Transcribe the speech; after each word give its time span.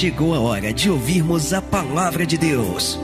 chegou 0.00 0.34
a 0.34 0.40
hora 0.40 0.72
de 0.72 0.88
ouvirmos 0.88 1.52
a 1.52 1.60
palavra 1.60 2.24
de 2.24 2.38
Deus. 2.38 2.98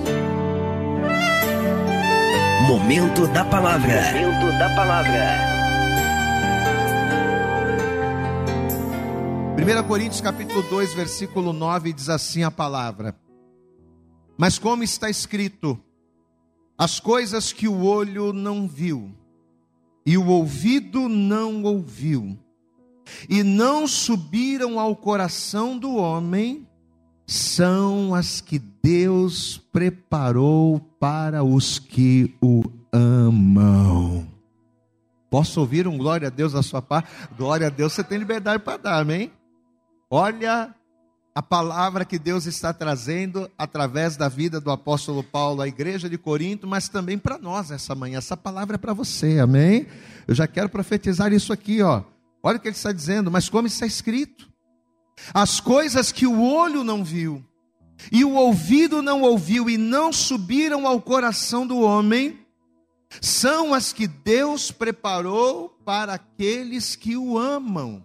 Momento 2.67 3.27
da 3.27 3.45
palavra. 3.45 4.01
Momento 4.15 4.59
da 4.59 4.75
palavra. 4.75 5.37
1 9.59 9.87
Coríntios 9.87 10.23
capítulo 10.23 10.63
2, 10.71 10.95
versículo 10.95 11.53
9 11.53 11.93
diz 11.93 12.09
assim 12.09 12.45
a 12.45 12.51
palavra: 12.51 13.15
Mas 14.39 14.59
como 14.59 14.83
está 14.83 15.11
escrito, 15.11 15.79
as 16.79 16.99
coisas 16.99 17.53
que 17.53 17.69
o 17.69 17.85
olho 17.85 18.33
não 18.33 18.67
viu, 18.67 19.15
e 20.07 20.17
o 20.17 20.29
ouvido 20.29 21.11
não 21.11 21.63
ouviu, 21.63 22.39
e 23.29 23.43
não 23.43 23.87
subiram 23.87 24.81
ao 24.81 24.97
coração 24.97 25.77
do 25.77 25.95
homem, 25.95 26.66
são 27.27 28.15
as 28.15 28.41
que 28.41 28.59
Deus 28.59 29.59
preparou 29.73 30.79
para 31.01 31.43
os 31.43 31.79
que 31.79 32.35
o 32.41 32.63
amam. 32.93 34.29
Posso 35.29 35.61
ouvir 35.61 35.89
um 35.89 35.99
glória 35.99 36.29
a 36.29 36.31
Deus 36.31 36.53
da 36.53 36.63
sua 36.63 36.81
parte? 36.81 37.11
Glória 37.37 37.67
a 37.67 37.71
Deus, 37.71 37.93
você 37.93 38.05
tem 38.05 38.19
liberdade 38.19 38.63
para 38.63 38.77
dar, 38.77 39.01
amém? 39.01 39.33
Olha 40.09 40.73
a 41.35 41.43
palavra 41.43 42.05
que 42.05 42.19
Deus 42.19 42.47
está 42.47 42.73
trazendo 42.73 43.51
através 43.59 44.17
da 44.17 44.29
vida 44.29 44.61
do 44.61 44.71
apóstolo 44.71 45.23
Paulo 45.23 45.61
à 45.61 45.69
igreja 45.69 46.09
de 46.09 46.17
Corinto, 46.17 46.67
mas 46.67 46.89
também 46.89 47.19
para 47.19 47.37
nós 47.37 47.71
essa 47.71 47.95
manhã. 47.95 48.19
Essa 48.19 48.37
palavra 48.37 48.77
é 48.77 48.79
para 48.79 48.95
você, 48.95 49.41
amém? 49.41 49.87
Eu 50.27 50.35
já 50.35 50.47
quero 50.47 50.69
profetizar 50.69 51.33
isso 51.33 51.53
aqui, 51.53 51.83
ó. 51.83 52.05
Olha 52.43 52.57
o 52.57 52.61
que 52.61 52.69
ele 52.69 52.77
está 52.77 52.93
dizendo, 52.93 53.31
mas 53.31 53.49
como 53.49 53.67
está 53.67 53.85
escrito: 53.85 54.49
as 55.33 55.61
coisas 55.61 56.13
que 56.13 56.27
o 56.27 56.43
olho 56.43 56.85
não 56.85 57.03
viu, 57.05 57.45
e 58.13 58.25
o 58.25 58.35
ouvido 58.35 59.03
não 59.03 59.23
ouviu, 59.23 59.69
e 59.69 59.77
não 59.77 60.13
subiram 60.13 60.87
ao 60.87 61.01
coração 61.01 61.67
do 61.67 61.81
homem, 61.81 62.39
são 63.21 63.73
as 63.73 63.93
que 63.93 64.07
Deus 64.07 64.71
preparou 64.71 65.71
para 65.85 66.15
aqueles 66.15 66.97
que 66.97 67.17
o 67.17 67.39
amam. 67.39 68.05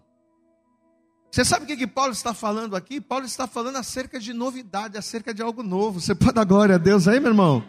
Você 1.32 1.46
sabe 1.46 1.64
o 1.64 1.68
que, 1.68 1.78
que 1.78 1.88
Paulo 1.88 2.12
está 2.12 2.34
falando 2.34 2.76
aqui? 2.76 3.00
Paulo 3.00 3.26
está 3.26 3.48
falando 3.48 3.78
acerca 3.78 4.20
de 4.20 4.34
novidade, 4.34 4.98
acerca 4.98 5.34
de 5.34 5.42
algo 5.42 5.64
novo. 5.64 6.02
Você 6.02 6.14
pode 6.14 6.34
dar 6.34 6.44
glória 6.44 6.76
a 6.76 6.78
Deus 6.78 7.08
aí, 7.08 7.20
meu 7.20 7.32
irmão? 7.32 7.64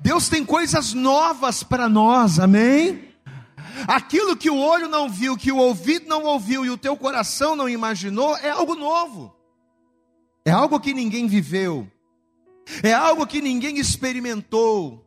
Deus 0.00 0.28
tem 0.28 0.44
coisas 0.44 0.94
novas 0.94 1.64
para 1.64 1.88
nós, 1.88 2.38
amém? 2.38 3.11
Aquilo 3.86 4.36
que 4.36 4.50
o 4.50 4.58
olho 4.58 4.88
não 4.88 5.08
viu, 5.08 5.36
que 5.36 5.52
o 5.52 5.56
ouvido 5.56 6.06
não 6.06 6.24
ouviu 6.24 6.64
e 6.64 6.70
o 6.70 6.78
teu 6.78 6.96
coração 6.96 7.56
não 7.56 7.68
imaginou, 7.68 8.36
é 8.36 8.50
algo 8.50 8.74
novo. 8.74 9.34
É 10.44 10.50
algo 10.50 10.80
que 10.80 10.92
ninguém 10.92 11.26
viveu. 11.26 11.88
É 12.82 12.92
algo 12.92 13.26
que 13.26 13.40
ninguém 13.40 13.78
experimentou. 13.78 15.04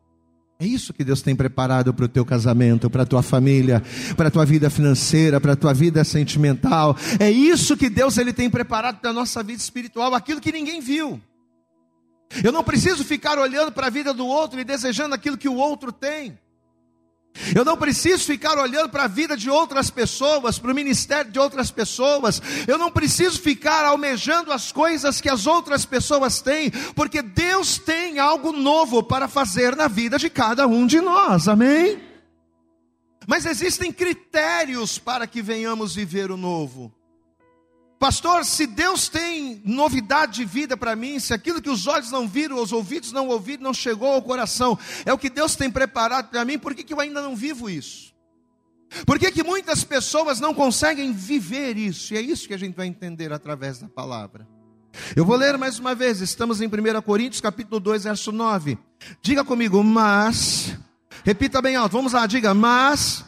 É 0.58 0.66
isso 0.66 0.94
que 0.94 1.04
Deus 1.04 1.20
tem 1.20 1.36
preparado 1.36 1.92
para 1.92 2.06
o 2.06 2.08
teu 2.08 2.24
casamento, 2.24 2.88
para 2.88 3.02
a 3.02 3.06
tua 3.06 3.22
família, 3.22 3.82
para 4.16 4.28
a 4.28 4.30
tua 4.30 4.46
vida 4.46 4.70
financeira, 4.70 5.38
para 5.38 5.52
a 5.52 5.56
tua 5.56 5.74
vida 5.74 6.02
sentimental. 6.02 6.96
É 7.20 7.30
isso 7.30 7.76
que 7.76 7.90
Deus 7.90 8.16
ele 8.16 8.32
tem 8.32 8.48
preparado 8.48 8.98
para 8.98 9.10
a 9.10 9.12
nossa 9.12 9.42
vida 9.42 9.60
espiritual, 9.60 10.14
aquilo 10.14 10.40
que 10.40 10.50
ninguém 10.50 10.80
viu. 10.80 11.20
Eu 12.42 12.52
não 12.52 12.64
preciso 12.64 13.04
ficar 13.04 13.38
olhando 13.38 13.70
para 13.70 13.88
a 13.88 13.90
vida 13.90 14.14
do 14.14 14.26
outro 14.26 14.58
e 14.58 14.64
desejando 14.64 15.14
aquilo 15.14 15.36
que 15.36 15.48
o 15.48 15.56
outro 15.56 15.92
tem. 15.92 16.38
Eu 17.54 17.64
não 17.64 17.76
preciso 17.76 18.24
ficar 18.24 18.58
olhando 18.58 18.88
para 18.88 19.04
a 19.04 19.08
vida 19.08 19.36
de 19.36 19.50
outras 19.50 19.90
pessoas, 19.90 20.58
para 20.58 20.70
o 20.70 20.74
ministério 20.74 21.30
de 21.30 21.38
outras 21.38 21.70
pessoas. 21.70 22.40
Eu 22.66 22.78
não 22.78 22.90
preciso 22.90 23.40
ficar 23.40 23.84
almejando 23.84 24.52
as 24.52 24.72
coisas 24.72 25.20
que 25.20 25.28
as 25.28 25.46
outras 25.46 25.84
pessoas 25.84 26.40
têm, 26.40 26.70
porque 26.94 27.22
Deus 27.22 27.78
tem 27.78 28.18
algo 28.18 28.52
novo 28.52 29.02
para 29.02 29.28
fazer 29.28 29.76
na 29.76 29.88
vida 29.88 30.18
de 30.18 30.30
cada 30.30 30.66
um 30.66 30.86
de 30.86 31.00
nós. 31.00 31.48
Amém? 31.48 32.00
Mas 33.26 33.44
existem 33.44 33.92
critérios 33.92 34.98
para 34.98 35.26
que 35.26 35.42
venhamos 35.42 35.94
viver 35.94 36.30
o 36.30 36.36
novo. 36.36 36.95
Pastor, 37.98 38.44
se 38.44 38.66
Deus 38.66 39.08
tem 39.08 39.62
novidade 39.64 40.34
de 40.34 40.44
vida 40.44 40.76
para 40.76 40.94
mim, 40.94 41.18
se 41.18 41.32
aquilo 41.32 41.62
que 41.62 41.70
os 41.70 41.86
olhos 41.86 42.10
não 42.10 42.28
viram, 42.28 42.60
os 42.60 42.70
ouvidos 42.70 43.10
não 43.10 43.28
ouviram, 43.28 43.62
não 43.62 43.74
chegou 43.74 44.12
ao 44.12 44.22
coração, 44.22 44.78
é 45.06 45.12
o 45.12 45.18
que 45.18 45.30
Deus 45.30 45.56
tem 45.56 45.70
preparado 45.70 46.28
para 46.28 46.44
mim, 46.44 46.58
por 46.58 46.74
que, 46.74 46.84
que 46.84 46.92
eu 46.92 47.00
ainda 47.00 47.22
não 47.22 47.34
vivo 47.34 47.70
isso? 47.70 48.14
Por 49.06 49.18
que, 49.18 49.32
que 49.32 49.42
muitas 49.42 49.82
pessoas 49.82 50.40
não 50.40 50.54
conseguem 50.54 51.12
viver 51.12 51.76
isso? 51.76 52.12
E 52.12 52.18
é 52.18 52.20
isso 52.20 52.46
que 52.46 52.54
a 52.54 52.58
gente 52.58 52.74
vai 52.74 52.86
entender 52.86 53.32
através 53.32 53.78
da 53.78 53.88
palavra. 53.88 54.46
Eu 55.14 55.24
vou 55.24 55.36
ler 55.36 55.56
mais 55.58 55.78
uma 55.78 55.94
vez, 55.94 56.20
estamos 56.20 56.60
em 56.60 56.66
1 56.66 57.02
Coríntios 57.02 57.40
capítulo 57.40 57.80
2, 57.80 58.04
verso 58.04 58.30
9. 58.30 58.78
Diga 59.22 59.44
comigo, 59.44 59.82
mas, 59.82 60.76
repita 61.24 61.62
bem 61.62 61.76
alto, 61.76 61.92
vamos 61.92 62.12
lá, 62.12 62.26
diga, 62.26 62.54
mas, 62.54 63.24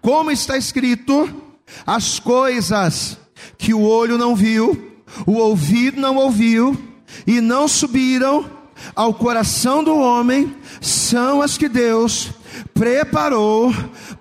como 0.00 0.30
está 0.30 0.56
escrito, 0.56 1.56
as 1.86 2.18
coisas 2.18 3.18
que 3.58 3.74
o 3.74 3.82
olho 3.82 4.16
não 4.16 4.34
viu, 4.34 4.92
o 5.26 5.32
ouvido 5.32 6.00
não 6.00 6.16
ouviu, 6.16 6.76
e 7.26 7.40
não 7.40 7.68
subiram 7.68 8.44
ao 8.94 9.12
coração 9.12 9.84
do 9.84 9.96
homem, 9.96 10.54
são 10.80 11.42
as 11.42 11.58
que 11.58 11.68
Deus 11.68 12.30
preparou 12.72 13.74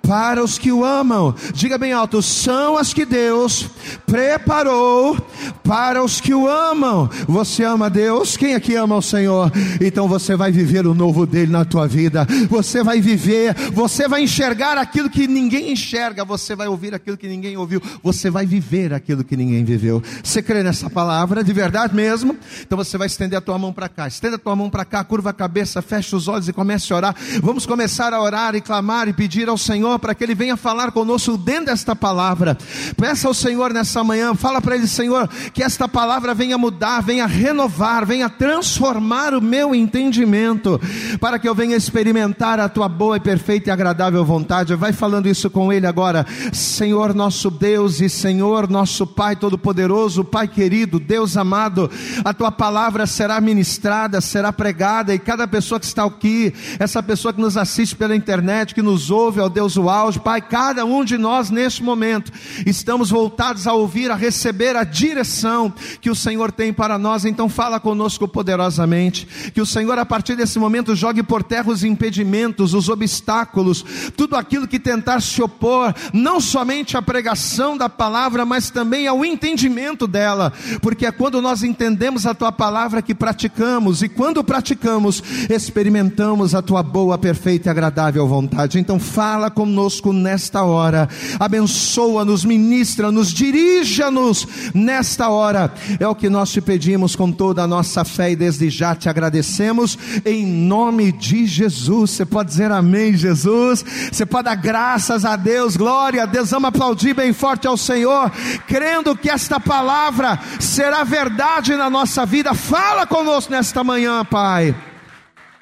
para 0.09 0.43
os 0.43 0.57
que 0.57 0.71
o 0.71 0.83
amam. 0.83 1.35
Diga 1.53 1.77
bem 1.77 1.93
alto: 1.93 2.19
são 2.23 2.79
as 2.79 2.91
que 2.91 3.05
Deus 3.05 3.69
preparou 4.07 5.15
para 5.63 6.03
os 6.03 6.19
que 6.19 6.33
o 6.33 6.49
amam. 6.49 7.07
Você 7.27 7.63
ama 7.63 7.91
Deus? 7.91 8.35
Quem 8.35 8.55
aqui 8.55 8.73
ama 8.73 8.97
o 8.97 9.03
Senhor? 9.03 9.51
Então 9.79 10.07
você 10.07 10.35
vai 10.35 10.51
viver 10.51 10.87
o 10.87 10.95
novo 10.95 11.27
dele 11.27 11.51
na 11.51 11.63
tua 11.63 11.87
vida. 11.87 12.27
Você 12.49 12.83
vai 12.83 12.99
viver, 12.99 13.53
você 13.71 14.07
vai 14.07 14.23
enxergar 14.23 14.79
aquilo 14.79 15.11
que 15.11 15.27
ninguém 15.27 15.71
enxerga, 15.71 16.25
você 16.25 16.55
vai 16.55 16.67
ouvir 16.67 16.95
aquilo 16.95 17.15
que 17.15 17.27
ninguém 17.27 17.55
ouviu, 17.55 17.79
você 18.01 18.31
vai 18.31 18.47
viver 18.47 18.91
aquilo 18.95 19.23
que 19.23 19.37
ninguém 19.37 19.63
viveu. 19.63 20.01
Você 20.23 20.41
crê 20.41 20.63
nessa 20.63 20.89
palavra 20.89 21.43
de 21.43 21.53
verdade 21.53 21.93
mesmo? 21.93 22.35
Então 22.61 22.75
você 22.75 22.97
vai 22.97 23.05
estender 23.05 23.37
a 23.37 23.41
tua 23.41 23.59
mão 23.59 23.71
para 23.71 23.87
cá. 23.87 24.07
Estenda 24.07 24.37
a 24.37 24.39
tua 24.39 24.55
mão 24.55 24.71
para 24.71 24.85
cá, 24.85 25.03
curva 25.03 25.29
a 25.29 25.33
cabeça, 25.33 25.83
fecha 25.83 26.15
os 26.15 26.27
olhos 26.27 26.47
e 26.47 26.53
comece 26.53 26.91
a 26.91 26.95
orar. 26.95 27.15
Vamos 27.43 27.67
começar 27.67 28.11
a 28.11 28.19
orar 28.19 28.55
e 28.55 28.61
clamar 28.61 29.07
e 29.07 29.13
pedir 29.13 29.47
ao 29.47 29.57
Senhor 29.57 29.98
para 29.99 30.15
que 30.15 30.23
ele 30.23 30.35
venha 30.35 30.57
falar 30.57 30.91
conosco 30.91 31.37
dentro 31.37 31.65
desta 31.65 31.95
palavra. 31.95 32.57
Peça 32.97 33.27
ao 33.27 33.33
Senhor 33.33 33.73
nessa 33.73 34.03
manhã, 34.03 34.33
fala 34.33 34.61
para 34.61 34.75
ele, 34.75 34.87
Senhor, 34.87 35.27
que 35.53 35.63
esta 35.63 35.87
palavra 35.87 36.33
venha 36.33 36.57
mudar, 36.57 37.01
venha 37.01 37.25
renovar, 37.25 38.05
venha 38.05 38.29
transformar 38.29 39.33
o 39.33 39.41
meu 39.41 39.75
entendimento, 39.75 40.79
para 41.19 41.37
que 41.37 41.47
eu 41.47 41.53
venha 41.53 41.75
experimentar 41.75 42.59
a 42.59 42.69
tua 42.69 42.87
boa 42.87 43.17
e 43.17 43.19
perfeita 43.19 43.69
e 43.69 43.71
agradável 43.71 44.23
vontade. 44.23 44.75
Vai 44.75 44.93
falando 44.93 45.27
isso 45.27 45.49
com 45.49 45.71
ele 45.71 45.85
agora, 45.85 46.25
Senhor 46.53 47.13
nosso 47.13 47.49
Deus 47.51 48.01
e 48.01 48.09
Senhor 48.09 48.69
nosso 48.69 49.05
Pai 49.05 49.35
Todo-Poderoso, 49.35 50.23
Pai 50.23 50.47
querido, 50.47 50.99
Deus 50.99 51.35
amado, 51.35 51.89
a 52.23 52.33
tua 52.33 52.51
palavra 52.51 53.05
será 53.05 53.41
ministrada, 53.41 54.21
será 54.21 54.53
pregada, 54.53 55.13
e 55.13 55.19
cada 55.19 55.47
pessoa 55.47 55.79
que 55.79 55.85
está 55.85 56.05
aqui, 56.05 56.53
essa 56.79 57.01
pessoa 57.01 57.33
que 57.33 57.41
nos 57.41 57.57
assiste 57.57 57.95
pela 57.95 58.15
internet, 58.15 58.73
que 58.73 58.81
nos 58.81 59.11
ouve, 59.11 59.39
ó 59.39 59.49
Deus, 59.49 59.75
o 59.75 59.88
áudio, 59.89 60.21
Pai, 60.21 60.41
cada 60.41 60.85
um 60.85 61.03
de 61.03 61.17
nós 61.17 61.49
neste 61.49 61.83
momento, 61.83 62.31
estamos 62.65 63.09
voltados 63.09 63.65
a 63.65 63.73
ouvir, 63.73 64.11
a 64.11 64.15
receber 64.15 64.75
a 64.75 64.83
direção 64.83 65.73
que 66.01 66.09
o 66.09 66.15
Senhor 66.15 66.51
tem 66.51 66.71
para 66.71 66.97
nós, 66.97 67.25
então 67.25 67.49
fala 67.49 67.79
conosco 67.79 68.27
poderosamente. 68.27 69.27
Que 69.53 69.61
o 69.61 69.65
Senhor, 69.65 69.97
a 69.97 70.05
partir 70.05 70.35
desse 70.35 70.59
momento, 70.59 70.95
jogue 70.95 71.23
por 71.23 71.41
terra 71.41 71.71
os 71.71 71.83
impedimentos, 71.83 72.73
os 72.73 72.89
obstáculos, 72.89 73.83
tudo 74.15 74.35
aquilo 74.35 74.67
que 74.67 74.79
tentar 74.79 75.21
se 75.21 75.41
opor, 75.41 75.93
não 76.13 76.39
somente 76.39 76.97
à 76.97 77.01
pregação 77.01 77.77
da 77.77 77.89
palavra, 77.89 78.45
mas 78.45 78.69
também 78.69 79.07
ao 79.07 79.23
entendimento 79.23 80.05
dela, 80.05 80.53
porque 80.81 81.05
é 81.05 81.11
quando 81.11 81.41
nós 81.41 81.63
entendemos 81.63 82.25
a 82.25 82.33
tua 82.33 82.51
palavra 82.51 83.01
que 83.01 83.15
praticamos, 83.15 84.01
e 84.03 84.09
quando 84.09 84.43
praticamos, 84.43 85.23
experimentamos 85.49 86.53
a 86.53 86.61
tua 86.61 86.83
boa, 86.83 87.17
perfeita 87.17 87.69
e 87.69 87.71
agradável 87.71 88.27
vontade. 88.27 88.77
Então 88.77 88.99
fala 88.99 89.49
conosco 89.49 89.68
nesta 90.13 90.63
hora, 90.63 91.07
abençoa-nos, 91.39 92.43
ministra-nos, 92.45 93.31
dirija-nos 93.33 94.47
nesta 94.73 95.29
hora. 95.29 95.73
É 95.99 96.07
o 96.07 96.15
que 96.15 96.29
nós 96.29 96.51
te 96.51 96.61
pedimos 96.61 97.15
com 97.15 97.31
toda 97.31 97.63
a 97.63 97.67
nossa 97.67 98.03
fé 98.03 98.31
e 98.31 98.35
desde 98.35 98.69
já 98.69 98.95
te 98.95 99.09
agradecemos 99.09 99.97
em 100.25 100.45
nome 100.45 101.11
de 101.11 101.45
Jesus. 101.45 102.11
Você 102.11 102.25
pode 102.25 102.49
dizer 102.49 102.71
amém, 102.71 103.15
Jesus. 103.15 103.83
Você 104.11 104.25
pode 104.25 104.45
dar 104.45 104.55
graças 104.55 105.25
a 105.25 105.35
Deus, 105.35 105.75
glória 105.75 106.23
a 106.23 106.25
Deus. 106.25 106.51
Vamos 106.51 106.69
aplaudir 106.69 107.13
bem 107.13 107.33
forte 107.33 107.67
ao 107.67 107.77
Senhor, 107.77 108.31
crendo 108.67 109.15
que 109.15 109.29
esta 109.29 109.59
palavra 109.59 110.39
será 110.59 111.03
verdade 111.03 111.75
na 111.75 111.89
nossa 111.89 112.25
vida. 112.25 112.53
Fala 112.53 113.05
conosco 113.05 113.51
nesta 113.51 113.83
manhã, 113.83 114.23
Pai. 114.25 114.75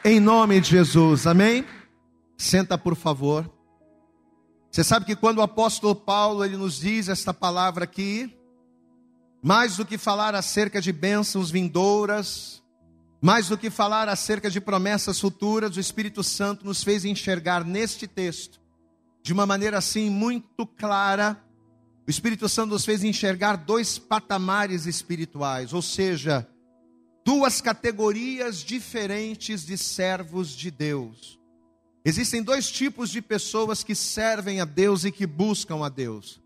Em 0.03 0.19
nome 0.19 0.61
de 0.61 0.69
Jesus. 0.69 1.27
Amém. 1.27 1.65
Senta, 2.37 2.77
por 2.77 2.95
favor. 2.95 3.56
Você 4.77 4.83
sabe 4.83 5.07
que 5.07 5.15
quando 5.15 5.39
o 5.39 5.41
apóstolo 5.41 5.95
Paulo 5.95 6.45
ele 6.45 6.55
nos 6.55 6.79
diz 6.79 7.09
esta 7.09 7.33
palavra 7.33 7.85
aqui, 7.85 8.31
mais 9.41 9.75
do 9.75 9.83
que 9.83 9.97
falar 9.97 10.35
acerca 10.35 10.79
de 10.79 10.91
bênçãos 10.91 11.49
vindouras, 11.49 12.61
mais 13.19 13.49
do 13.49 13.57
que 13.57 13.71
falar 13.71 14.07
acerca 14.07 14.51
de 14.51 14.61
promessas 14.61 15.19
futuras, 15.19 15.75
o 15.75 15.79
Espírito 15.79 16.23
Santo 16.23 16.63
nos 16.63 16.83
fez 16.83 17.05
enxergar 17.05 17.65
neste 17.65 18.05
texto, 18.05 18.61
de 19.23 19.33
uma 19.33 19.47
maneira 19.47 19.79
assim 19.79 20.11
muito 20.11 20.67
clara, 20.67 21.43
o 22.07 22.11
Espírito 22.11 22.47
Santo 22.47 22.69
nos 22.69 22.85
fez 22.85 23.03
enxergar 23.03 23.55
dois 23.55 23.97
patamares 23.97 24.85
espirituais, 24.85 25.73
ou 25.73 25.81
seja, 25.81 26.47
duas 27.25 27.61
categorias 27.61 28.59
diferentes 28.59 29.65
de 29.65 29.75
servos 29.75 30.51
de 30.51 30.69
Deus. 30.69 31.36
Existem 32.07 32.41
dois 32.41 32.71
tipos 32.71 33.09
de 33.09 33.21
pessoas 33.21 33.83
que 33.83 33.93
servem 33.93 34.61
a 34.61 34.63
Deus 34.63 35.03
e 35.03 35.11
que 35.11 35.27
buscam 35.27 35.83
a 35.85 35.89
Deus. 35.89 36.41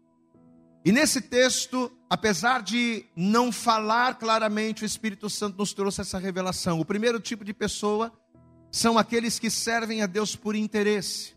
E 0.84 0.92
nesse 0.92 1.22
texto, 1.22 1.92
apesar 2.10 2.64
de 2.64 3.06
não 3.16 3.52
falar 3.52 4.18
claramente, 4.18 4.82
o 4.82 4.88
Espírito 4.88 5.30
Santo 5.30 5.60
nos 5.60 5.72
trouxe 5.72 6.02
essa 6.02 6.18
revelação. 6.18 6.80
O 6.80 6.84
primeiro 6.84 7.20
tipo 7.20 7.46
de 7.46 7.54
pessoa 7.54 8.12
são 8.72 8.98
aqueles 8.98 9.38
que 9.38 9.52
servem 9.52 10.02
a 10.02 10.08
Deus 10.08 10.36
por 10.36 10.56
interesse. 10.56 11.36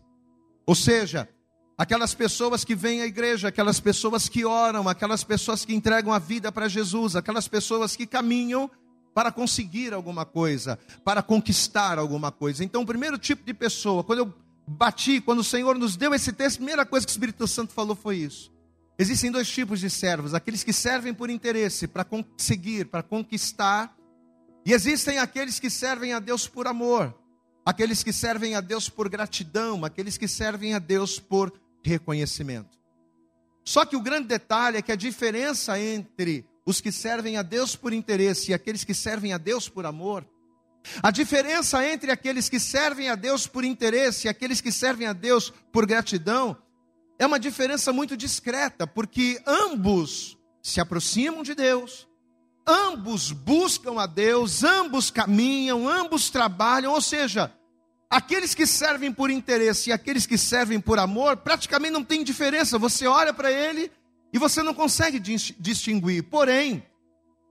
Ou 0.65 0.73
seja, 0.73 1.29
aquelas 1.77 2.15
pessoas 2.15 2.65
que 2.65 2.73
vêm 2.73 3.03
à 3.03 3.05
igreja, 3.05 3.49
aquelas 3.49 3.79
pessoas 3.79 4.27
que 4.27 4.43
oram, 4.43 4.89
aquelas 4.89 5.23
pessoas 5.23 5.63
que 5.63 5.75
entregam 5.75 6.11
a 6.11 6.17
vida 6.17 6.51
para 6.51 6.67
Jesus, 6.67 7.15
aquelas 7.15 7.47
pessoas 7.47 7.95
que 7.95 8.07
caminham 8.07 8.71
para 9.15 9.31
conseguir 9.31 9.93
alguma 9.93 10.25
coisa, 10.25 10.77
para 11.01 11.23
conquistar 11.23 11.97
alguma 11.97 12.33
coisa. 12.33 12.65
Então, 12.65 12.81
o 12.81 12.85
primeiro 12.85 13.17
tipo 13.17 13.45
de 13.45 13.53
pessoa, 13.53 14.03
quando 14.03 14.19
eu 14.19 14.33
bati, 14.67 15.21
quando 15.21 15.39
o 15.39 15.43
Senhor 15.43 15.77
nos 15.77 15.95
deu 15.95 16.13
esse 16.13 16.33
texto, 16.33 16.57
a 16.57 16.59
primeira 16.59 16.85
coisa 16.85 17.05
que 17.05 17.11
o 17.11 17.13
Espírito 17.13 17.47
Santo 17.47 17.71
falou 17.71 17.95
foi 17.95 18.17
isso. 18.17 18.51
Existem 18.99 19.31
dois 19.31 19.49
tipos 19.49 19.79
de 19.79 19.89
servos: 19.89 20.33
aqueles 20.33 20.65
que 20.65 20.73
servem 20.73 21.13
por 21.13 21.29
interesse, 21.29 21.87
para 21.87 22.03
conseguir, 22.03 22.87
para 22.87 23.01
conquistar, 23.01 23.95
e 24.65 24.73
existem 24.73 25.17
aqueles 25.17 25.61
que 25.61 25.69
servem 25.69 26.11
a 26.11 26.19
Deus 26.19 26.45
por 26.45 26.67
amor, 26.67 27.17
aqueles 27.65 28.03
que 28.03 28.11
servem 28.11 28.55
a 28.55 28.59
Deus 28.59 28.89
por 28.89 29.07
gratidão, 29.07 29.85
aqueles 29.85 30.17
que 30.17 30.27
servem 30.27 30.73
a 30.73 30.79
Deus 30.79 31.19
por 31.21 31.53
reconhecimento. 31.81 32.77
Só 33.63 33.85
que 33.85 33.95
o 33.95 34.01
grande 34.01 34.27
detalhe 34.27 34.77
é 34.77 34.81
que 34.81 34.91
a 34.91 34.97
diferença 34.97 35.79
entre 35.79 36.45
os 36.65 36.81
que 36.81 36.91
servem 36.91 37.37
a 37.37 37.41
Deus 37.41 37.75
por 37.75 37.93
interesse 37.93 38.51
e 38.51 38.53
aqueles 38.53 38.83
que 38.83 38.93
servem 38.93 39.33
a 39.33 39.37
Deus 39.37 39.69
por 39.69 39.85
amor, 39.85 40.27
a 41.01 41.11
diferença 41.11 41.85
entre 41.87 42.11
aqueles 42.11 42.49
que 42.49 42.59
servem 42.59 43.09
a 43.09 43.15
Deus 43.15 43.47
por 43.47 43.63
interesse 43.63 44.27
e 44.27 44.29
aqueles 44.29 44.61
que 44.61 44.71
servem 44.71 45.07
a 45.07 45.13
Deus 45.13 45.51
por 45.71 45.85
gratidão 45.85 46.57
é 47.17 47.25
uma 47.25 47.39
diferença 47.39 47.93
muito 47.93 48.17
discreta, 48.17 48.85
porque 48.85 49.41
ambos 49.45 50.37
se 50.61 50.81
aproximam 50.81 51.43
de 51.43 51.55
Deus, 51.55 52.07
ambos 52.67 53.31
buscam 53.31 53.99
a 54.01 54.05
Deus, 54.05 54.63
ambos 54.63 55.11
caminham, 55.11 55.87
ambos 55.87 56.29
trabalham, 56.29 56.91
ou 56.91 57.01
seja, 57.01 57.53
aqueles 58.09 58.53
que 58.53 58.67
servem 58.67 59.11
por 59.11 59.29
interesse 59.29 59.89
e 59.89 59.93
aqueles 59.93 60.25
que 60.25 60.37
servem 60.37 60.79
por 60.79 60.99
amor, 60.99 61.37
praticamente 61.37 61.93
não 61.93 62.03
tem 62.03 62.23
diferença. 62.23 62.77
Você 62.77 63.07
olha 63.07 63.33
para 63.33 63.51
ele 63.51 63.91
e 64.35 64.37
você 64.37 64.61
não 64.61 64.73
consegue 64.73 65.17
distinguir. 65.17 66.23
Porém, 66.23 66.85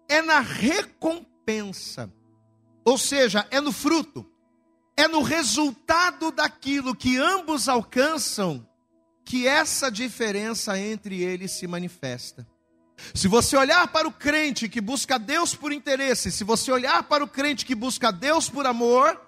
é 0.07 0.21
na 0.21 0.41
recompensa, 0.41 2.13
ou 2.85 2.99
seja, 2.99 3.49
é 3.51 3.59
no 3.59 3.73
fruto, 3.73 4.31
é 4.95 5.09
no 5.09 5.23
resultado 5.23 6.31
daquilo 6.31 6.95
que 6.95 7.17
ambos 7.17 7.71
alcançam 7.71 8.69
que 9.25 9.47
essa 9.47 9.91
diferença 9.91 10.79
entre 10.79 11.23
eles 11.23 11.53
se 11.53 11.67
manifesta. 11.67 12.47
Se 13.15 13.29
você 13.29 13.57
olhar 13.57 13.89
para 13.89 14.07
o 14.07 14.13
crente 14.13 14.69
que 14.69 14.83
busca 14.83 15.19
Deus 15.19 15.55
por 15.55 15.73
interesse, 15.73 16.31
se 16.31 16.45
você 16.45 16.71
olhar 16.71 17.05
para 17.05 17.25
o 17.25 17.29
crente 17.29 17.65
que 17.65 17.75
busca 17.75 18.13
Deus 18.13 18.51
por 18.51 18.67
amor, 18.67 19.19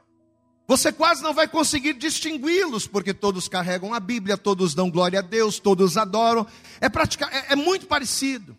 você 0.66 0.90
quase 0.90 1.22
não 1.22 1.32
vai 1.32 1.46
conseguir 1.46 1.94
distingui-los, 1.94 2.86
porque 2.86 3.14
todos 3.14 3.48
carregam 3.48 3.94
a 3.94 4.00
Bíblia, 4.00 4.36
todos 4.36 4.74
dão 4.74 4.90
glória 4.90 5.20
a 5.20 5.22
Deus, 5.22 5.58
todos 5.60 5.96
adoram. 5.96 6.46
É, 6.80 6.88
pratica, 6.88 7.26
é, 7.26 7.52
é 7.52 7.56
muito 7.56 7.86
parecido. 7.86 8.56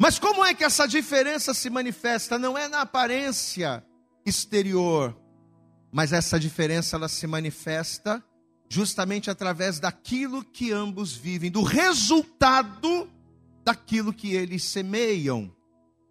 Mas 0.00 0.18
como 0.18 0.44
é 0.44 0.54
que 0.54 0.64
essa 0.64 0.86
diferença 0.86 1.52
se 1.52 1.68
manifesta? 1.68 2.38
Não 2.38 2.56
é 2.56 2.66
na 2.66 2.80
aparência 2.80 3.84
exterior, 4.24 5.16
mas 5.92 6.12
essa 6.12 6.40
diferença 6.40 6.96
ela 6.96 7.08
se 7.08 7.26
manifesta 7.26 8.24
justamente 8.68 9.30
através 9.30 9.78
daquilo 9.78 10.42
que 10.42 10.72
ambos 10.72 11.14
vivem, 11.14 11.50
do 11.50 11.62
resultado 11.62 13.08
daquilo 13.62 14.14
que 14.14 14.34
eles 14.34 14.64
semeiam. 14.64 15.54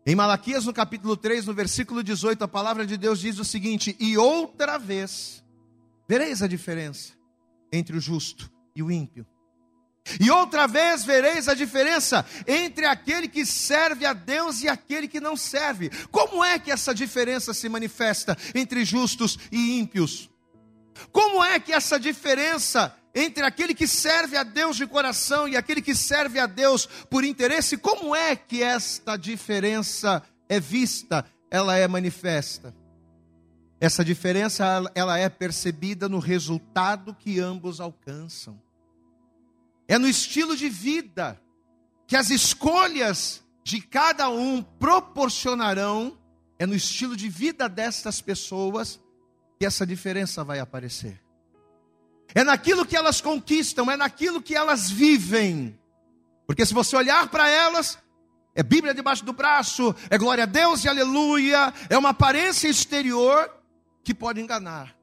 Em 0.05 0.15
Malaquias, 0.15 0.65
no 0.65 0.73
capítulo 0.73 1.15
3, 1.15 1.45
no 1.45 1.53
versículo 1.53 2.03
18, 2.03 2.43
a 2.43 2.47
palavra 2.47 2.85
de 2.85 2.97
Deus 2.97 3.19
diz 3.19 3.37
o 3.37 3.45
seguinte: 3.45 3.95
E 3.99 4.17
outra 4.17 4.79
vez, 4.79 5.43
vereis 6.09 6.41
a 6.41 6.47
diferença 6.47 7.13
entre 7.71 7.95
o 7.95 8.01
justo 8.01 8.51
e 8.75 8.81
o 8.81 8.91
ímpio. 8.91 9.25
E 10.19 10.31
outra 10.31 10.67
vez 10.67 11.05
vereis 11.05 11.47
a 11.47 11.53
diferença 11.53 12.25
entre 12.47 12.87
aquele 12.87 13.27
que 13.27 13.45
serve 13.45 14.03
a 14.03 14.13
Deus 14.13 14.63
e 14.63 14.67
aquele 14.67 15.07
que 15.07 15.19
não 15.19 15.37
serve. 15.37 15.91
Como 16.09 16.43
é 16.43 16.57
que 16.57 16.71
essa 16.71 16.93
diferença 16.93 17.53
se 17.53 17.69
manifesta 17.69 18.35
entre 18.55 18.83
justos 18.83 19.37
e 19.51 19.79
ímpios? 19.79 20.31
Como 21.11 21.43
é 21.43 21.59
que 21.59 21.71
essa 21.71 21.99
diferença 21.99 22.95
entre 23.13 23.43
aquele 23.43 23.73
que 23.73 23.87
serve 23.87 24.37
a 24.37 24.43
Deus 24.43 24.77
de 24.77 24.87
coração 24.87 25.47
e 25.47 25.57
aquele 25.57 25.81
que 25.81 25.93
serve 25.93 26.39
a 26.39 26.45
Deus 26.45 26.85
por 27.09 27.23
interesse, 27.23 27.77
como 27.77 28.15
é 28.15 28.35
que 28.35 28.63
esta 28.63 29.17
diferença 29.17 30.23
é 30.47 30.59
vista, 30.59 31.25
ela 31.49 31.77
é 31.77 31.87
manifesta? 31.87 32.73
Essa 33.79 34.05
diferença 34.05 34.63
ela 34.93 35.17
é 35.17 35.27
percebida 35.27 36.07
no 36.07 36.19
resultado 36.19 37.15
que 37.15 37.39
ambos 37.39 37.81
alcançam. 37.81 38.61
É 39.87 39.97
no 39.97 40.07
estilo 40.07 40.55
de 40.55 40.69
vida 40.69 41.41
que 42.07 42.15
as 42.15 42.29
escolhas 42.29 43.43
de 43.63 43.81
cada 43.81 44.29
um 44.29 44.61
proporcionarão, 44.61 46.17
é 46.59 46.65
no 46.65 46.75
estilo 46.75 47.15
de 47.15 47.27
vida 47.27 47.67
destas 47.67 48.21
pessoas 48.21 48.99
que 49.59 49.65
essa 49.65 49.85
diferença 49.85 50.43
vai 50.43 50.59
aparecer. 50.59 51.19
É 52.33 52.43
naquilo 52.43 52.85
que 52.85 52.95
elas 52.95 53.21
conquistam, 53.21 53.89
é 53.91 53.97
naquilo 53.97 54.41
que 54.41 54.55
elas 54.55 54.89
vivem. 54.89 55.77
Porque 56.47 56.65
se 56.65 56.73
você 56.73 56.95
olhar 56.95 57.27
para 57.29 57.49
elas, 57.49 57.97
é 58.53 58.63
Bíblia 58.63 58.93
debaixo 58.93 59.23
do 59.23 59.33
braço, 59.33 59.95
é 60.09 60.17
glória 60.17 60.43
a 60.43 60.47
Deus 60.47 60.83
e 60.83 60.89
aleluia, 60.89 61.73
é 61.89 61.97
uma 61.97 62.09
aparência 62.09 62.67
exterior 62.67 63.49
que 64.03 64.13
pode 64.13 64.41
enganar. 64.41 64.95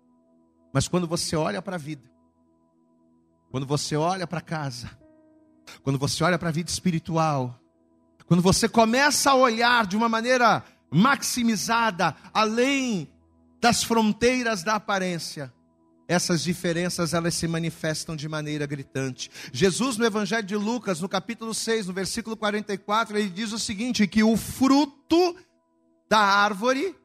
Mas 0.72 0.86
quando 0.86 1.06
você 1.06 1.34
olha 1.34 1.62
para 1.62 1.76
a 1.76 1.78
vida, 1.78 2.08
quando 3.50 3.66
você 3.66 3.96
olha 3.96 4.26
para 4.26 4.40
casa, 4.40 4.90
quando 5.82 5.98
você 5.98 6.22
olha 6.22 6.38
para 6.38 6.50
a 6.50 6.52
vida 6.52 6.70
espiritual, 6.70 7.58
quando 8.26 8.42
você 8.42 8.68
começa 8.68 9.30
a 9.30 9.34
olhar 9.34 9.86
de 9.86 9.96
uma 9.96 10.08
maneira 10.08 10.62
maximizada, 10.90 12.14
além 12.32 13.10
das 13.60 13.82
fronteiras 13.82 14.62
da 14.62 14.74
aparência, 14.74 15.52
essas 16.08 16.42
diferenças 16.42 17.12
elas 17.12 17.34
se 17.34 17.46
manifestam 17.46 18.16
de 18.16 18.26
maneira 18.26 18.64
gritante. 18.64 19.30
Jesus 19.52 19.98
no 19.98 20.06
Evangelho 20.06 20.46
de 20.46 20.56
Lucas, 20.56 21.02
no 21.02 21.08
capítulo 21.08 21.52
6, 21.52 21.86
no 21.86 21.92
versículo 21.92 22.34
44, 22.34 23.18
ele 23.18 23.28
diz 23.28 23.52
o 23.52 23.58
seguinte, 23.58 24.06
que 24.06 24.24
o 24.24 24.34
fruto 24.34 25.36
da 26.08 26.18
árvore 26.18 26.96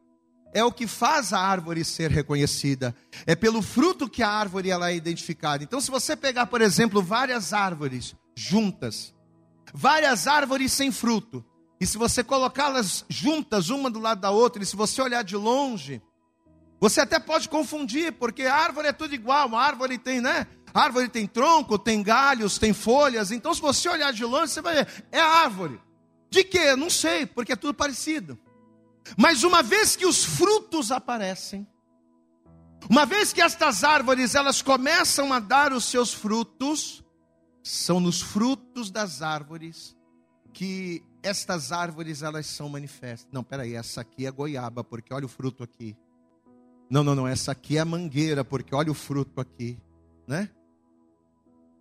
é 0.54 0.64
o 0.64 0.72
que 0.72 0.88
faz 0.88 1.34
a 1.34 1.40
árvore 1.40 1.84
ser 1.84 2.12
reconhecida. 2.12 2.96
É 3.26 3.36
pelo 3.36 3.62
fruto 3.62 4.10
que 4.10 4.24
a 4.24 4.30
árvore 4.30 4.70
ela 4.70 4.90
é 4.90 4.96
identificada. 4.96 5.64
Então 5.64 5.82
se 5.82 5.92
você 5.92 6.16
pegar, 6.16 6.46
por 6.46 6.62
exemplo, 6.62 7.02
várias 7.02 7.52
árvores 7.52 8.16
juntas, 8.34 9.14
várias 9.74 10.28
árvores 10.28 10.72
sem 10.72 10.94
fruto, 10.94 11.44
e 11.78 11.86
se 11.86 11.98
você 11.98 12.24
colocá-las 12.24 13.04
juntas 13.10 13.70
uma 13.70 13.92
do 13.92 14.00
lado 14.00 14.22
da 14.22 14.32
outra, 14.32 14.64
e 14.64 14.66
se 14.66 14.78
você 14.78 15.02
olhar 15.02 15.24
de 15.24 15.36
longe, 15.36 16.02
você 16.84 17.00
até 17.00 17.18
pode 17.18 17.48
confundir, 17.48 18.12
porque 18.12 18.42
árvore 18.42 18.90
é 18.90 18.92
tudo 18.92 19.16
igual. 19.16 19.48
Uma 19.48 19.62
árvore 19.62 19.98
tem, 19.98 20.20
né? 20.20 20.46
Árvore 20.74 21.08
tem 21.08 21.26
tronco, 21.26 21.80
tem 21.80 22.04
galhos, 22.04 22.58
tem 22.58 22.74
folhas. 22.74 23.32
Então, 23.32 23.54
se 23.54 23.62
você 23.62 23.88
olhar 23.88 24.12
de 24.12 24.26
longe, 24.26 24.52
você 24.52 24.62
vai 24.62 24.84
ver, 24.84 25.06
é 25.10 25.18
árvore. 25.18 25.80
De 26.30 26.44
quê? 26.44 26.76
Não 26.76 26.90
sei, 26.90 27.26
porque 27.26 27.54
é 27.54 27.56
tudo 27.56 27.74
parecido. 27.74 28.38
Mas 29.16 29.46
uma 29.46 29.64
vez 29.64 29.96
que 29.96 30.06
os 30.06 30.26
frutos 30.26 30.92
aparecem, 30.92 31.66
uma 32.90 33.06
vez 33.06 33.32
que 33.32 33.42
estas 33.42 33.86
árvores 33.86 34.36
elas 34.36 34.62
começam 34.62 35.32
a 35.32 35.40
dar 35.40 35.72
os 35.72 35.86
seus 35.86 36.14
frutos, 36.14 37.02
são 37.64 38.02
nos 38.02 38.22
frutos 38.22 38.92
das 38.92 39.22
árvores 39.22 39.96
que 40.52 41.02
estas 41.24 41.72
árvores 41.72 42.24
elas 42.24 42.46
são 42.46 42.68
manifestas. 42.68 43.32
Não, 43.32 43.42
peraí, 43.42 43.74
essa 43.74 44.02
aqui 44.02 44.26
é 44.26 44.32
goiaba, 44.32 44.84
porque 44.84 45.14
olha 45.14 45.26
o 45.26 45.30
fruto 45.30 45.64
aqui. 45.64 45.96
Não, 46.94 47.04
não, 47.04 47.16
não, 47.16 47.28
essa 47.28 47.54
aqui 47.54 47.78
é 47.78 47.80
a 47.80 47.86
mangueira, 47.86 48.46
porque 48.46 48.76
olha 48.76 48.92
o 48.92 48.94
fruto 48.94 49.42
aqui, 49.42 49.80
né? 50.28 50.48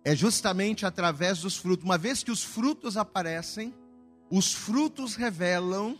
É 0.03 0.15
justamente 0.15 0.87
através 0.87 1.41
dos 1.41 1.55
frutos. 1.55 1.85
Uma 1.85 1.99
vez 1.99 2.23
que 2.23 2.31
os 2.31 2.43
frutos 2.43 2.97
aparecem, 2.97 3.71
os 4.27 4.51
frutos 4.51 5.13
revelam 5.13 5.99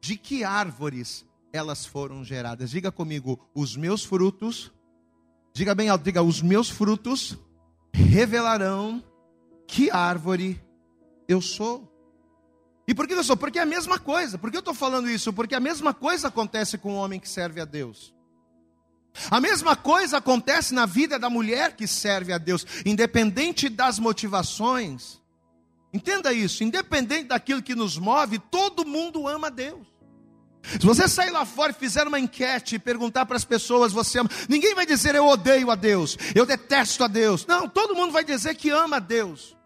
de 0.00 0.16
que 0.16 0.44
árvores 0.44 1.26
elas 1.52 1.84
foram 1.84 2.24
geradas. 2.24 2.70
Diga 2.70 2.90
comigo, 2.90 3.38
os 3.54 3.76
meus 3.76 4.02
frutos, 4.02 4.72
diga 5.52 5.74
bem 5.74 5.90
alto, 5.90 6.04
diga, 6.04 6.22
os 6.22 6.40
meus 6.40 6.70
frutos 6.70 7.36
revelarão 7.92 9.04
que 9.66 9.90
árvore 9.90 10.58
eu 11.28 11.42
sou. 11.42 11.86
E 12.86 12.94
por 12.94 13.06
que 13.06 13.12
eu 13.12 13.22
sou? 13.22 13.36
Porque 13.36 13.58
é 13.58 13.62
a 13.62 13.66
mesma 13.66 13.98
coisa. 13.98 14.38
Por 14.38 14.50
que 14.50 14.56
eu 14.56 14.60
estou 14.60 14.72
falando 14.72 15.10
isso? 15.10 15.34
Porque 15.34 15.54
a 15.54 15.60
mesma 15.60 15.92
coisa 15.92 16.28
acontece 16.28 16.78
com 16.78 16.94
o 16.94 16.96
homem 16.96 17.20
que 17.20 17.28
serve 17.28 17.60
a 17.60 17.66
Deus. 17.66 18.16
A 19.30 19.40
mesma 19.40 19.74
coisa 19.74 20.18
acontece 20.18 20.72
na 20.72 20.86
vida 20.86 21.18
da 21.18 21.28
mulher 21.28 21.76
que 21.76 21.86
serve 21.86 22.32
a 22.32 22.38
Deus, 22.38 22.64
independente 22.84 23.68
das 23.68 23.98
motivações. 23.98 25.20
Entenda 25.92 26.32
isso, 26.32 26.62
independente 26.62 27.28
daquilo 27.28 27.62
que 27.62 27.74
nos 27.74 27.98
move, 27.98 28.38
todo 28.38 28.86
mundo 28.86 29.26
ama 29.26 29.50
Deus. 29.50 29.86
Se 30.62 30.84
você 30.84 31.08
sair 31.08 31.30
lá 31.30 31.46
fora 31.46 31.72
e 31.72 31.74
fizer 31.74 32.06
uma 32.06 32.18
enquete 32.18 32.74
e 32.74 32.78
perguntar 32.78 33.24
para 33.24 33.36
as 33.36 33.44
pessoas, 33.44 33.92
você 33.92 34.18
ama, 34.18 34.28
ninguém 34.48 34.74
vai 34.74 34.84
dizer 34.84 35.14
eu 35.14 35.26
odeio 35.26 35.70
a 35.70 35.74
Deus, 35.74 36.16
eu 36.34 36.44
detesto 36.44 37.04
a 37.04 37.08
Deus. 37.08 37.46
Não, 37.46 37.68
todo 37.68 37.94
mundo 37.94 38.12
vai 38.12 38.24
dizer 38.24 38.54
que 38.54 38.68
ama 38.70 38.96
a 38.96 39.00
Deus. 39.00 39.56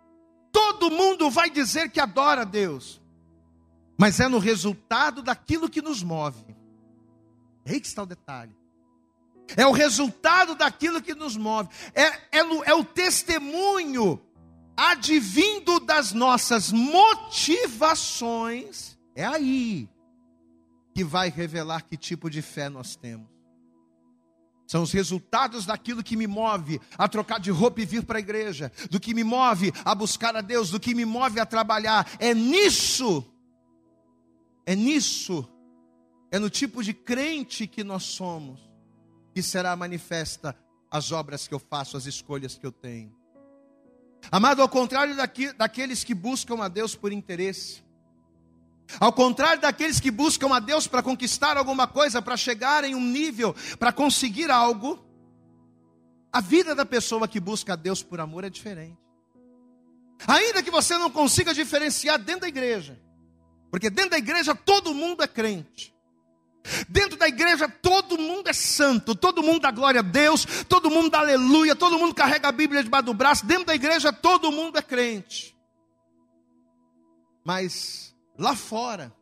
Todo 0.52 0.90
mundo 0.90 1.30
vai 1.30 1.50
dizer 1.50 1.90
que 1.90 1.98
adora 1.98 2.42
a 2.42 2.44
Deus. 2.44 3.00
Mas 3.98 4.20
é 4.20 4.28
no 4.28 4.38
resultado 4.38 5.22
daquilo 5.22 5.68
que 5.68 5.82
nos 5.82 6.02
move. 6.02 6.54
É 7.64 7.72
aí 7.72 7.80
que 7.80 7.86
está 7.86 8.02
o 8.02 8.06
detalhe. 8.06 8.54
É 9.56 9.66
o 9.66 9.72
resultado 9.72 10.54
daquilo 10.54 11.02
que 11.02 11.14
nos 11.14 11.36
move. 11.36 11.68
É, 11.94 12.38
é, 12.38 12.40
é 12.66 12.74
o 12.74 12.84
testemunho 12.84 14.20
advindo 14.76 15.80
das 15.80 16.12
nossas 16.12 16.70
motivações. 16.72 18.98
É 19.14 19.24
aí 19.24 19.88
que 20.94 21.02
vai 21.04 21.30
revelar 21.30 21.82
que 21.82 21.96
tipo 21.96 22.30
de 22.30 22.42
fé 22.42 22.68
nós 22.68 22.96
temos. 22.96 23.30
São 24.66 24.82
os 24.82 24.90
resultados 24.92 25.64
daquilo 25.66 26.02
que 26.02 26.16
me 26.16 26.26
move 26.26 26.80
a 26.96 27.06
trocar 27.06 27.38
de 27.38 27.50
roupa 27.50 27.82
e 27.82 27.84
vir 27.84 28.04
para 28.04 28.16
a 28.18 28.20
igreja, 28.20 28.72
do 28.90 28.98
que 28.98 29.12
me 29.12 29.22
move 29.22 29.70
a 29.84 29.94
buscar 29.94 30.34
a 30.34 30.40
Deus, 30.40 30.70
do 30.70 30.80
que 30.80 30.94
me 30.94 31.04
move 31.04 31.38
a 31.38 31.44
trabalhar. 31.44 32.10
É 32.18 32.32
nisso, 32.32 33.22
é 34.64 34.74
nisso, 34.74 35.46
é 36.30 36.38
no 36.38 36.48
tipo 36.48 36.82
de 36.82 36.94
crente 36.94 37.66
que 37.66 37.84
nós 37.84 38.04
somos, 38.04 38.71
que 39.32 39.42
será 39.42 39.74
manifesta 39.74 40.56
as 40.90 41.10
obras 41.10 41.48
que 41.48 41.54
eu 41.54 41.58
faço, 41.58 41.96
as 41.96 42.06
escolhas 42.06 42.56
que 42.56 42.66
eu 42.66 42.72
tenho. 42.72 43.14
Amado, 44.30 44.62
ao 44.62 44.68
contrário 44.68 45.16
daqui, 45.16 45.52
daqueles 45.52 46.04
que 46.04 46.14
buscam 46.14 46.62
a 46.62 46.68
Deus 46.68 46.94
por 46.94 47.12
interesse, 47.12 47.82
ao 49.00 49.12
contrário 49.12 49.60
daqueles 49.60 49.98
que 49.98 50.10
buscam 50.10 50.54
a 50.54 50.60
Deus 50.60 50.86
para 50.86 51.02
conquistar 51.02 51.56
alguma 51.56 51.86
coisa, 51.86 52.20
para 52.20 52.36
chegar 52.36 52.84
em 52.84 52.94
um 52.94 53.00
nível, 53.00 53.54
para 53.78 53.92
conseguir 53.92 54.50
algo, 54.50 55.02
a 56.32 56.40
vida 56.40 56.74
da 56.74 56.84
pessoa 56.84 57.26
que 57.26 57.40
busca 57.40 57.72
a 57.72 57.76
Deus 57.76 58.02
por 58.02 58.20
amor 58.20 58.44
é 58.44 58.50
diferente. 58.50 58.98
Ainda 60.26 60.62
que 60.62 60.70
você 60.70 60.96
não 60.96 61.10
consiga 61.10 61.52
diferenciar 61.52 62.18
dentro 62.18 62.42
da 62.42 62.48
igreja, 62.48 63.00
porque 63.70 63.90
dentro 63.90 64.12
da 64.12 64.18
igreja 64.18 64.54
todo 64.54 64.94
mundo 64.94 65.22
é 65.22 65.26
crente. 65.26 65.92
Dentro 66.88 67.16
da 67.16 67.26
igreja 67.26 67.68
todo 67.68 68.16
mundo 68.16 68.48
é 68.48 68.52
santo, 68.52 69.14
todo 69.14 69.42
mundo 69.42 69.60
dá 69.60 69.70
glória 69.70 70.00
a 70.00 70.02
Deus, 70.02 70.46
todo 70.68 70.90
mundo 70.90 71.10
dá 71.10 71.18
aleluia, 71.18 71.74
todo 71.74 71.98
mundo 71.98 72.14
carrega 72.14 72.48
a 72.48 72.52
Bíblia 72.52 72.82
debaixo 72.82 73.06
do 73.06 73.14
braço. 73.14 73.44
Dentro 73.44 73.66
da 73.66 73.74
igreja 73.74 74.12
todo 74.12 74.52
mundo 74.52 74.78
é 74.78 74.82
crente. 74.82 75.56
Mas 77.44 78.14
lá 78.38 78.54
fora, 78.54 79.12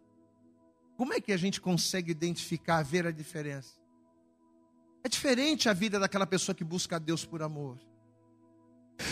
como 0.96 1.14
é 1.14 1.20
que 1.20 1.32
a 1.32 1.36
gente 1.36 1.60
consegue 1.60 2.10
identificar, 2.10 2.82
ver 2.82 3.06
a 3.06 3.10
diferença? 3.10 3.80
É 5.02 5.08
diferente 5.08 5.68
a 5.68 5.72
vida 5.72 5.98
daquela 5.98 6.26
pessoa 6.26 6.54
que 6.54 6.62
busca 6.62 6.96
a 6.96 6.98
Deus 6.98 7.24
por 7.24 7.42
amor. 7.42 7.78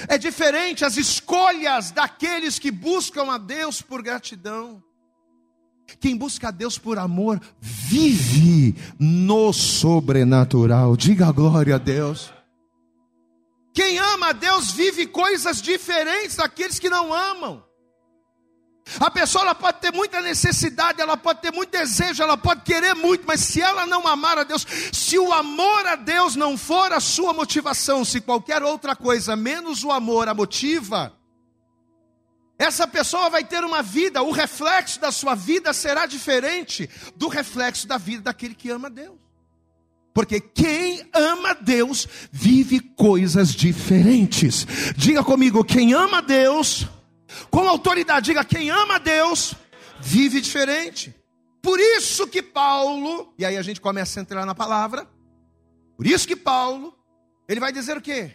É 0.07 0.19
diferente 0.19 0.85
as 0.85 0.99
escolhas 0.99 1.91
daqueles 1.91 2.59
que 2.59 2.71
buscam 2.71 3.33
a 3.33 3.39
Deus 3.39 3.81
por 3.81 4.03
gratidão. 4.03 4.85
Quem 6.01 6.17
busca 6.17 6.49
a 6.49 6.51
Deus 6.51 6.79
por 6.79 6.99
amor 6.99 7.41
vive 7.61 8.75
no 8.99 9.53
sobrenatural. 9.53 10.97
Diga 10.97 11.33
glória 11.33 11.77
a 11.77 11.79
Deus. 11.79 12.33
Quem 13.73 13.99
ama 13.99 14.31
a 14.31 14.33
Deus 14.33 14.73
vive 14.73 15.07
coisas 15.07 15.63
diferentes 15.63 16.37
daqueles 16.37 16.79
que 16.79 16.91
não 16.91 17.15
amam. 17.15 17.63
A 18.99 19.11
pessoa 19.11 19.55
pode 19.55 19.81
ter 19.81 19.93
muita 19.93 20.21
necessidade, 20.23 21.01
ela 21.01 21.17
pode 21.17 21.43
ter 21.43 21.53
muito 21.53 21.71
desejo, 21.71 22.23
ela 22.23 22.39
pode 22.39 22.63
querer 22.63 22.95
muito, 22.95 23.25
mas 23.27 23.41
se 23.41 23.61
ela 23.61 23.87
não 23.87 24.07
amar 24.07 24.39
a 24.39 24.45
Deus, 24.45 24.67
se 24.93 25.19
o 25.19 25.33
amor 25.33 25.87
a 25.87 25.95
Deus 25.95 26.35
não 26.35 26.57
for 26.57 26.93
a 26.93 27.01
sua 27.01 27.35
motivação, 27.35 28.05
se 28.05 28.21
qualquer 28.21 28.63
outra 28.63 28.97
coisa 28.97 29.37
menos 29.37 29.85
o 29.85 29.93
amor 29.93 30.27
a 30.27 30.35
motiva, 30.35 31.13
essa 32.59 32.89
pessoa 32.89 33.31
vai 33.31 33.45
ter 33.45 33.63
uma 33.63 33.83
vida, 33.83 34.21
o 34.23 34.33
reflexo 34.33 35.01
da 35.01 35.13
sua 35.13 35.37
vida 35.37 35.73
será 35.73 36.07
diferente 36.07 36.91
do 37.15 37.29
reflexo 37.29 37.87
da 37.87 37.97
vida 37.97 38.23
daquele 38.23 38.55
que 38.55 38.69
ama 38.69 38.91
Deus. 38.91 39.17
Porque 40.13 40.41
quem 40.41 41.09
ama 41.15 41.55
Deus 41.55 42.09
vive 42.33 42.81
coisas 42.81 43.55
diferentes. 43.55 44.67
Diga 44.97 45.23
comigo, 45.23 45.65
quem 45.65 45.95
ama 45.95 46.21
Deus 46.21 46.89
com 47.49 47.69
autoridade, 47.69 48.27
diga: 48.27 48.45
quem 48.45 48.69
ama 48.69 48.99
Deus 48.99 49.55
vive 50.01 50.41
diferente. 50.41 51.15
Por 51.63 51.79
isso 51.79 52.27
que 52.27 52.43
Paulo, 52.43 53.33
e 53.39 53.45
aí 53.45 53.57
a 53.57 53.63
gente 53.63 53.81
começa 53.81 54.19
a 54.19 54.23
entrar 54.23 54.45
na 54.45 54.55
palavra, 54.55 55.09
por 55.97 56.07
isso 56.07 56.27
que 56.27 56.35
Paulo, 56.35 56.93
ele 57.49 57.61
vai 57.61 57.73
dizer 57.73 57.97
o 57.97 58.01
quê? 58.01 58.33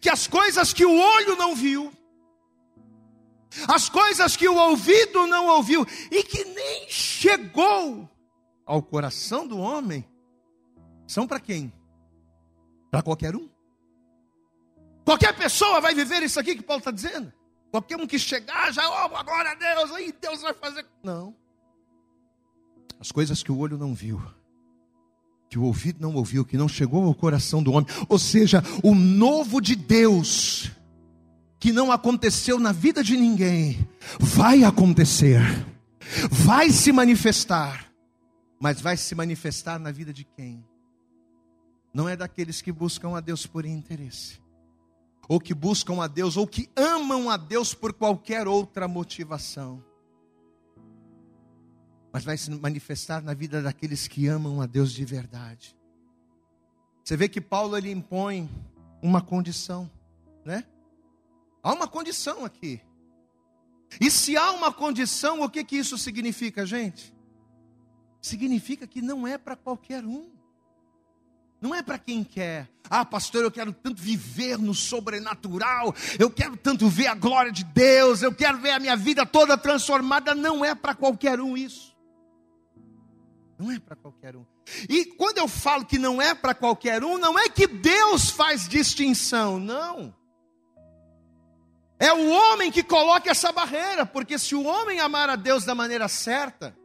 Que 0.00 0.08
as 0.08 0.28
coisas 0.28 0.72
que 0.72 0.84
o 0.84 0.96
olho 0.96 1.36
não 1.36 1.56
viu, 1.56 1.92
as 3.68 3.88
coisas 3.88 4.36
que 4.36 4.48
o 4.48 4.56
ouvido 4.56 5.26
não 5.26 5.46
ouviu, 5.46 5.86
e 6.10 6.22
que 6.22 6.44
nem 6.44 6.88
chegou 6.88 8.08
ao 8.66 8.82
coração 8.82 9.46
do 9.46 9.58
homem, 9.58 10.04
são 11.06 11.26
para 11.26 11.40
quem? 11.40 11.72
Para 12.90 13.02
qualquer 13.02 13.36
um. 13.36 13.48
Qualquer 15.04 15.36
pessoa 15.36 15.80
vai 15.80 15.94
viver 15.94 16.22
isso 16.22 16.40
aqui 16.40 16.56
que 16.56 16.62
Paulo 16.62 16.78
está 16.78 16.90
dizendo. 16.90 17.32
Qualquer 17.70 17.96
um 17.96 18.06
que 18.06 18.18
chegar 18.18 18.72
já, 18.72 18.88
oh, 18.88 19.16
agora 19.16 19.50
a 19.50 19.54
Deus, 19.54 19.90
aí 19.92 20.14
Deus 20.20 20.40
vai 20.40 20.54
fazer. 20.54 20.86
Não. 21.02 21.34
As 23.00 23.12
coisas 23.12 23.42
que 23.42 23.52
o 23.52 23.58
olho 23.58 23.76
não 23.76 23.92
viu, 23.92 24.22
que 25.50 25.58
o 25.58 25.64
ouvido 25.64 26.00
não 26.00 26.14
ouviu, 26.14 26.44
que 26.44 26.56
não 26.56 26.68
chegou 26.68 27.04
ao 27.04 27.14
coração 27.14 27.62
do 27.62 27.72
homem, 27.72 27.86
ou 28.08 28.18
seja, 28.18 28.62
o 28.82 28.94
novo 28.94 29.60
de 29.60 29.74
Deus, 29.76 30.70
que 31.64 31.72
não 31.72 31.90
aconteceu 31.90 32.60
na 32.60 32.72
vida 32.72 33.02
de 33.02 33.16
ninguém, 33.16 33.88
vai 34.20 34.64
acontecer, 34.64 35.40
vai 36.30 36.68
se 36.68 36.92
manifestar, 36.92 37.90
mas 38.60 38.82
vai 38.82 38.98
se 38.98 39.14
manifestar 39.14 39.78
na 39.78 39.90
vida 39.90 40.12
de 40.12 40.24
quem? 40.24 40.62
Não 41.94 42.06
é 42.06 42.14
daqueles 42.14 42.60
que 42.60 42.70
buscam 42.70 43.16
a 43.16 43.20
Deus 43.20 43.46
por 43.46 43.64
interesse 43.64 44.44
ou 45.26 45.40
que 45.40 45.54
buscam 45.54 46.02
a 46.02 46.06
Deus, 46.06 46.36
ou 46.36 46.46
que 46.46 46.68
amam 46.76 47.30
a 47.30 47.38
Deus 47.38 47.72
por 47.72 47.94
qualquer 47.94 48.46
outra 48.46 48.86
motivação. 48.86 49.82
Mas 52.12 52.24
vai 52.24 52.36
se 52.36 52.50
manifestar 52.50 53.22
na 53.22 53.32
vida 53.32 53.62
daqueles 53.62 54.06
que 54.06 54.28
amam 54.28 54.60
a 54.60 54.66
Deus 54.66 54.92
de 54.92 55.02
verdade. 55.02 55.74
Você 57.02 57.16
vê 57.16 57.26
que 57.26 57.40
Paulo 57.40 57.74
ele 57.74 57.90
impõe 57.90 58.50
uma 59.00 59.22
condição, 59.22 59.90
né? 60.44 60.66
Há 61.64 61.72
uma 61.72 61.88
condição 61.88 62.44
aqui. 62.44 62.82
E 63.98 64.10
se 64.10 64.36
há 64.36 64.52
uma 64.52 64.70
condição, 64.70 65.40
o 65.40 65.48
que 65.48 65.64
que 65.64 65.76
isso 65.76 65.96
significa, 65.96 66.66
gente? 66.66 67.14
Significa 68.20 68.86
que 68.86 69.00
não 69.00 69.26
é 69.26 69.38
para 69.38 69.56
qualquer 69.56 70.04
um. 70.04 70.30
Não 71.62 71.74
é 71.74 71.82
para 71.82 71.98
quem 71.98 72.22
quer. 72.22 72.70
Ah, 72.90 73.02
pastor, 73.02 73.42
eu 73.42 73.50
quero 73.50 73.72
tanto 73.72 74.02
viver 74.02 74.58
no 74.58 74.74
sobrenatural. 74.74 75.94
Eu 76.18 76.30
quero 76.30 76.54
tanto 76.54 76.86
ver 76.86 77.06
a 77.06 77.14
glória 77.14 77.50
de 77.50 77.64
Deus. 77.64 78.20
Eu 78.20 78.34
quero 78.34 78.58
ver 78.58 78.72
a 78.72 78.78
minha 78.78 78.96
vida 78.96 79.24
toda 79.24 79.56
transformada. 79.56 80.34
Não 80.34 80.62
é 80.62 80.74
para 80.74 80.94
qualquer 80.94 81.40
um 81.40 81.56
isso. 81.56 81.96
Não 83.58 83.70
é 83.70 83.78
para 83.78 83.96
qualquer 83.96 84.36
um. 84.36 84.44
E 84.86 85.06
quando 85.06 85.38
eu 85.38 85.48
falo 85.48 85.86
que 85.86 85.98
não 85.98 86.20
é 86.20 86.34
para 86.34 86.54
qualquer 86.54 87.02
um, 87.02 87.16
não 87.16 87.38
é 87.38 87.48
que 87.48 87.66
Deus 87.66 88.28
faz 88.28 88.68
distinção, 88.68 89.58
não. 89.58 90.14
É 91.98 92.12
o 92.12 92.28
homem 92.28 92.70
que 92.70 92.82
coloca 92.82 93.30
essa 93.30 93.52
barreira, 93.52 94.04
porque 94.04 94.38
se 94.38 94.54
o 94.54 94.64
homem 94.64 95.00
amar 95.00 95.30
a 95.30 95.36
Deus 95.36 95.64
da 95.64 95.74
maneira 95.74 96.08
certa, 96.08 96.76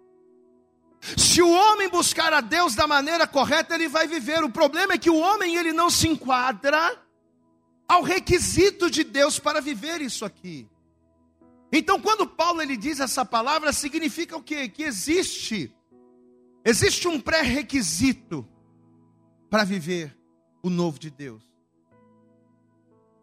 se 1.18 1.42
o 1.42 1.50
homem 1.50 1.90
buscar 1.90 2.34
a 2.34 2.42
Deus 2.42 2.76
da 2.76 2.86
maneira 2.86 3.26
correta, 3.26 3.74
ele 3.74 3.88
vai 3.88 4.08
viver. 4.08 4.44
O 4.44 4.50
problema 4.50 4.94
é 4.94 4.98
que 4.98 5.10
o 5.10 5.18
homem 5.18 5.56
ele 5.56 5.74
não 5.74 5.90
se 5.90 6.08
enquadra 6.08 7.02
ao 7.88 8.04
requisito 8.04 8.90
de 8.90 9.04
Deus 9.04 9.40
para 9.40 9.60
viver 9.60 10.02
isso 10.02 10.26
aqui. 10.26 10.68
Então, 11.72 12.00
quando 12.00 12.28
Paulo 12.28 12.62
ele 12.62 12.76
diz 12.78 13.00
essa 13.00 13.24
palavra, 13.24 13.72
significa 13.74 14.36
o 14.36 14.44
quê? 14.44 14.68
Que 14.68 14.84
existe 14.84 15.74
existe 16.64 17.08
um 17.08 17.20
pré-requisito 17.20 18.48
para 19.50 19.64
viver 19.64 20.16
o 20.62 20.70
novo 20.70 21.00
de 21.00 21.10
Deus. 21.10 21.49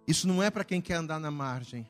Isso 0.06 0.28
não 0.28 0.42
é 0.42 0.50
para 0.50 0.64
quem 0.64 0.80
quer 0.80 0.94
andar 0.94 1.18
na 1.18 1.30
margem. 1.30 1.88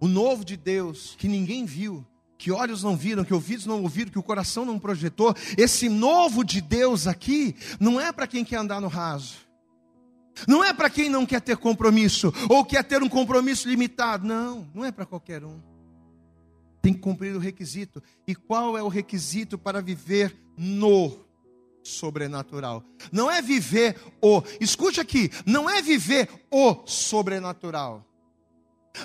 O 0.00 0.08
novo 0.08 0.44
de 0.44 0.56
Deus, 0.56 1.14
que 1.16 1.28
ninguém 1.28 1.64
viu, 1.64 2.04
que 2.36 2.50
olhos 2.50 2.82
não 2.82 2.96
viram, 2.96 3.24
que 3.24 3.32
ouvidos 3.32 3.66
não 3.66 3.82
ouviram, 3.82 4.10
que 4.10 4.18
o 4.18 4.22
coração 4.22 4.64
não 4.64 4.78
projetou, 4.78 5.32
esse 5.56 5.88
novo 5.88 6.42
de 6.42 6.60
Deus 6.60 7.06
aqui, 7.06 7.54
não 7.78 8.00
é 8.00 8.10
para 8.10 8.26
quem 8.26 8.44
quer 8.44 8.56
andar 8.56 8.80
no 8.80 8.88
raso. 8.88 9.36
Não 10.48 10.64
é 10.64 10.72
para 10.72 10.90
quem 10.90 11.08
não 11.08 11.24
quer 11.24 11.40
ter 11.40 11.56
compromisso, 11.56 12.32
ou 12.48 12.64
quer 12.64 12.82
ter 12.82 13.02
um 13.02 13.08
compromisso 13.08 13.68
limitado. 13.68 14.26
Não, 14.26 14.68
não 14.74 14.84
é 14.84 14.90
para 14.90 15.06
qualquer 15.06 15.44
um. 15.44 15.60
Tem 16.80 16.92
que 16.92 16.98
cumprir 16.98 17.36
o 17.36 17.38
requisito. 17.38 18.02
E 18.26 18.34
qual 18.34 18.76
é 18.76 18.82
o 18.82 18.88
requisito 18.88 19.56
para 19.56 19.80
viver 19.80 20.36
no 20.56 21.16
sobrenatural? 21.82 22.84
Não 23.10 23.30
é 23.30 23.42
viver 23.42 23.96
o, 24.20 24.42
escute 24.60 25.00
aqui, 25.00 25.30
não 25.44 25.68
é 25.68 25.82
viver 25.82 26.28
o 26.50 26.82
sobrenatural. 26.86 28.04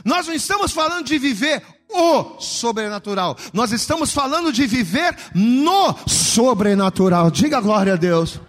Nós 0.03 0.27
não 0.27 0.33
estamos 0.33 0.71
falando 0.71 1.05
de 1.05 1.17
viver 1.17 1.63
o 1.89 2.39
sobrenatural, 2.39 3.37
nós 3.53 3.71
estamos 3.71 4.11
falando 4.11 4.51
de 4.51 4.67
viver 4.67 5.15
no 5.33 5.95
sobrenatural. 6.07 7.31
Diga 7.31 7.61
glória 7.61 7.93
a 7.93 7.97
Deus. 7.97 8.39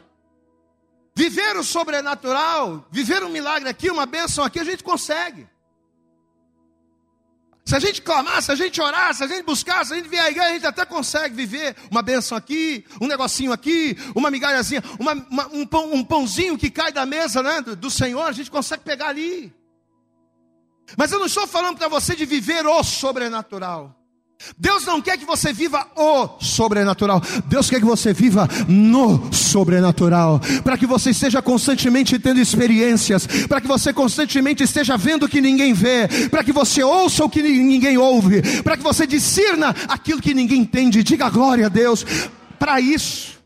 Viver 1.15 1.57
o 1.57 1.65
sobrenatural, 1.65 2.87
viver 2.91 3.25
um 3.25 3.29
milagre 3.29 3.69
aqui, 3.69 3.91
uma 3.91 4.07
bênção 4.07 4.45
aqui, 4.45 4.61
a 4.61 4.65
gente 4.65 4.85
consegue. 4.85 5.49
Se 7.69 7.77
a 7.77 7.79
gente 7.79 8.01
clamar, 8.01 8.41
se 8.41 8.51
a 8.51 8.55
gente 8.55 8.81
orar, 8.81 9.15
se 9.15 9.23
a 9.23 9.27
gente 9.27 9.43
buscar, 9.43 9.85
se 9.85 9.93
a 9.93 9.97
gente 9.97 10.09
vier 10.09 10.25
à 10.25 10.31
igreja, 10.31 10.49
a 10.49 10.53
gente 10.55 10.67
até 10.67 10.87
consegue 10.87 11.35
viver 11.35 11.77
uma 11.91 12.01
bênção 12.01 12.35
aqui, 12.35 12.83
um 12.99 13.07
negocinho 13.07 13.53
aqui, 13.53 13.95
uma 14.15 14.31
migalhazinha, 14.31 14.83
uma, 14.99 15.13
uma, 15.13 15.47
um, 15.49 15.67
pão, 15.67 15.93
um 15.93 16.03
pãozinho 16.03 16.57
que 16.57 16.71
cai 16.71 16.91
da 16.91 17.05
mesa 17.05 17.43
né, 17.43 17.61
do, 17.61 17.77
do 17.77 17.91
Senhor, 17.91 18.23
a 18.23 18.33
gente 18.33 18.51
consegue 18.51 18.85
pegar 18.85 19.09
ali. 19.09 19.53
Mas 20.97 21.13
eu 21.13 21.19
não 21.19 21.27
estou 21.27 21.47
falando 21.47 21.77
para 21.77 21.89
você 21.89 22.17
de 22.17 22.25
viver 22.25 22.65
o 22.65 22.83
sobrenatural. 22.83 23.98
Deus 24.57 24.85
não 24.85 25.03
quer 25.03 25.19
que 25.19 25.25
você 25.25 25.53
viva 25.53 25.87
o 25.97 26.41
sobrenatural. 26.41 27.21
Deus 27.47 27.69
quer 27.69 27.81
que 27.81 27.87
você 27.87 28.13
viva 28.13 28.49
no 28.69 29.33
sobrenatural. 29.33 30.41
Para 30.63 30.79
que 30.79 30.87
você 30.87 31.11
esteja 31.11 31.43
constantemente 31.43 32.19
tendo 32.19 32.41
experiências. 32.41 33.27
Para 33.49 33.61
que 33.61 33.67
você 33.67 33.93
constantemente 33.93 34.63
esteja 34.63 34.97
vendo 34.97 35.25
o 35.25 35.29
que 35.29 35.41
ninguém 35.41 35.73
vê. 35.73 36.09
Para 36.31 36.45
que 36.45 36.53
você 36.53 36.83
ouça 36.83 37.25
o 37.25 37.31
que 37.31 37.43
ninguém 37.43 37.99
ouve. 37.99 38.63
Para 38.63 38.77
que 38.77 38.83
você 38.83 39.07
discirna 39.07 39.75
aquilo 39.89 40.21
que 40.21 40.35
ninguém 40.35 40.61
entende. 40.61 41.03
Diga 41.03 41.29
glória 41.29 41.67
a 41.67 41.69
Deus. 41.69 42.05
Para 42.59 42.81
isso, 42.81 43.39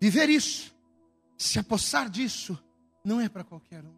viver 0.00 0.28
isso, 0.28 0.74
se 1.38 1.58
apossar 1.58 2.10
disso, 2.10 2.58
não 3.04 3.20
é 3.20 3.28
para 3.28 3.44
qualquer 3.44 3.84
um. 3.84 3.94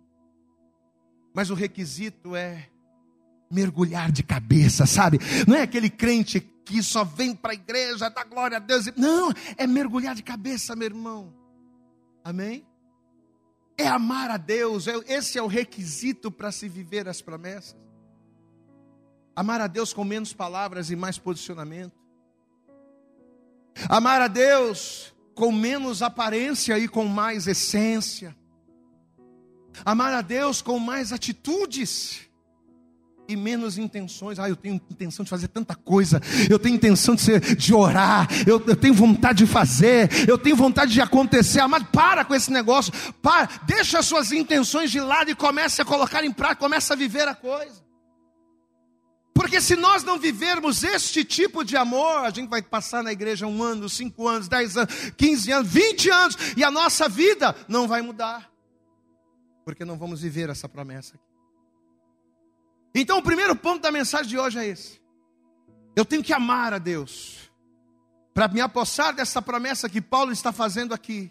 Mas 1.35 1.49
o 1.51 1.55
requisito 1.55 2.37
é 2.37 2.69
mergulhar 3.51 4.11
de 4.11 4.23
cabeça, 4.23 4.87
sabe? 4.87 5.19
Não 5.47 5.57
é 5.57 5.63
aquele 5.63 5.91
crente 5.91 6.41
que 6.41 6.83
só 6.83 7.05
vem 7.05 7.35
para 7.35 7.53
a 7.53 7.55
igreja, 7.55 8.09
dá 8.09 8.25
glória 8.25 8.57
a 8.57 8.61
Deus. 8.61 8.87
Não, 8.97 9.33
é 9.57 9.67
mergulhar 9.67 10.15
de 10.15 10.23
cabeça, 10.23 10.75
meu 10.75 10.87
irmão. 10.87 11.33
Amém? 12.25 12.67
É 13.79 13.87
amar 13.87 14.31
a 14.31 14.37
Deus, 14.37 14.89
é, 14.89 14.95
esse 15.07 15.39
é 15.39 15.43
o 15.43 15.47
requisito 15.47 16.31
para 16.31 16.51
se 16.51 16.69
viver 16.69 17.09
as 17.09 17.23
promessas. 17.23 17.77
Amar 19.35 19.61
a 19.61 19.67
Deus 19.67 19.93
com 19.93 20.03
menos 20.03 20.33
palavras 20.33 20.91
e 20.91 20.97
mais 20.97 21.19
posicionamento. 21.19 21.95
Amar 23.89 24.23
a 24.23 24.29
Deus 24.29 25.15
com 25.35 25.53
menos 25.53 26.01
aparência 26.01 26.79
e 26.79 26.89
com 26.89 27.05
mais 27.05 27.47
essência. 27.47 28.35
Amar 29.85 30.15
a 30.15 30.23
Deus 30.23 30.63
com 30.63 30.79
mais 30.79 31.13
atitudes 31.13 32.26
e 33.29 33.37
menos 33.37 33.79
intenções. 33.79 34.39
Ah, 34.39 34.49
eu 34.49 34.57
tenho 34.57 34.75
intenção 34.75 35.25
de 35.25 35.31
fazer 35.31 35.49
tanta 35.49 35.75
coisa, 35.75 36.21
eu 36.51 36.59
tenho 36.59 36.77
intenção 36.77 37.15
de, 37.15 37.23
ser, 37.23 37.57
de 37.57 37.75
orar, 37.75 38.29
eu, 38.47 38.63
eu 38.67 38.77
tenho 38.77 38.95
vontade 38.95 39.45
de 39.45 39.47
fazer, 39.47 40.09
eu 40.29 40.39
tenho 40.39 40.57
vontade 40.57 40.93
de 40.93 41.01
acontecer. 41.01 41.67
Mas 41.67 41.83
para 41.85 42.25
com 42.25 42.35
esse 42.35 42.51
negócio, 42.51 42.93
para, 43.23 43.49
deixa 43.67 43.99
as 43.99 44.07
suas 44.07 44.33
intenções 44.33 44.91
de 44.91 45.01
lado 45.01 45.31
e 45.31 45.35
comece 45.35 45.83
a 45.83 45.85
colocar 45.85 46.25
em 46.25 46.33
prática, 46.33 46.61
comece 46.61 46.93
a 46.93 46.97
viver 46.97 47.27
a 47.29 47.35
coisa. 47.35 47.85
Porque 49.35 49.61
se 49.61 49.77
nós 49.77 50.03
não 50.03 50.19
vivermos 50.19 50.83
este 50.83 51.23
tipo 51.23 51.63
de 51.63 51.77
amor, 51.77 52.25
a 52.25 52.31
gente 52.31 52.49
vai 52.49 52.63
passar 52.63 53.03
na 53.03 53.13
igreja 53.13 53.47
um 53.47 53.63
ano, 53.63 53.87
cinco 53.87 54.27
anos, 54.27 54.49
dez 54.49 54.79
anos, 54.79 54.95
quinze 55.15 55.53
anos, 55.53 55.71
vinte 55.71 56.09
anos, 56.09 56.39
e 56.57 56.65
a 56.65 56.71
nossa 56.71 57.07
vida 57.07 57.55
não 57.69 57.87
vai 57.87 58.01
mudar. 58.01 58.51
Porque 59.63 59.85
não 59.85 59.99
vamos 59.99 60.23
viver 60.23 60.49
essa 60.49 60.67
promessa 60.67 61.17
aqui. 61.17 61.36
Então, 62.99 63.19
o 63.19 63.23
primeiro 63.23 63.55
ponto 63.55 63.83
da 63.83 63.93
mensagem 63.93 64.27
de 64.27 64.39
hoje 64.39 64.59
é 64.59 64.67
esse: 64.67 64.99
eu 65.95 66.03
tenho 66.03 66.25
que 66.25 66.33
amar 66.33 66.73
a 66.73 66.79
Deus, 66.79 67.51
para 68.33 68.49
me 68.49 68.59
apossar 68.59 69.15
dessa 69.15 69.43
promessa 69.43 69.87
que 69.87 70.01
Paulo 70.01 70.33
está 70.33 70.51
fazendo 70.51 70.95
aqui, 70.95 71.31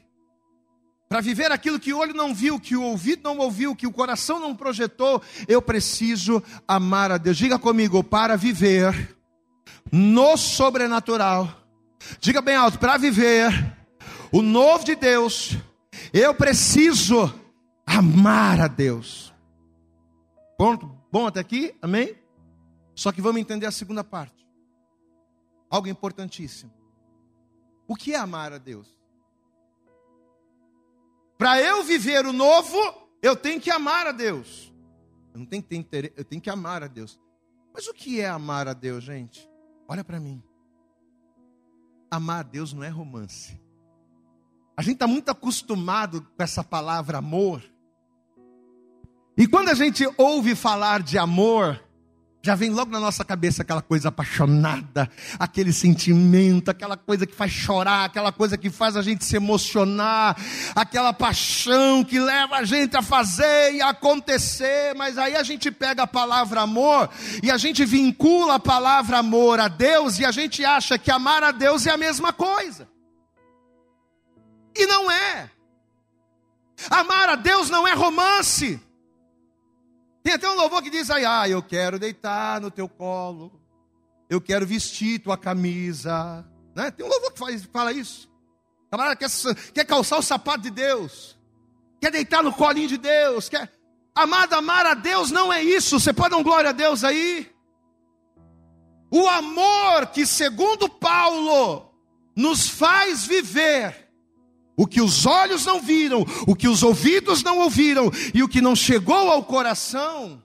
para 1.09 1.21
viver 1.21 1.51
aquilo 1.51 1.79
que 1.79 1.91
o 1.91 1.97
olho 1.97 2.13
não 2.13 2.35
viu, 2.35 2.59
que 2.59 2.75
o 2.75 2.83
ouvido 2.83 3.23
não 3.23 3.39
ouviu, 3.39 3.75
que 3.75 3.87
o 3.87 3.91
coração 3.91 4.39
não 4.39 4.55
projetou, 4.55 5.19
eu 5.47 5.59
preciso 5.59 6.41
amar 6.67 7.11
a 7.11 7.17
Deus. 7.17 7.35
Diga 7.35 7.57
comigo, 7.57 8.03
para 8.03 8.35
viver 8.35 9.17
no 9.91 10.37
sobrenatural, 10.37 11.49
diga 12.19 12.43
bem 12.43 12.55
alto, 12.55 12.77
para 12.77 12.95
viver 12.95 13.75
o 14.31 14.43
novo 14.43 14.85
de 14.85 14.95
Deus, 14.95 15.57
eu 16.13 16.35
preciso 16.35 17.33
amar 17.87 18.61
a 18.61 18.67
Deus. 18.67 19.33
Ponto 20.59 20.94
Bom 21.15 21.27
até 21.27 21.39
aqui? 21.39 21.73
Amém? 21.81 22.13
Só 22.93 23.09
que 23.09 23.21
vamos 23.21 23.39
entender 23.39 23.65
a 23.65 23.71
segunda 23.71 24.03
parte. 24.03 24.45
Algo 25.69 25.87
importantíssimo. 25.87 26.73
O 27.87 27.95
que 27.95 28.13
é 28.13 28.17
amar 28.17 28.51
a 28.51 28.57
Deus? 28.57 28.99
Para 31.37 31.61
eu 31.61 31.85
viver 31.85 32.25
o 32.25 32.33
novo, 32.33 32.77
eu 33.21 33.33
tenho 33.33 33.61
que 33.61 33.71
amar 33.71 34.05
a 34.05 34.11
Deus. 34.11 34.73
Eu 35.33 35.39
não 35.39 35.45
tenho 35.45 35.63
que 35.63 35.69
ter 35.69 35.77
interesse, 35.77 36.13
eu 36.17 36.25
tenho 36.25 36.41
que 36.41 36.49
amar 36.49 36.83
a 36.83 36.87
Deus. 36.87 37.17
Mas 37.73 37.87
o 37.87 37.93
que 37.93 38.19
é 38.19 38.27
amar 38.27 38.67
a 38.67 38.73
Deus, 38.73 39.01
gente? 39.01 39.49
Olha 39.87 40.03
para 40.03 40.19
mim. 40.19 40.43
Amar 42.11 42.41
a 42.41 42.43
Deus 42.43 42.73
não 42.73 42.83
é 42.83 42.89
romance. 42.89 43.57
A 44.75 44.81
gente 44.81 44.95
está 44.95 45.07
muito 45.07 45.29
acostumado 45.29 46.23
com 46.23 46.43
essa 46.43 46.61
palavra 46.61 47.19
amor 47.19 47.63
e 49.37 49.47
quando 49.47 49.69
a 49.69 49.73
gente 49.73 50.07
ouve 50.17 50.55
falar 50.55 51.01
de 51.01 51.17
amor, 51.17 51.79
já 52.45 52.53
vem 52.53 52.69
logo 52.69 52.91
na 52.91 52.99
nossa 52.99 53.25
cabeça 53.25 53.63
aquela 53.63 53.81
coisa 53.81 54.09
apaixonada, 54.09 55.09
aquele 55.39 55.73
sentimento, 55.73 56.69
aquela 56.69 56.95
coisa 56.95 57.25
que 57.25 57.33
faz 57.33 57.51
chorar, 57.51 58.05
aquela 58.05 58.31
coisa 58.31 58.55
que 58.55 58.69
faz 58.69 58.95
a 58.95 59.01
gente 59.01 59.25
se 59.25 59.35
emocionar, 59.35 60.37
aquela 60.75 61.11
paixão 61.11 62.03
que 62.03 62.19
leva 62.19 62.57
a 62.57 62.63
gente 62.63 62.95
a 62.95 63.01
fazer 63.01 63.73
e 63.73 63.81
a 63.81 63.89
acontecer. 63.89 64.93
Mas 64.95 65.17
aí 65.17 65.35
a 65.35 65.41
gente 65.41 65.71
pega 65.71 66.03
a 66.03 66.07
palavra 66.07 66.61
amor 66.61 67.09
e 67.41 67.49
a 67.49 67.57
gente 67.57 67.83
vincula 67.83 68.55
a 68.55 68.59
palavra 68.59 69.17
amor 69.17 69.59
a 69.59 69.67
Deus 69.67 70.19
e 70.19 70.25
a 70.25 70.31
gente 70.31 70.63
acha 70.63 70.99
que 70.99 71.09
amar 71.09 71.43
a 71.43 71.51
Deus 71.51 71.87
é 71.87 71.91
a 71.91 71.97
mesma 71.97 72.31
coisa. 72.31 72.87
E 74.75 74.85
não 74.85 75.09
é. 75.09 75.49
Amar 76.91 77.29
a 77.29 77.35
Deus 77.35 77.71
não 77.71 77.87
é 77.87 77.93
romance. 77.95 78.79
Tem 80.25 80.33
até 80.33 80.49
um 80.49 80.55
louvor 80.55 80.81
que 80.81 80.89
diz 80.89 81.11
aí, 81.11 81.23
ah, 81.23 81.47
eu 81.47 81.61
quero 81.61 81.99
deitar 81.99 82.59
no 82.59 82.71
teu 82.71 82.89
colo, 82.89 83.61
eu 84.27 84.41
quero 84.41 84.65
vestir 84.65 85.19
tua 85.19 85.37
camisa. 85.37 86.43
Né? 86.73 86.89
Tem 86.89 87.05
um 87.05 87.09
louvor 87.09 87.31
que 87.31 87.37
faz, 87.37 87.63
fala 87.65 87.91
isso. 87.91 88.27
Camarada 88.89 89.15
quer, 89.15 89.29
quer 89.71 89.85
calçar 89.85 90.17
o 90.17 90.23
sapato 90.23 90.63
de 90.63 90.71
Deus, 90.71 91.37
quer 92.01 92.09
deitar 92.09 92.41
no 92.41 92.51
colinho 92.51 92.87
de 92.87 92.97
Deus, 92.97 93.47
quer. 93.47 93.71
Amado, 94.15 94.53
amar 94.53 94.87
a 94.87 94.95
Deus 94.95 95.29
não 95.29 95.53
é 95.53 95.61
isso. 95.61 95.99
Você 95.99 96.11
pode 96.11 96.31
dar 96.31 96.37
um 96.37 96.43
glória 96.43 96.71
a 96.71 96.73
Deus 96.73 97.03
aí? 97.03 97.47
O 99.11 99.29
amor 99.29 100.07
que, 100.07 100.25
segundo 100.25 100.89
Paulo, 100.89 101.93
nos 102.35 102.67
faz 102.67 103.27
viver 103.27 104.04
o 104.77 104.85
que 104.85 105.01
os 105.01 105.25
olhos 105.25 105.65
não 105.65 105.81
viram, 105.81 106.25
o 106.45 106.55
que 106.55 106.67
os 106.67 106.83
ouvidos 106.83 107.43
não 107.43 107.59
ouviram 107.59 108.11
e 108.33 108.43
o 108.43 108.47
que 108.47 108.61
não 108.61 108.75
chegou 108.75 109.29
ao 109.29 109.43
coração, 109.43 110.41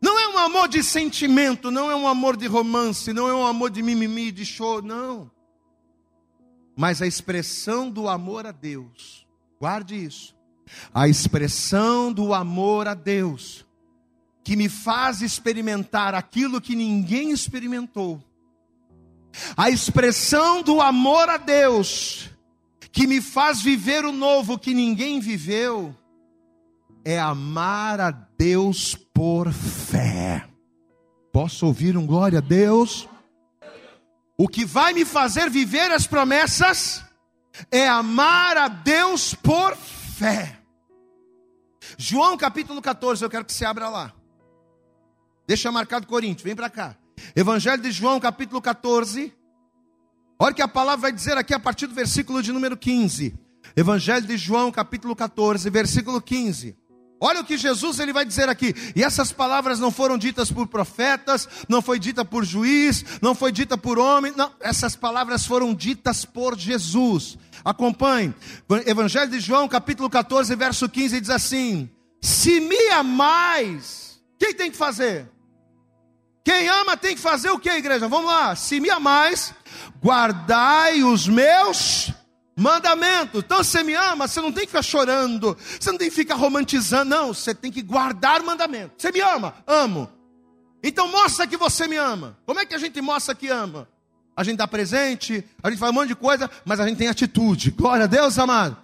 não 0.00 0.18
é 0.18 0.28
um 0.28 0.38
amor 0.38 0.68
de 0.68 0.82
sentimento, 0.82 1.70
não 1.70 1.90
é 1.90 1.96
um 1.96 2.06
amor 2.06 2.36
de 2.36 2.46
romance, 2.46 3.12
não 3.12 3.28
é 3.28 3.34
um 3.34 3.46
amor 3.46 3.70
de 3.70 3.82
mimimi, 3.82 4.30
de 4.30 4.46
show, 4.46 4.80
não. 4.80 5.30
Mas 6.76 7.02
a 7.02 7.06
expressão 7.06 7.90
do 7.90 8.08
amor 8.08 8.46
a 8.46 8.52
Deus, 8.52 9.26
guarde 9.60 9.96
isso, 9.96 10.36
a 10.94 11.08
expressão 11.08 12.12
do 12.12 12.32
amor 12.32 12.86
a 12.86 12.94
Deus, 12.94 13.66
que 14.44 14.54
me 14.54 14.68
faz 14.68 15.20
experimentar 15.20 16.14
aquilo 16.14 16.60
que 16.60 16.76
ninguém 16.76 17.32
experimentou. 17.32 18.22
A 19.56 19.68
expressão 19.68 20.62
do 20.62 20.80
amor 20.80 21.28
a 21.28 21.36
Deus, 21.36 22.30
que 22.98 23.06
me 23.06 23.20
faz 23.20 23.62
viver 23.62 24.04
o 24.04 24.10
novo 24.10 24.58
que 24.58 24.74
ninguém 24.74 25.20
viveu, 25.20 25.94
é 27.04 27.16
amar 27.16 28.00
a 28.00 28.10
Deus 28.10 28.96
por 29.14 29.52
fé. 29.52 30.48
Posso 31.32 31.64
ouvir 31.64 31.96
um 31.96 32.04
glória 32.04 32.38
a 32.38 32.42
Deus? 32.42 33.08
O 34.36 34.48
que 34.48 34.64
vai 34.64 34.92
me 34.92 35.04
fazer 35.04 35.48
viver 35.48 35.92
as 35.92 36.08
promessas 36.08 37.04
é 37.70 37.86
amar 37.86 38.56
a 38.56 38.66
Deus 38.66 39.32
por 39.32 39.76
fé. 39.76 40.58
João 41.96 42.36
capítulo 42.36 42.82
14, 42.82 43.22
eu 43.22 43.30
quero 43.30 43.44
que 43.44 43.52
você 43.52 43.64
abra 43.64 43.88
lá. 43.88 44.12
Deixa 45.46 45.70
marcado 45.70 46.04
Coríntios, 46.04 46.42
vem 46.42 46.56
para 46.56 46.68
cá. 46.68 46.96
Evangelho 47.36 47.80
de 47.80 47.92
João, 47.92 48.18
capítulo 48.18 48.60
14. 48.60 49.37
Olha 50.40 50.52
o 50.52 50.54
que 50.54 50.62
a 50.62 50.68
palavra 50.68 51.02
vai 51.02 51.12
dizer 51.12 51.36
aqui 51.36 51.52
a 51.52 51.58
partir 51.58 51.88
do 51.88 51.94
versículo 51.94 52.40
de 52.40 52.52
número 52.52 52.76
15. 52.76 53.34
Evangelho 53.76 54.24
de 54.24 54.36
João, 54.36 54.70
capítulo 54.70 55.16
14, 55.16 55.68
versículo 55.68 56.22
15. 56.22 56.76
Olha 57.20 57.40
o 57.40 57.44
que 57.44 57.56
Jesus 57.56 57.98
ele 57.98 58.12
vai 58.12 58.24
dizer 58.24 58.48
aqui. 58.48 58.72
E 58.94 59.02
essas 59.02 59.32
palavras 59.32 59.80
não 59.80 59.90
foram 59.90 60.16
ditas 60.16 60.52
por 60.52 60.68
profetas, 60.68 61.48
não 61.68 61.82
foi 61.82 61.98
dita 61.98 62.24
por 62.24 62.44
juiz, 62.44 63.04
não 63.20 63.34
foi 63.34 63.50
dita 63.50 63.76
por 63.76 63.98
homem, 63.98 64.32
não, 64.36 64.52
essas 64.60 64.94
palavras 64.94 65.44
foram 65.44 65.74
ditas 65.74 66.24
por 66.24 66.56
Jesus. 66.56 67.36
Acompanhe. 67.64 68.32
Evangelho 68.86 69.32
de 69.32 69.40
João, 69.40 69.66
capítulo 69.66 70.08
14, 70.08 70.54
verso 70.54 70.88
15 70.88 71.20
diz 71.20 71.30
assim: 71.30 71.90
Se 72.22 72.60
me 72.60 72.90
amais, 72.90 74.20
quem 74.38 74.54
tem 74.54 74.70
que 74.70 74.76
fazer? 74.76 75.28
Quem 76.48 76.66
ama 76.66 76.96
tem 76.96 77.14
que 77.14 77.20
fazer 77.20 77.50
o 77.50 77.58
que, 77.58 77.68
igreja? 77.68 78.08
Vamos 78.08 78.30
lá. 78.30 78.56
Se 78.56 78.80
me 78.80 78.88
amais, 78.88 79.52
guardai 80.02 81.02
os 81.02 81.28
meus 81.28 82.10
mandamento. 82.56 83.40
Então 83.40 83.62
você 83.62 83.82
me 83.82 83.92
ama, 83.92 84.26
você 84.26 84.40
não 84.40 84.50
tem 84.50 84.62
que 84.62 84.68
ficar 84.68 84.80
chorando, 84.80 85.54
você 85.78 85.90
não 85.90 85.98
tem 85.98 86.08
que 86.08 86.16
ficar 86.16 86.36
romantizando, 86.36 87.10
não, 87.10 87.34
você 87.34 87.54
tem 87.54 87.70
que 87.70 87.82
guardar 87.82 88.42
mandamento. 88.42 88.94
Você 88.96 89.12
me 89.12 89.20
ama? 89.20 89.56
Amo. 89.66 90.08
Então 90.82 91.06
mostra 91.12 91.46
que 91.46 91.54
você 91.54 91.86
me 91.86 91.96
ama. 91.96 92.38
Como 92.46 92.58
é 92.58 92.64
que 92.64 92.74
a 92.74 92.78
gente 92.78 92.98
mostra 93.02 93.34
que 93.34 93.48
ama? 93.48 93.86
A 94.34 94.42
gente 94.42 94.56
dá 94.56 94.66
presente, 94.66 95.44
a 95.62 95.68
gente 95.68 95.78
faz 95.78 95.92
um 95.92 95.94
monte 95.96 96.08
de 96.08 96.16
coisa, 96.16 96.50
mas 96.64 96.80
a 96.80 96.88
gente 96.88 96.96
tem 96.96 97.08
atitude. 97.08 97.72
Glória 97.72 98.04
a 98.04 98.08
Deus, 98.08 98.38
amado. 98.38 98.74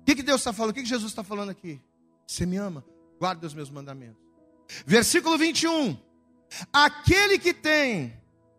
O 0.00 0.04
que, 0.06 0.14
que 0.14 0.22
Deus 0.22 0.40
está 0.40 0.50
falando? 0.50 0.70
O 0.70 0.74
que, 0.74 0.80
que 0.80 0.88
Jesus 0.88 1.12
está 1.12 1.22
falando 1.22 1.50
aqui? 1.50 1.78
Você 2.26 2.46
me 2.46 2.56
ama? 2.56 2.82
Guarda 3.20 3.46
os 3.46 3.52
meus 3.52 3.68
mandamentos. 3.68 4.16
Versículo 4.86 5.36
21. 5.36 6.05
Aquele 6.72 7.38
que 7.38 7.52
tem, 7.52 8.14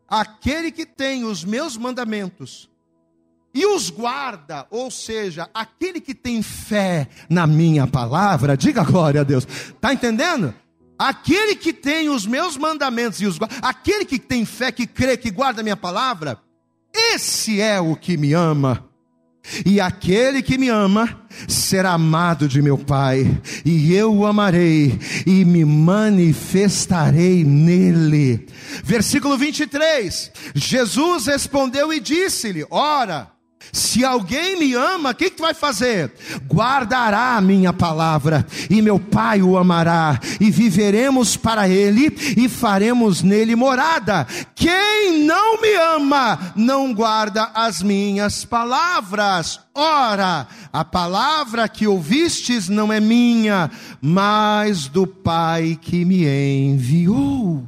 aquele 0.08 0.71
que 0.71 0.86
tem 0.86 1.23
os 1.23 1.43
meus 1.43 1.78
mandamentos 1.78 2.69
e 3.54 3.65
os 3.65 3.89
guarda, 3.89 4.67
ou 4.69 4.91
seja, 4.91 5.50
aquele 5.54 6.00
que 6.00 6.13
tem 6.13 6.43
fé 6.43 7.08
na 7.30 7.47
minha 7.47 7.88
palavra, 7.88 8.56
diga 8.56 8.84
glória 8.84 9.21
a 9.21 9.23
Deus, 9.23 9.47
está 9.47 9.93
entendendo? 9.93 10.54
Aquele 10.97 11.56
que 11.56 11.73
tem 11.73 12.10
os 12.10 12.26
meus 12.26 12.58
mandamentos 12.58 13.21
e 13.21 13.26
os 13.26 13.38
guarda, 13.38 13.56
aquele 13.62 14.06
que 14.06 14.19
tem 14.19 14.45
fé, 14.45 14.71
que 14.71 14.86
crê, 14.86 15.17
que 15.17 15.32
guarda 15.32 15.62
a 15.62 15.63
minha 15.63 15.78
palavra, 15.78 16.39
esse 16.93 17.60
é 17.62 17.80
o 17.80 17.95
que 17.95 18.17
me 18.17 18.34
ama. 18.34 18.87
E 19.66 19.80
aquele 19.80 20.42
que 20.42 20.58
me 20.58 20.70
ama 20.70 21.22
será 21.48 21.92
amado 21.92 22.48
de 22.48 22.62
meu 22.62 22.78
Pai, 22.78 23.40
e 23.64 23.94
eu 23.94 24.14
o 24.14 24.26
amarei 24.26 25.00
e 25.26 25.46
me 25.46 25.64
manifestarei 25.64 27.44
nele. 27.44 28.48
Versículo 28.84 29.38
23: 29.38 30.32
Jesus 30.56 31.28
respondeu 31.28 31.94
e 31.94 32.00
disse-lhe: 32.00 32.66
Ora, 32.70 33.37
se 33.72 34.04
alguém 34.04 34.58
me 34.60 34.74
ama, 34.74 35.12
o 35.12 35.16
que, 35.16 35.30
que 35.30 35.38
tu 35.38 35.44
vai 35.44 35.54
fazer? 35.54 36.12
Guardará 36.48 37.36
a 37.36 37.42
minha 37.42 37.74
palavra, 37.74 38.46
e 38.70 38.82
meu 38.82 39.00
Pai 39.00 39.42
o 39.42 39.58
amará, 39.58 40.20
e 40.40 40.50
viveremos 40.50 41.36
para 41.38 41.68
ele, 41.68 42.08
e 42.38 42.50
faremos 42.50 43.22
nele 43.22 43.56
morada. 43.56 44.28
Quem 44.56 45.24
não 45.26 45.62
me 45.62 45.74
ama, 45.76 46.54
não 46.56 46.94
guarda 46.94 47.52
as 47.54 47.82
minhas 47.82 48.46
palavras. 48.46 49.60
Ora, 49.74 50.48
a 50.74 50.84
palavra 50.84 51.70
que 51.70 51.88
ouvistes 51.88 52.68
não 52.68 52.92
é 52.92 53.00
minha, 53.00 53.70
mas 54.02 54.88
do 54.88 55.06
Pai 55.06 55.78
que 55.80 56.04
me 56.04 56.26
enviou. 56.26 57.68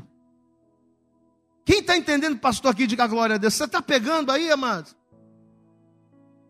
Quem 1.65 1.81
está 1.81 1.95
entendendo, 1.95 2.39
pastor, 2.39 2.71
aqui, 2.71 2.87
diga 2.87 3.05
glória 3.05 3.35
a 3.35 3.37
Deus. 3.37 3.53
Você 3.53 3.65
está 3.65 3.79
pegando 3.79 4.31
aí, 4.31 4.49
amados? 4.49 4.98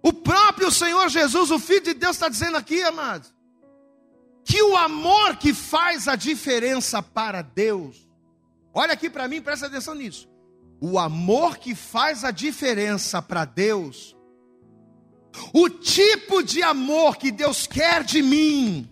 O 0.01 0.13
próprio 0.13 0.71
Senhor 0.71 1.09
Jesus, 1.09 1.51
o 1.51 1.59
Filho 1.59 1.81
de 1.81 1.93
Deus, 1.93 2.15
está 2.15 2.29
dizendo 2.29 2.57
aqui, 2.57 2.81
amados, 2.81 3.33
que 4.45 4.61
o 4.61 4.75
amor 4.77 5.35
que 5.35 5.53
faz 5.53 6.07
a 6.07 6.15
diferença 6.15 7.01
para 7.01 7.41
Deus, 7.41 8.09
olha 8.73 8.93
aqui 8.93 9.09
para 9.09 9.27
mim, 9.27 9.41
presta 9.41 9.67
atenção 9.67 9.93
nisso. 9.93 10.27
O 10.81 10.97
amor 10.97 11.57
que 11.57 11.75
faz 11.75 12.23
a 12.23 12.31
diferença 12.31 13.21
para 13.21 13.43
Deus, 13.43 14.15
o 15.53 15.69
tipo 15.69 16.41
de 16.41 16.63
amor 16.63 17.17
que 17.17 17.31
Deus 17.31 17.67
quer 17.67 18.03
de 18.03 18.21
mim, 18.21 18.89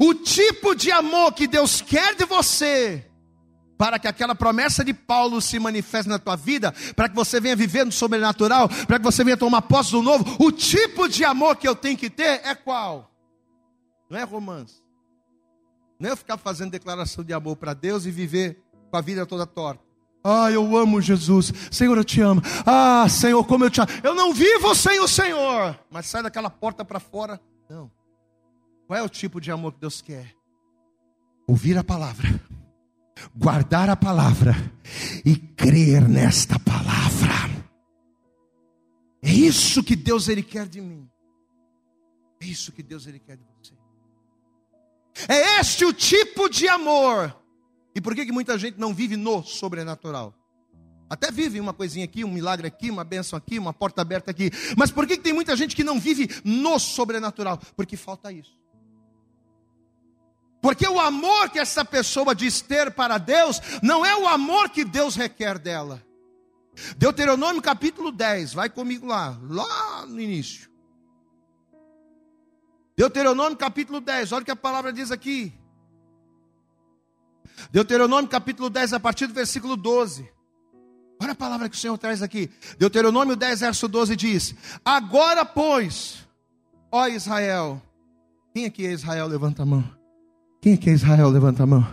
o 0.00 0.12
tipo 0.12 0.74
de 0.74 0.90
amor 0.90 1.32
que 1.32 1.46
Deus 1.46 1.80
quer 1.80 2.14
de 2.14 2.24
você, 2.24 3.09
para 3.80 3.98
que 3.98 4.06
aquela 4.06 4.34
promessa 4.34 4.84
de 4.84 4.92
Paulo 4.92 5.40
se 5.40 5.58
manifeste 5.58 6.06
na 6.06 6.18
tua 6.18 6.36
vida, 6.36 6.70
para 6.94 7.08
que 7.08 7.14
você 7.14 7.40
venha 7.40 7.56
viver 7.56 7.86
no 7.86 7.90
sobrenatural, 7.90 8.68
para 8.86 8.98
que 8.98 9.04
você 9.06 9.24
venha 9.24 9.38
tomar 9.38 9.62
posse 9.62 9.92
do 9.92 10.02
novo, 10.02 10.36
o 10.38 10.52
tipo 10.52 11.08
de 11.08 11.24
amor 11.24 11.56
que 11.56 11.66
eu 11.66 11.74
tenho 11.74 11.96
que 11.96 12.10
ter 12.10 12.42
é 12.44 12.54
qual? 12.54 13.10
Não 14.10 14.18
é 14.18 14.22
romance. 14.22 14.82
Não 15.98 16.10
é 16.10 16.12
eu 16.12 16.16
ficar 16.16 16.36
fazendo 16.36 16.70
declaração 16.70 17.24
de 17.24 17.32
amor 17.32 17.56
para 17.56 17.72
Deus 17.72 18.04
e 18.04 18.10
viver 18.10 18.62
com 18.90 18.98
a 18.98 19.00
vida 19.00 19.24
toda 19.24 19.46
torta. 19.46 19.82
Ah, 20.22 20.50
eu 20.50 20.76
amo 20.76 21.00
Jesus. 21.00 21.50
Senhor, 21.70 21.96
eu 21.96 22.04
te 22.04 22.20
amo. 22.20 22.42
Ah, 22.66 23.08
Senhor, 23.08 23.42
como 23.46 23.64
eu 23.64 23.70
te 23.70 23.80
amo. 23.80 23.88
Eu 24.02 24.14
não 24.14 24.34
vivo 24.34 24.74
sem 24.74 25.00
o 25.00 25.08
Senhor. 25.08 25.80
Mas 25.90 26.04
sai 26.04 26.22
daquela 26.22 26.50
porta 26.50 26.84
para 26.84 27.00
fora. 27.00 27.40
Não. 27.66 27.90
Qual 28.86 28.98
é 28.98 29.02
o 29.02 29.08
tipo 29.08 29.40
de 29.40 29.50
amor 29.50 29.72
que 29.72 29.80
Deus 29.80 30.02
quer? 30.02 30.36
Ouvir 31.48 31.78
a 31.78 31.82
palavra 31.82 32.28
guardar 33.34 33.88
a 33.90 33.96
palavra 33.96 34.54
e 35.24 35.36
crer 35.36 36.08
nesta 36.08 36.58
palavra. 36.58 37.30
É 39.22 39.30
isso 39.30 39.82
que 39.82 39.94
Deus 39.94 40.28
ele 40.28 40.42
quer 40.42 40.66
de 40.66 40.80
mim. 40.80 41.08
É 42.40 42.46
isso 42.46 42.72
que 42.72 42.82
Deus 42.82 43.06
ele 43.06 43.18
quer 43.18 43.36
de 43.36 43.44
você. 43.44 43.74
É 45.28 45.60
este 45.60 45.84
o 45.84 45.92
tipo 45.92 46.48
de 46.48 46.66
amor. 46.68 47.36
E 47.94 48.00
por 48.00 48.14
que, 48.14 48.24
que 48.24 48.32
muita 48.32 48.58
gente 48.58 48.78
não 48.78 48.94
vive 48.94 49.16
no 49.16 49.42
sobrenatural? 49.42 50.34
Até 51.08 51.30
vive 51.30 51.58
uma 51.58 51.72
coisinha 51.72 52.04
aqui, 52.04 52.24
um 52.24 52.30
milagre 52.30 52.68
aqui, 52.68 52.88
uma 52.88 53.02
benção 53.02 53.36
aqui, 53.36 53.58
uma 53.58 53.72
porta 53.72 54.00
aberta 54.00 54.30
aqui. 54.30 54.50
Mas 54.76 54.92
por 54.92 55.06
que, 55.06 55.16
que 55.16 55.22
tem 55.24 55.32
muita 55.32 55.56
gente 55.56 55.74
que 55.74 55.82
não 55.82 55.98
vive 55.98 56.28
no 56.44 56.78
sobrenatural? 56.78 57.60
Porque 57.76 57.96
falta 57.96 58.32
isso. 58.32 58.59
Porque 60.60 60.86
o 60.86 61.00
amor 61.00 61.50
que 61.50 61.58
essa 61.58 61.84
pessoa 61.84 62.34
diz 62.34 62.60
ter 62.60 62.90
para 62.92 63.16
Deus 63.18 63.60
não 63.82 64.04
é 64.04 64.14
o 64.16 64.28
amor 64.28 64.68
que 64.68 64.84
Deus 64.84 65.16
requer 65.16 65.58
dela. 65.58 66.02
Deuteronômio 66.96 67.62
capítulo 67.62 68.12
10, 68.12 68.54
vai 68.54 68.68
comigo 68.68 69.06
lá, 69.06 69.38
lá 69.42 70.06
no 70.06 70.20
início. 70.20 70.70
Deuteronômio 72.96 73.56
capítulo 73.56 74.00
10, 74.00 74.32
olha 74.32 74.42
o 74.42 74.44
que 74.44 74.50
a 74.50 74.56
palavra 74.56 74.92
diz 74.92 75.10
aqui. 75.10 75.52
Deuteronômio 77.70 78.28
capítulo 78.28 78.70
10, 78.70 78.94
a 78.94 79.00
partir 79.00 79.26
do 79.26 79.34
versículo 79.34 79.76
12. 79.76 80.30
Olha 81.22 81.32
a 81.32 81.34
palavra 81.34 81.68
que 81.68 81.76
o 81.76 81.78
Senhor 81.78 81.96
traz 81.98 82.22
aqui. 82.22 82.50
Deuteronômio 82.78 83.36
10, 83.36 83.60
verso 83.60 83.88
12 83.88 84.16
diz: 84.16 84.54
Agora, 84.84 85.44
pois, 85.44 86.26
ó 86.90 87.06
Israel, 87.08 87.80
quem 88.54 88.64
aqui 88.64 88.86
é 88.86 88.92
Israel? 88.92 89.26
Levanta 89.26 89.62
a 89.62 89.66
mão. 89.66 89.99
Quem 90.60 90.74
é 90.74 90.76
que 90.76 90.90
é 90.90 90.92
Israel? 90.92 91.30
Levanta 91.30 91.62
a 91.62 91.66
mão. 91.66 91.86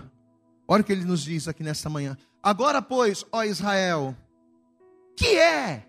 Olha 0.67 0.81
o 0.81 0.83
que 0.83 0.91
ele 0.91 1.05
nos 1.05 1.23
diz 1.23 1.47
aqui 1.47 1.63
nesta 1.63 1.89
manhã. 1.89 2.17
Agora, 2.43 2.81
pois, 2.81 3.25
ó 3.31 3.43
Israel, 3.43 4.15
que 5.15 5.37
é? 5.37 5.85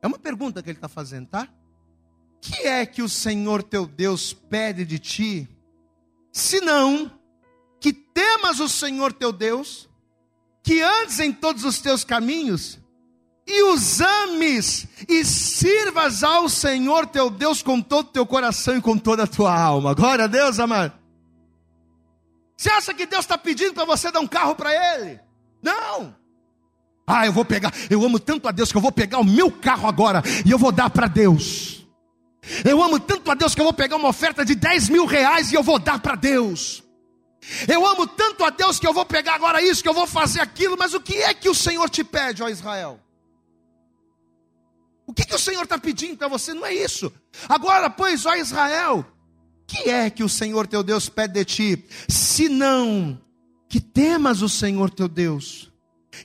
É 0.00 0.06
uma 0.06 0.18
pergunta 0.18 0.62
que 0.62 0.70
ele 0.70 0.78
está 0.78 0.88
fazendo, 0.88 1.26
tá? 1.26 1.48
Que 2.40 2.66
é 2.66 2.86
que 2.86 3.02
o 3.02 3.08
Senhor 3.08 3.62
teu 3.62 3.86
Deus 3.86 4.32
pede 4.32 4.84
de 4.84 4.98
ti, 4.98 5.48
senão 6.32 7.10
que 7.80 7.92
temas 7.92 8.60
o 8.60 8.68
Senhor 8.68 9.12
teu 9.12 9.32
Deus, 9.32 9.88
que 10.62 10.80
andes 10.80 11.18
em 11.18 11.32
todos 11.32 11.64
os 11.64 11.80
teus 11.80 12.04
caminhos, 12.04 12.78
e 13.46 13.64
os 13.64 14.00
ames, 14.00 14.86
e 15.08 15.24
sirvas 15.24 16.22
ao 16.22 16.48
Senhor 16.48 17.06
teu 17.06 17.28
Deus 17.28 17.62
com 17.62 17.80
todo 17.80 18.06
o 18.06 18.12
teu 18.12 18.24
coração 18.24 18.76
e 18.76 18.80
com 18.80 18.96
toda 18.96 19.24
a 19.24 19.26
tua 19.26 19.52
alma. 19.52 19.92
Glória 19.94 20.24
a 20.24 20.28
Deus, 20.28 20.60
amado. 20.60 20.99
Você 22.60 22.68
acha 22.68 22.92
que 22.92 23.06
Deus 23.06 23.24
está 23.24 23.38
pedindo 23.38 23.72
para 23.72 23.86
você 23.86 24.12
dar 24.12 24.20
um 24.20 24.26
carro 24.26 24.54
para 24.54 24.70
Ele? 24.70 25.18
Não. 25.62 26.14
Ah, 27.06 27.24
eu 27.24 27.32
vou 27.32 27.42
pegar, 27.42 27.72
eu 27.88 28.04
amo 28.04 28.20
tanto 28.20 28.46
a 28.46 28.50
Deus 28.50 28.70
que 28.70 28.76
eu 28.76 28.82
vou 28.82 28.92
pegar 28.92 29.18
o 29.18 29.24
meu 29.24 29.50
carro 29.50 29.88
agora 29.88 30.22
e 30.44 30.50
eu 30.50 30.58
vou 30.58 30.70
dar 30.70 30.90
para 30.90 31.08
Deus. 31.08 31.86
Eu 32.62 32.82
amo 32.82 33.00
tanto 33.00 33.30
a 33.30 33.34
Deus 33.34 33.54
que 33.54 33.62
eu 33.62 33.64
vou 33.64 33.72
pegar 33.72 33.96
uma 33.96 34.10
oferta 34.10 34.44
de 34.44 34.54
10 34.54 34.90
mil 34.90 35.06
reais 35.06 35.50
e 35.50 35.54
eu 35.54 35.62
vou 35.62 35.78
dar 35.78 36.00
para 36.00 36.14
Deus. 36.14 36.84
Eu 37.66 37.86
amo 37.86 38.06
tanto 38.06 38.44
a 38.44 38.50
Deus 38.50 38.78
que 38.78 38.86
eu 38.86 38.92
vou 38.92 39.06
pegar 39.06 39.36
agora 39.36 39.62
isso, 39.62 39.82
que 39.82 39.88
eu 39.88 39.94
vou 39.94 40.06
fazer 40.06 40.42
aquilo, 40.42 40.76
mas 40.78 40.92
o 40.92 41.00
que 41.00 41.16
é 41.16 41.32
que 41.32 41.48
o 41.48 41.54
Senhor 41.54 41.88
te 41.88 42.04
pede, 42.04 42.42
ó 42.42 42.48
Israel? 42.50 43.00
O 45.06 45.14
que, 45.14 45.24
que 45.24 45.34
o 45.34 45.38
Senhor 45.38 45.62
está 45.62 45.78
pedindo 45.78 46.18
para 46.18 46.28
você? 46.28 46.52
Não 46.52 46.66
é 46.66 46.74
isso. 46.74 47.10
Agora, 47.48 47.88
pois, 47.88 48.26
ó 48.26 48.34
Israel, 48.34 49.06
que 49.70 49.88
é 49.88 50.10
que 50.10 50.24
o 50.24 50.28
Senhor 50.28 50.66
teu 50.66 50.82
Deus 50.82 51.08
pede 51.08 51.34
de 51.34 51.44
ti? 51.44 51.84
Se 52.08 52.48
não 52.48 53.20
que 53.68 53.80
temas 53.80 54.42
o 54.42 54.48
Senhor 54.48 54.90
teu 54.90 55.06
Deus, 55.06 55.70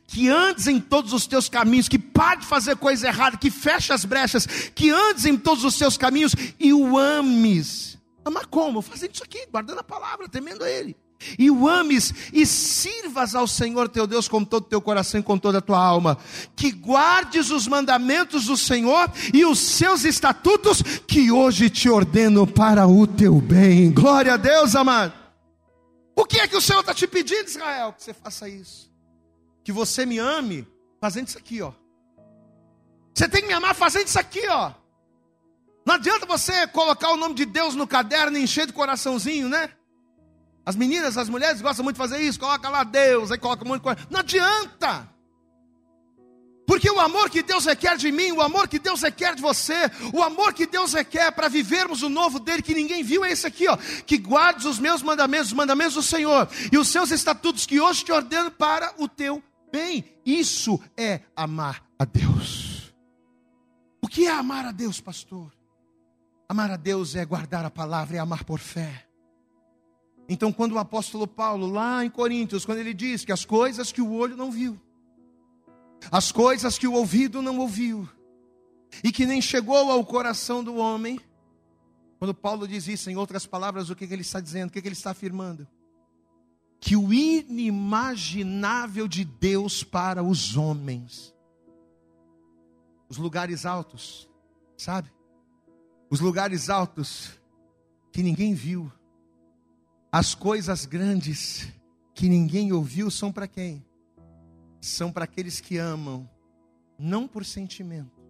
que 0.07 0.29
andes 0.29 0.65
em 0.65 0.79
todos 0.79 1.13
os 1.13 1.27
teus 1.27 1.47
caminhos, 1.47 1.87
que 1.87 1.99
pare 1.99 2.39
de 2.41 2.47
fazer 2.47 2.75
coisa 2.75 3.07
errada, 3.07 3.37
que 3.37 3.51
feche 3.51 3.93
as 3.93 4.03
brechas, 4.03 4.47
que 4.73 4.89
andes 4.89 5.25
em 5.25 5.37
todos 5.37 5.63
os 5.63 5.77
teus 5.77 5.95
caminhos 5.95 6.35
e 6.59 6.73
o 6.73 6.97
ames. 6.97 7.99
Amar 8.25 8.47
como? 8.47 8.81
Fazendo 8.81 9.13
isso 9.13 9.23
aqui, 9.23 9.45
guardando 9.51 9.79
a 9.79 9.83
palavra, 9.83 10.27
temendo 10.27 10.63
a 10.63 10.69
Ele 10.69 10.95
e 11.37 11.49
o 11.49 11.67
ames 11.67 12.13
e 12.33 12.45
sirvas 12.45 13.35
ao 13.35 13.47
Senhor 13.47 13.89
teu 13.89 14.05
Deus 14.05 14.27
com 14.27 14.43
todo 14.43 14.63
o 14.63 14.67
teu 14.67 14.81
coração 14.81 15.19
e 15.19 15.23
com 15.23 15.37
toda 15.37 15.57
a 15.59 15.61
tua 15.61 15.83
alma, 15.83 16.17
que 16.55 16.71
guardes 16.71 17.49
os 17.49 17.67
mandamentos 17.67 18.45
do 18.45 18.57
Senhor 18.57 19.11
e 19.33 19.45
os 19.45 19.59
seus 19.59 20.03
estatutos 20.03 20.81
que 21.07 21.31
hoje 21.31 21.69
te 21.69 21.89
ordeno 21.89 22.45
para 22.45 22.87
o 22.87 23.07
teu 23.07 23.39
bem. 23.41 23.91
Glória 23.91 24.33
a 24.33 24.37
Deus, 24.37 24.75
amado. 24.75 25.13
O 26.15 26.25
que 26.25 26.39
é 26.39 26.47
que 26.47 26.55
o 26.55 26.61
Senhor 26.61 26.79
está 26.79 26.93
te 26.93 27.07
pedindo, 27.07 27.47
Israel? 27.47 27.93
Que 27.93 28.03
você 28.03 28.13
faça 28.13 28.47
isso. 28.47 28.89
Que 29.63 29.71
você 29.71 30.05
me 30.05 30.17
ame 30.17 30.65
fazendo 31.01 31.27
isso 31.27 31.37
aqui, 31.37 31.61
ó. 31.61 31.71
Você 33.13 33.27
tem 33.27 33.41
que 33.41 33.47
me 33.47 33.53
amar 33.53 33.75
fazendo 33.75 34.07
isso 34.07 34.19
aqui, 34.19 34.47
ó. 34.47 34.71
Não 35.85 35.95
adianta 35.95 36.25
você 36.25 36.65
colocar 36.67 37.11
o 37.11 37.17
nome 37.17 37.35
de 37.35 37.45
Deus 37.45 37.75
no 37.75 37.85
caderno 37.85 38.37
e 38.37 38.43
encher 38.43 38.65
de 38.65 38.73
coraçãozinho, 38.73 39.47
né? 39.47 39.69
As 40.65 40.75
meninas, 40.75 41.17
as 41.17 41.29
mulheres 41.29 41.61
gostam 41.61 41.83
muito 41.83 41.95
de 41.95 42.01
fazer 42.01 42.19
isso, 42.19 42.39
coloca 42.39 42.67
lá 42.69 42.83
Deus, 42.83 43.31
aí 43.31 43.37
coloca 43.37 43.63
de 43.63 43.79
coisa. 43.79 43.99
Não 44.09 44.19
adianta. 44.21 45.07
Porque 46.65 46.89
o 46.89 46.99
amor 46.99 47.29
que 47.29 47.43
Deus 47.43 47.65
requer 47.65 47.95
de 47.95 48.11
mim, 48.11 48.31
o 48.31 48.41
amor 48.41 48.67
que 48.67 48.79
Deus 48.79 49.01
requer 49.03 49.35
de 49.35 49.41
você, 49.41 49.89
o 50.11 50.23
amor 50.23 50.51
que 50.53 50.65
Deus 50.65 50.93
requer 50.93 51.31
para 51.31 51.47
vivermos 51.47 52.01
o 52.01 52.09
novo 52.09 52.39
dele 52.39 52.63
que 52.63 52.73
ninguém 52.73 53.03
viu 53.03 53.23
é 53.23 53.31
esse 53.31 53.45
aqui, 53.45 53.67
ó, 53.67 53.77
que 53.77 54.17
guardes 54.17 54.65
os 54.65 54.79
meus 54.79 55.03
mandamentos, 55.03 55.47
os 55.47 55.53
mandamentos 55.53 55.93
do 55.93 56.01
Senhor 56.01 56.49
e 56.71 56.77
os 56.77 56.87
seus 56.87 57.11
estatutos 57.11 57.67
que 57.67 57.79
hoje 57.79 58.03
te 58.03 58.11
ordeno 58.11 58.49
para 58.49 58.93
o 58.97 59.07
teu 59.07 59.43
bem. 59.71 60.03
Isso 60.25 60.81
é 60.97 61.21
amar 61.35 61.83
a 61.99 62.05
Deus. 62.05 62.91
O 64.01 64.07
que 64.07 64.25
é 64.25 64.31
amar 64.31 64.65
a 64.65 64.71
Deus, 64.71 64.99
pastor? 64.99 65.53
Amar 66.49 66.71
a 66.71 66.77
Deus 66.77 67.15
é 67.15 67.23
guardar 67.25 67.63
a 67.63 67.69
palavra 67.69 68.15
e 68.15 68.19
amar 68.19 68.43
por 68.43 68.59
fé. 68.59 69.04
Então, 70.27 70.51
quando 70.51 70.73
o 70.73 70.79
apóstolo 70.79 71.27
Paulo, 71.27 71.67
lá 71.67 72.03
em 72.03 72.09
Coríntios, 72.09 72.65
quando 72.65 72.79
ele 72.79 72.93
diz 72.93 73.23
que 73.23 73.31
as 73.31 73.45
coisas 73.45 73.91
que 73.91 74.01
o 74.01 74.11
olho 74.13 74.35
não 74.35 74.51
viu, 74.51 74.79
as 76.11 76.31
coisas 76.31 76.77
que 76.77 76.87
o 76.87 76.93
ouvido 76.93 77.41
não 77.41 77.59
ouviu, 77.59 78.09
e 79.03 79.11
que 79.11 79.25
nem 79.25 79.41
chegou 79.41 79.91
ao 79.91 80.05
coração 80.05 80.63
do 80.63 80.75
homem, 80.75 81.19
quando 82.17 82.33
Paulo 82.33 82.67
diz 82.67 82.87
isso, 82.87 83.09
em 83.09 83.17
outras 83.17 83.45
palavras, 83.45 83.89
o 83.89 83.95
que, 83.95 84.05
ele 84.05 84.21
está 84.21 84.39
dizendo, 84.39 84.69
o 84.69 84.71
que 84.71 84.79
ele 84.79 84.93
está 84.93 85.11
afirmando? 85.11 85.67
Que 86.79 86.95
o 86.95 87.13
inimaginável 87.13 89.07
de 89.07 89.25
Deus 89.25 89.83
para 89.83 90.23
os 90.23 90.55
homens, 90.55 91.33
os 93.09 93.17
lugares 93.17 93.65
altos, 93.65 94.29
sabe? 94.77 95.11
Os 96.09 96.19
lugares 96.19 96.69
altos 96.69 97.39
que 98.11 98.23
ninguém 98.23 98.53
viu, 98.53 98.91
as 100.15 100.33
coisas 100.33 100.85
grandes 100.85 101.67
que 102.13 102.29
ninguém 102.29 102.71
ouviu 102.71 103.11
são 103.11 103.33
para 103.33 103.49
quem? 103.49 103.85
São 104.79 105.11
para 105.11 105.25
aqueles 105.25 105.59
que 105.59 105.77
amam, 105.77 106.29
não 106.97 107.27
por 107.27 107.43
sentimento, 107.43 108.23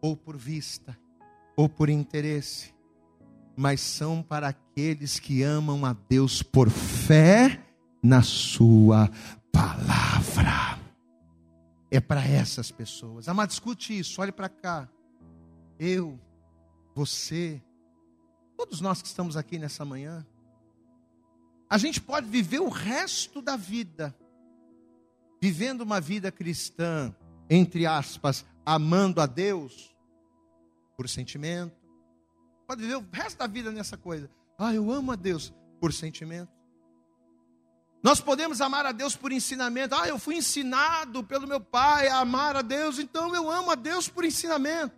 ou 0.00 0.16
por 0.16 0.36
vista, 0.36 0.96
ou 1.56 1.68
por 1.68 1.88
interesse, 1.88 2.72
mas 3.56 3.80
são 3.80 4.22
para 4.22 4.46
aqueles 4.46 5.18
que 5.18 5.42
amam 5.42 5.84
a 5.84 5.92
Deus 5.92 6.40
por 6.40 6.70
fé 6.70 7.64
na 8.00 8.22
Sua 8.22 9.10
palavra. 9.50 10.78
É 11.90 11.98
para 11.98 12.24
essas 12.24 12.70
pessoas. 12.70 13.28
Amado, 13.28 13.48
discute 13.48 13.98
isso, 13.98 14.22
olhe 14.22 14.30
para 14.30 14.48
cá. 14.48 14.88
Eu, 15.80 16.16
você, 16.94 17.60
todos 18.56 18.80
nós 18.80 19.02
que 19.02 19.08
estamos 19.08 19.36
aqui 19.36 19.58
nessa 19.58 19.84
manhã, 19.84 20.24
a 21.70 21.76
gente 21.76 22.00
pode 22.00 22.26
viver 22.28 22.60
o 22.60 22.68
resto 22.68 23.42
da 23.42 23.56
vida 23.56 24.16
vivendo 25.40 25.82
uma 25.82 26.00
vida 26.00 26.32
cristã, 26.32 27.14
entre 27.48 27.86
aspas, 27.86 28.44
amando 28.64 29.20
a 29.20 29.26
Deus 29.26 29.94
por 30.96 31.08
sentimento. 31.08 31.76
Pode 32.66 32.82
viver 32.82 32.96
o 32.96 33.06
resto 33.12 33.38
da 33.38 33.46
vida 33.46 33.70
nessa 33.70 33.96
coisa. 33.96 34.30
Ah, 34.58 34.74
eu 34.74 34.90
amo 34.90 35.12
a 35.12 35.16
Deus 35.16 35.54
por 35.80 35.92
sentimento. 35.92 36.50
Nós 38.02 38.20
podemos 38.20 38.60
amar 38.60 38.86
a 38.86 38.92
Deus 38.92 39.16
por 39.16 39.32
ensinamento. 39.32 39.94
Ah, 39.94 40.08
eu 40.08 40.18
fui 40.18 40.36
ensinado 40.36 41.22
pelo 41.24 41.46
meu 41.46 41.60
pai 41.60 42.08
a 42.08 42.18
amar 42.18 42.56
a 42.56 42.62
Deus, 42.62 42.98
então 42.98 43.34
eu 43.34 43.50
amo 43.50 43.70
a 43.70 43.74
Deus 43.74 44.08
por 44.08 44.24
ensinamento. 44.24 44.96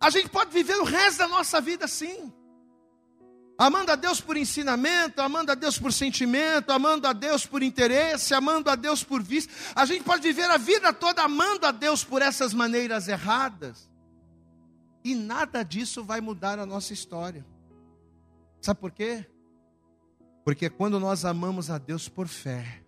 A 0.00 0.10
gente 0.10 0.28
pode 0.28 0.50
viver 0.52 0.76
o 0.76 0.84
resto 0.84 1.18
da 1.18 1.28
nossa 1.28 1.60
vida 1.60 1.84
assim 1.84 2.32
amando 3.58 3.90
a 3.90 3.96
Deus 3.96 4.20
por 4.20 4.36
ensinamento, 4.36 5.20
amando 5.20 5.50
a 5.50 5.54
Deus 5.56 5.76
por 5.76 5.92
sentimento, 5.92 6.70
amando 6.70 7.08
a 7.08 7.12
Deus 7.12 7.44
por 7.44 7.60
interesse, 7.60 8.32
amando 8.32 8.70
a 8.70 8.76
Deus 8.76 9.02
por 9.02 9.20
vista. 9.20 9.52
A 9.74 9.84
gente 9.84 10.04
pode 10.04 10.22
viver 10.22 10.48
a 10.48 10.56
vida 10.56 10.92
toda 10.92 11.24
amando 11.24 11.66
a 11.66 11.72
Deus 11.72 12.04
por 12.04 12.22
essas 12.22 12.54
maneiras 12.54 13.08
erradas. 13.08 13.90
E 15.04 15.12
nada 15.14 15.64
disso 15.64 16.04
vai 16.04 16.20
mudar 16.20 16.60
a 16.60 16.64
nossa 16.64 16.92
história. 16.92 17.44
Sabe 18.60 18.78
por 18.78 18.92
quê? 18.92 19.26
Porque 20.44 20.70
quando 20.70 21.00
nós 21.00 21.24
amamos 21.24 21.68
a 21.68 21.78
Deus 21.78 22.08
por 22.08 22.28
fé, 22.28 22.84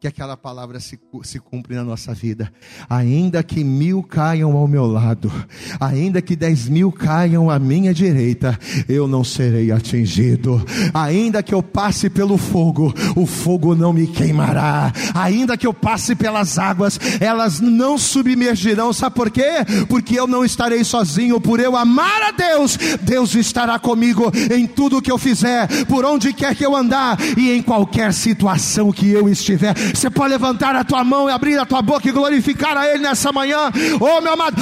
que 0.00 0.08
aquela 0.08 0.34
palavra 0.34 0.80
se, 0.80 0.98
se 1.24 1.38
cumpre 1.38 1.76
na 1.76 1.84
nossa 1.84 2.14
vida. 2.14 2.50
Ainda 2.88 3.42
que 3.42 3.62
mil 3.62 4.02
caiam 4.02 4.56
ao 4.56 4.66
meu 4.66 4.86
lado, 4.86 5.30
ainda 5.78 6.22
que 6.22 6.34
dez 6.34 6.70
mil 6.70 6.90
caiam 6.90 7.50
à 7.50 7.58
minha 7.58 7.92
direita, 7.92 8.58
eu 8.88 9.06
não 9.06 9.22
serei 9.22 9.70
atingido. 9.70 10.64
Ainda 10.94 11.42
que 11.42 11.52
eu 11.52 11.62
passe 11.62 12.08
pelo 12.08 12.38
fogo, 12.38 12.94
o 13.14 13.26
fogo 13.26 13.74
não 13.74 13.92
me 13.92 14.06
queimará. 14.06 14.90
Ainda 15.14 15.54
que 15.54 15.66
eu 15.66 15.74
passe 15.74 16.14
pelas 16.16 16.58
águas, 16.58 16.98
elas 17.20 17.60
não 17.60 17.98
submergirão. 17.98 18.94
Sabe 18.94 19.14
por 19.14 19.30
quê? 19.30 19.66
Porque 19.86 20.18
eu 20.18 20.26
não 20.26 20.42
estarei 20.42 20.82
sozinho. 20.82 21.38
Por 21.38 21.60
eu 21.60 21.76
amar 21.76 22.22
a 22.22 22.30
Deus, 22.30 22.78
Deus 23.02 23.34
estará 23.34 23.78
comigo 23.78 24.32
em 24.50 24.66
tudo 24.66 25.02
que 25.02 25.12
eu 25.12 25.18
fizer, 25.18 25.68
por 25.84 26.06
onde 26.06 26.32
quer 26.32 26.56
que 26.56 26.64
eu 26.64 26.74
andar 26.74 27.18
e 27.36 27.50
em 27.50 27.60
qualquer 27.60 28.14
situação 28.14 28.90
que 28.90 29.10
eu 29.10 29.28
estiver 29.28 29.89
você 29.96 30.10
pode 30.10 30.30
levantar 30.30 30.74
a 30.76 30.84
tua 30.84 31.02
mão 31.04 31.28
e 31.28 31.32
abrir 31.32 31.58
a 31.58 31.66
tua 31.66 31.82
boca 31.82 32.08
e 32.08 32.12
glorificar 32.12 32.76
a 32.76 32.86
Ele 32.86 33.02
nessa 33.02 33.32
manhã. 33.32 33.70
Oh, 34.00 34.20
meu 34.20 34.32
amado, 34.32 34.56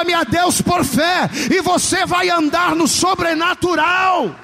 ame 0.00 0.14
a 0.14 0.24
Deus 0.24 0.60
por 0.60 0.84
fé, 0.84 1.28
e 1.50 1.60
você 1.60 2.04
vai 2.06 2.30
andar 2.30 2.74
no 2.74 2.86
sobrenatural. 2.88 4.34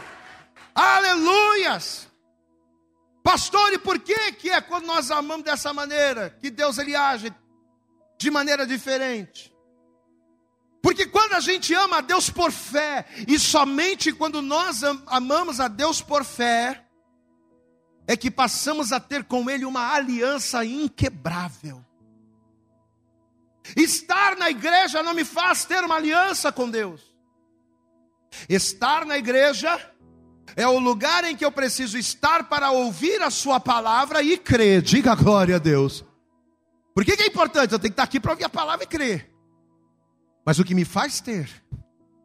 Aleluias. 0.75 2.09
Pastor, 3.23 3.73
e 3.73 3.79
por 3.79 3.99
que 3.99 4.33
que 4.33 4.49
é 4.51 4.61
quando 4.61 4.87
nós 4.87 5.11
amamos 5.11 5.45
dessa 5.45 5.73
maneira 5.73 6.35
que 6.41 6.51
Deus 6.51 6.79
ele 6.79 6.97
age 6.97 7.33
de 8.19 8.31
maneira 8.31 8.67
diferente? 8.67 9.53
Porque 10.83 11.05
quando 11.07 11.35
a 11.35 11.41
gente 11.41 11.75
ama 11.75 11.99
a 11.99 12.01
Deus 12.01 12.31
por 12.31 12.51
fé, 12.51 13.05
e 13.27 13.39
somente 13.39 14.13
quando 14.13 14.41
nós 14.41 14.83
amamos 15.07 15.61
a 15.61 15.69
Deus 15.69 16.01
por 16.01 16.25
fé, 16.25 16.88
é 18.09 18.17
que 18.17 18.31
passamos 18.31 18.91
a 18.91 18.99
ter 18.99 19.23
com 19.25 19.51
Ele 19.51 19.67
uma 19.67 19.93
aliança 19.93 20.65
inquebrável. 20.65 21.85
Estar 23.77 24.35
na 24.35 24.49
igreja 24.49 25.03
não 25.03 25.13
me 25.13 25.27
faz 25.27 25.67
ter 25.67 25.85
uma 25.85 25.97
aliança 25.97 26.51
com 26.51 26.71
Deus. 26.71 27.03
Estar 28.49 29.05
na 29.05 29.19
igreja 29.19 29.93
é 30.57 30.67
o 30.67 30.79
lugar 30.79 31.23
em 31.25 31.37
que 31.37 31.45
eu 31.45 31.53
preciso 31.53 31.99
estar 31.99 32.49
para 32.49 32.71
ouvir 32.71 33.21
a 33.21 33.29
Sua 33.29 33.61
palavra 33.61 34.23
e 34.23 34.39
crer. 34.39 34.81
Diga 34.81 35.15
glória 35.15 35.57
a 35.57 35.59
Deus. 35.59 36.03
Por 36.95 37.05
que, 37.05 37.15
que 37.15 37.25
é 37.25 37.27
importante? 37.27 37.73
Eu 37.73 37.79
tenho 37.79 37.91
que 37.91 37.93
estar 37.93 38.05
aqui 38.05 38.19
para 38.19 38.31
ouvir 38.31 38.45
a 38.45 38.49
palavra 38.49 38.85
e 38.85 38.89
crer. 38.89 39.31
Mas 40.47 40.59
o 40.59 40.65
que 40.65 40.75
me 40.75 40.87
faz 40.87 41.21
ter 41.21 41.63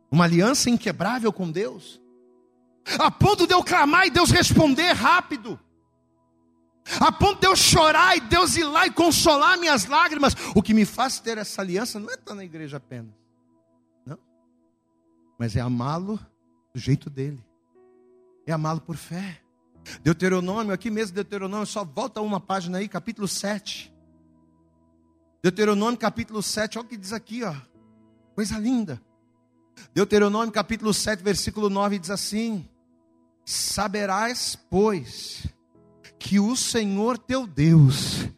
uma 0.09 0.23
aliança 0.23 0.69
inquebrável 0.69 1.33
com 1.33 1.51
Deus, 1.51 2.01
a 2.97 3.11
ponto 3.11 3.45
de 3.45 3.53
eu 3.53 3.61
clamar 3.61 4.07
e 4.07 4.11
Deus 4.11 4.31
responder 4.31 4.93
rápido 4.93 5.59
a 6.99 7.11
ponto 7.11 7.39
de 7.39 7.47
eu 7.47 7.55
chorar 7.55 8.17
e 8.17 8.21
Deus 8.21 8.55
ir 8.55 8.63
lá 8.63 8.85
e 8.85 8.91
consolar 8.91 9.57
minhas 9.57 9.85
lágrimas. 9.85 10.33
O 10.55 10.61
que 10.61 10.73
me 10.73 10.85
faz 10.85 11.19
ter 11.19 11.37
essa 11.37 11.61
aliança 11.61 11.99
não 11.99 12.09
é 12.09 12.13
estar 12.13 12.35
na 12.35 12.43
igreja 12.43 12.77
apenas, 12.77 13.13
não, 14.05 14.19
mas 15.37 15.55
é 15.55 15.61
amá-lo 15.61 16.19
do 16.73 16.79
jeito 16.79 17.09
dele, 17.09 17.43
é 18.45 18.51
amá-lo 18.51 18.81
por 18.81 18.97
fé. 18.97 19.39
Deuteronômio, 20.01 20.73
aqui 20.73 20.89
mesmo 20.89 21.15
Deuteronômio, 21.15 21.65
só 21.65 21.83
volta 21.83 22.21
uma 22.21 22.39
página 22.39 22.77
aí, 22.77 22.87
capítulo 22.87 23.27
7. 23.27 23.93
Deuteronômio 25.41 25.99
capítulo 25.99 26.41
7, 26.41 26.77
olha 26.77 26.85
o 26.85 26.89
que 26.89 26.95
diz 26.95 27.11
aqui, 27.11 27.43
ó. 27.43 27.53
Coisa 28.33 28.57
linda. 28.57 29.01
Deuteronômio 29.93 30.51
capítulo 30.51 30.93
7, 30.93 31.21
versículo 31.21 31.69
9 31.69 31.99
diz 31.99 32.09
assim: 32.09 32.67
Saberás, 33.45 34.55
pois, 34.69 35.45
que 36.23 36.39
o 36.39 36.55
Senhor 36.55 37.17
teu 37.17 37.45
Deus, 37.45 38.29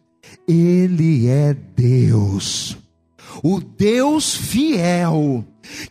Ele 0.48 1.28
é 1.28 1.54
Deus, 1.54 2.76
o 3.44 3.60
Deus 3.60 4.36
fiel, 4.36 5.46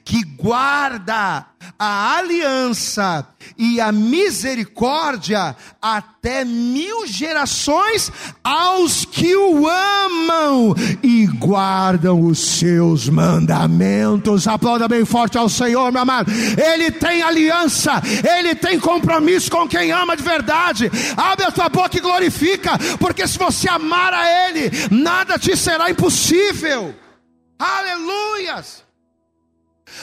que 0.04 0.22
guarda 0.22 1.46
a 1.78 2.16
aliança 2.16 3.26
e 3.58 3.80
a 3.80 3.90
misericórdia 3.90 5.56
até 5.80 6.44
mil 6.44 7.06
gerações 7.06 8.10
aos 8.42 9.04
que 9.04 9.34
o 9.34 9.66
amam 9.68 10.74
e 11.02 11.26
guardam 11.26 12.22
os 12.22 12.38
seus 12.38 13.08
mandamentos. 13.08 14.46
Aplauda 14.46 14.88
bem 14.88 15.04
forte 15.04 15.36
ao 15.36 15.48
Senhor, 15.48 15.90
meu 15.92 16.02
amado. 16.02 16.30
Ele 16.32 16.90
tem 16.90 17.22
aliança, 17.22 18.02
ele 18.38 18.54
tem 18.54 18.78
compromisso 18.78 19.50
com 19.50 19.68
quem 19.68 19.92
ama 19.92 20.16
de 20.16 20.22
verdade. 20.22 20.90
Abre 21.16 21.46
a 21.46 21.50
tua 21.50 21.68
boca 21.68 21.96
e 21.96 22.00
glorifica, 22.00 22.78
porque 22.98 23.26
se 23.26 23.38
você 23.38 23.68
amar 23.68 24.12
a 24.14 24.48
Ele, 24.48 24.70
nada 24.90 25.38
te 25.38 25.56
será 25.56 25.90
impossível. 25.90 26.94
Aleluias! 27.64 28.84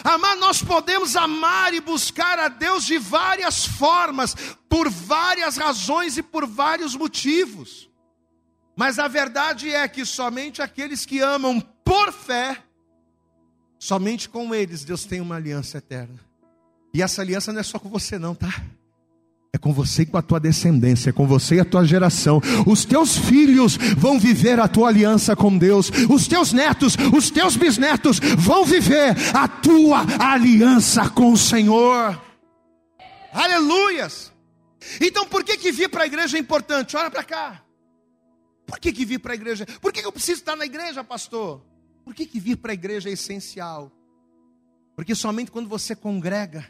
Amar, 0.04 0.36
nós 0.38 0.63
podemos 0.63 1.15
amar 1.15 1.76
e 1.76 1.80
buscar 1.80 2.39
a 2.39 2.47
Deus 2.47 2.86
de 2.86 2.97
várias 2.97 3.65
formas, 3.65 4.36
por 4.67 4.89
várias 4.89 5.58
razões 5.58 6.17
e 6.17 6.24
por 6.24 6.47
vários 6.47 6.95
motivos. 6.95 7.88
Mas 8.76 8.97
a 8.97 9.08
verdade 9.08 9.69
é 9.69 9.88
que 9.88 10.04
somente 10.06 10.60
aqueles 10.60 11.06
que 11.06 11.19
amam 11.19 11.62
por 11.84 12.12
fé, 12.12 12.63
somente 13.78 14.28
com 14.28 14.56
eles 14.56 14.84
Deus 14.84 15.06
tem 15.06 15.21
uma 15.21 15.36
aliança 15.36 15.78
eterna. 15.78 16.19
E 16.91 17.04
essa 17.04 17.21
aliança 17.21 17.54
não 17.54 17.60
é 17.60 17.63
só 17.63 17.78
com 17.78 17.89
você, 17.89 18.17
não, 18.17 18.34
tá? 18.34 18.50
É 19.53 19.57
com 19.57 19.73
você 19.73 20.03
e 20.03 20.05
com 20.05 20.17
a 20.17 20.21
tua 20.21 20.39
descendência, 20.39 21.09
é 21.09 21.13
com 21.13 21.27
você 21.27 21.55
e 21.55 21.59
a 21.59 21.65
tua 21.65 21.83
geração. 21.83 22.39
Os 22.65 22.85
teus 22.85 23.17
filhos 23.17 23.75
vão 23.97 24.17
viver 24.17 24.57
a 24.61 24.67
tua 24.67 24.87
aliança 24.87 25.35
com 25.35 25.57
Deus. 25.57 25.91
Os 26.09 26.25
teus 26.25 26.53
netos, 26.53 26.95
os 27.13 27.29
teus 27.29 27.57
bisnetos 27.57 28.19
vão 28.37 28.63
viver 28.63 29.13
a 29.35 29.49
tua 29.49 30.05
aliança 30.19 31.09
com 31.09 31.33
o 31.33 31.37
Senhor. 31.37 32.21
Aleluias! 33.33 34.31
Então 35.01 35.27
por 35.27 35.43
que 35.43 35.57
que 35.57 35.71
vir 35.71 35.89
para 35.89 36.03
a 36.03 36.07
igreja 36.07 36.37
é 36.37 36.39
importante? 36.39 36.95
Olha 36.95 37.11
para 37.11 37.23
cá. 37.23 37.61
Por 38.65 38.79
que 38.79 38.93
que 38.93 39.03
vir 39.03 39.19
para 39.19 39.33
a 39.33 39.35
igreja? 39.35 39.65
Por 39.81 39.91
que, 39.91 39.99
que 39.99 40.07
eu 40.07 40.13
preciso 40.13 40.39
estar 40.39 40.55
na 40.55 40.65
igreja, 40.65 41.03
pastor? 41.03 41.61
Por 42.05 42.15
que 42.15 42.25
que 42.25 42.39
vir 42.39 42.55
para 42.55 42.71
a 42.71 42.73
igreja 42.73 43.09
é 43.09 43.11
essencial? 43.11 43.91
Porque 44.95 45.13
somente 45.13 45.51
quando 45.51 45.67
você 45.67 45.93
congrega, 45.93 46.65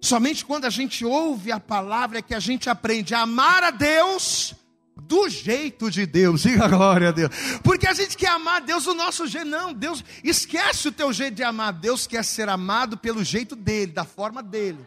Somente 0.00 0.44
quando 0.44 0.64
a 0.64 0.70
gente 0.70 1.04
ouve 1.04 1.50
a 1.50 1.58
palavra 1.58 2.18
é 2.18 2.22
que 2.22 2.34
a 2.34 2.40
gente 2.40 2.70
aprende 2.70 3.14
a 3.14 3.22
amar 3.22 3.64
a 3.64 3.70
Deus 3.70 4.54
do 4.96 5.28
jeito 5.28 5.90
de 5.90 6.06
Deus. 6.06 6.42
Diga 6.44 6.68
glória 6.68 7.08
a 7.08 7.12
Deus. 7.12 7.30
Porque 7.62 7.86
a 7.86 7.92
gente 7.92 8.16
quer 8.16 8.30
amar 8.30 8.60
Deus 8.60 8.84
do 8.84 8.94
nosso 8.94 9.26
jeito. 9.26 9.46
Não, 9.46 9.72
Deus 9.72 10.04
esquece 10.22 10.88
o 10.88 10.92
teu 10.92 11.12
jeito 11.12 11.34
de 11.34 11.42
amar. 11.42 11.72
Deus 11.72 12.06
quer 12.06 12.24
ser 12.24 12.48
amado 12.48 12.96
pelo 12.96 13.24
jeito 13.24 13.56
dele, 13.56 13.92
da 13.92 14.04
forma 14.04 14.42
dele. 14.42 14.86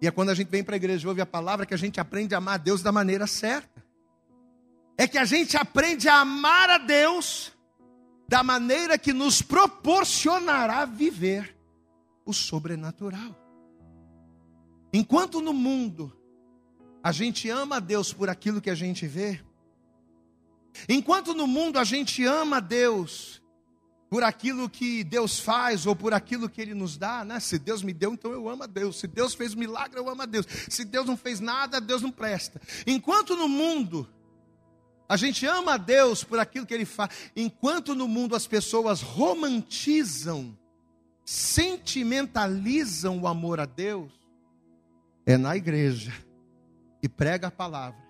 E 0.00 0.06
é 0.06 0.10
quando 0.10 0.30
a 0.30 0.34
gente 0.34 0.48
vem 0.48 0.62
para 0.62 0.76
a 0.76 0.78
igreja 0.78 1.06
e 1.06 1.08
ouve 1.08 1.20
a 1.20 1.26
palavra 1.26 1.66
que 1.66 1.74
a 1.74 1.78
gente 1.78 2.00
aprende 2.00 2.34
a 2.34 2.38
amar 2.38 2.58
Deus 2.58 2.82
da 2.82 2.92
maneira 2.92 3.26
certa. 3.26 3.84
É 4.96 5.06
que 5.06 5.18
a 5.18 5.24
gente 5.24 5.56
aprende 5.56 6.08
a 6.08 6.20
amar 6.20 6.70
a 6.70 6.78
Deus 6.78 7.52
da 8.28 8.42
maneira 8.42 8.98
que 8.98 9.12
nos 9.12 9.40
proporcionará 9.40 10.84
viver 10.84 11.56
o 12.26 12.32
sobrenatural. 12.32 13.47
Enquanto 14.92 15.40
no 15.40 15.52
mundo 15.52 16.12
a 17.02 17.12
gente 17.12 17.48
ama 17.48 17.76
a 17.76 17.80
Deus 17.80 18.12
por 18.12 18.28
aquilo 18.28 18.60
que 18.60 18.70
a 18.70 18.74
gente 18.74 19.06
vê, 19.06 19.40
enquanto 20.88 21.34
no 21.34 21.46
mundo 21.46 21.78
a 21.78 21.84
gente 21.84 22.24
ama 22.24 22.56
a 22.58 22.60
Deus 22.60 23.42
por 24.10 24.22
aquilo 24.22 24.70
que 24.70 25.04
Deus 25.04 25.38
faz 25.38 25.86
ou 25.86 25.94
por 25.94 26.14
aquilo 26.14 26.48
que 26.48 26.60
Ele 26.60 26.74
nos 26.74 26.96
dá, 26.96 27.24
né? 27.24 27.38
Se 27.40 27.58
Deus 27.58 27.82
me 27.82 27.92
deu, 27.92 28.14
então 28.14 28.32
eu 28.32 28.48
amo 28.48 28.62
a 28.62 28.66
Deus. 28.66 28.98
Se 28.98 29.06
Deus 29.06 29.34
fez 29.34 29.54
um 29.54 29.58
milagre, 29.58 30.00
eu 30.00 30.08
amo 30.08 30.22
a 30.22 30.26
Deus. 30.26 30.46
Se 30.68 30.84
Deus 30.84 31.06
não 31.06 31.16
fez 31.16 31.40
nada, 31.40 31.80
Deus 31.80 32.00
não 32.00 32.10
presta. 32.10 32.60
Enquanto 32.86 33.36
no 33.36 33.48
mundo 33.48 34.08
a 35.08 35.16
gente 35.16 35.46
ama 35.46 35.74
a 35.74 35.76
Deus 35.76 36.22
por 36.22 36.38
aquilo 36.38 36.66
que 36.66 36.74
Ele 36.74 36.84
faz, 36.84 37.10
enquanto 37.34 37.94
no 37.94 38.06
mundo 38.06 38.36
as 38.36 38.46
pessoas 38.46 39.00
romantizam, 39.00 40.56
sentimentalizam 41.24 43.18
o 43.20 43.26
amor 43.26 43.58
a 43.60 43.64
Deus, 43.64 44.12
é 45.28 45.36
na 45.36 45.54
igreja 45.54 46.10
que 47.02 47.06
prega 47.06 47.48
a 47.48 47.50
palavra, 47.50 48.00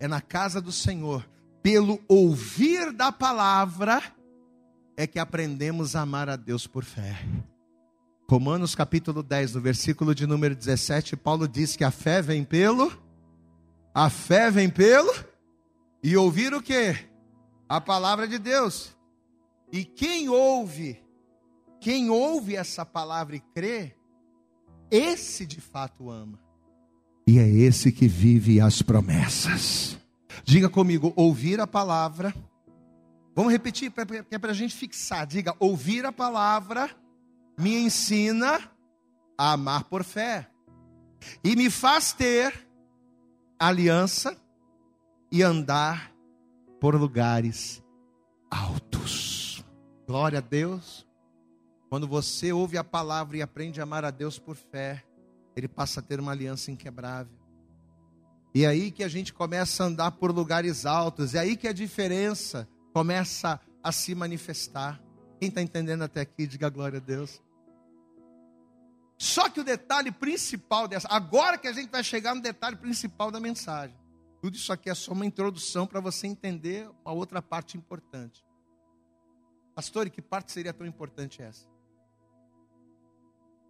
é 0.00 0.08
na 0.08 0.22
casa 0.22 0.62
do 0.62 0.72
Senhor, 0.72 1.28
pelo 1.62 2.00
ouvir 2.08 2.90
da 2.90 3.12
palavra, 3.12 4.02
é 4.96 5.06
que 5.06 5.18
aprendemos 5.18 5.94
a 5.94 6.00
amar 6.00 6.30
a 6.30 6.36
Deus 6.36 6.66
por 6.66 6.84
fé. 6.84 7.18
Romanos 8.30 8.74
capítulo 8.74 9.22
10, 9.22 9.56
no 9.56 9.60
versículo 9.60 10.14
de 10.14 10.26
número 10.26 10.56
17, 10.56 11.16
Paulo 11.16 11.46
diz 11.46 11.76
que 11.76 11.84
a 11.84 11.90
fé 11.90 12.22
vem 12.22 12.44
pelo, 12.44 12.90
a 13.92 14.08
fé 14.08 14.50
vem 14.50 14.70
pelo, 14.70 15.12
e 16.02 16.16
ouvir 16.16 16.54
o 16.54 16.62
que? 16.62 16.96
A 17.68 17.78
palavra 17.78 18.26
de 18.26 18.38
Deus. 18.38 18.96
E 19.70 19.84
quem 19.84 20.30
ouve, 20.30 20.98
quem 21.78 22.08
ouve 22.08 22.56
essa 22.56 22.86
palavra 22.86 23.36
e 23.36 23.40
crê, 23.40 23.95
esse 24.90 25.46
de 25.46 25.60
fato 25.60 26.10
ama. 26.10 26.38
E 27.26 27.38
é 27.38 27.48
esse 27.48 27.90
que 27.90 28.06
vive 28.06 28.60
as 28.60 28.82
promessas. 28.82 29.98
Diga 30.44 30.68
comigo, 30.68 31.12
ouvir 31.16 31.60
a 31.60 31.66
palavra. 31.66 32.34
Vamos 33.34 33.52
repetir, 33.52 33.90
que 33.90 34.34
é 34.34 34.38
para 34.38 34.52
a 34.52 34.54
gente 34.54 34.74
fixar. 34.74 35.26
Diga, 35.26 35.54
ouvir 35.58 36.06
a 36.06 36.12
palavra 36.12 36.90
me 37.58 37.76
ensina 37.76 38.60
a 39.36 39.52
amar 39.52 39.84
por 39.84 40.04
fé. 40.04 40.48
E 41.42 41.56
me 41.56 41.70
faz 41.70 42.12
ter 42.12 42.66
aliança 43.58 44.36
e 45.32 45.42
andar 45.42 46.12
por 46.80 46.94
lugares 46.94 47.82
altos. 48.50 49.64
Glória 50.06 50.38
a 50.38 50.42
Deus. 50.42 51.05
Quando 51.96 52.08
você 52.08 52.52
ouve 52.52 52.76
a 52.76 52.84
palavra 52.84 53.38
e 53.38 53.42
aprende 53.42 53.80
a 53.80 53.84
amar 53.84 54.04
a 54.04 54.10
Deus 54.10 54.38
por 54.38 54.54
fé, 54.54 55.02
ele 55.56 55.66
passa 55.66 56.00
a 56.00 56.02
ter 56.02 56.20
uma 56.20 56.30
aliança 56.30 56.70
inquebrável. 56.70 57.32
E 58.54 58.64
é 58.64 58.66
aí 58.66 58.90
que 58.90 59.02
a 59.02 59.08
gente 59.08 59.32
começa 59.32 59.82
a 59.82 59.86
andar 59.86 60.10
por 60.10 60.30
lugares 60.30 60.84
altos, 60.84 61.34
é 61.34 61.38
aí 61.38 61.56
que 61.56 61.66
a 61.66 61.72
diferença 61.72 62.68
começa 62.92 63.58
a 63.82 63.90
se 63.92 64.14
manifestar. 64.14 65.00
Quem 65.40 65.48
está 65.48 65.62
entendendo 65.62 66.02
até 66.02 66.20
aqui, 66.20 66.46
diga 66.46 66.68
glória 66.68 66.98
a 66.98 67.00
Deus. 67.00 67.42
Só 69.16 69.48
que 69.48 69.60
o 69.60 69.64
detalhe 69.64 70.12
principal 70.12 70.86
dessa, 70.86 71.08
agora 71.08 71.56
que 71.56 71.66
a 71.66 71.72
gente 71.72 71.88
vai 71.88 72.04
chegar 72.04 72.34
no 72.34 72.42
detalhe 72.42 72.76
principal 72.76 73.30
da 73.30 73.40
mensagem. 73.40 73.96
Tudo 74.42 74.54
isso 74.54 74.70
aqui 74.70 74.90
é 74.90 74.94
só 74.94 75.12
uma 75.12 75.24
introdução 75.24 75.86
para 75.86 75.98
você 75.98 76.26
entender 76.26 76.90
a 77.06 77.12
outra 77.14 77.40
parte 77.40 77.78
importante. 77.78 78.44
Pastor, 79.74 80.10
que 80.10 80.20
parte 80.20 80.52
seria 80.52 80.74
tão 80.74 80.86
importante 80.86 81.40
essa? 81.40 81.74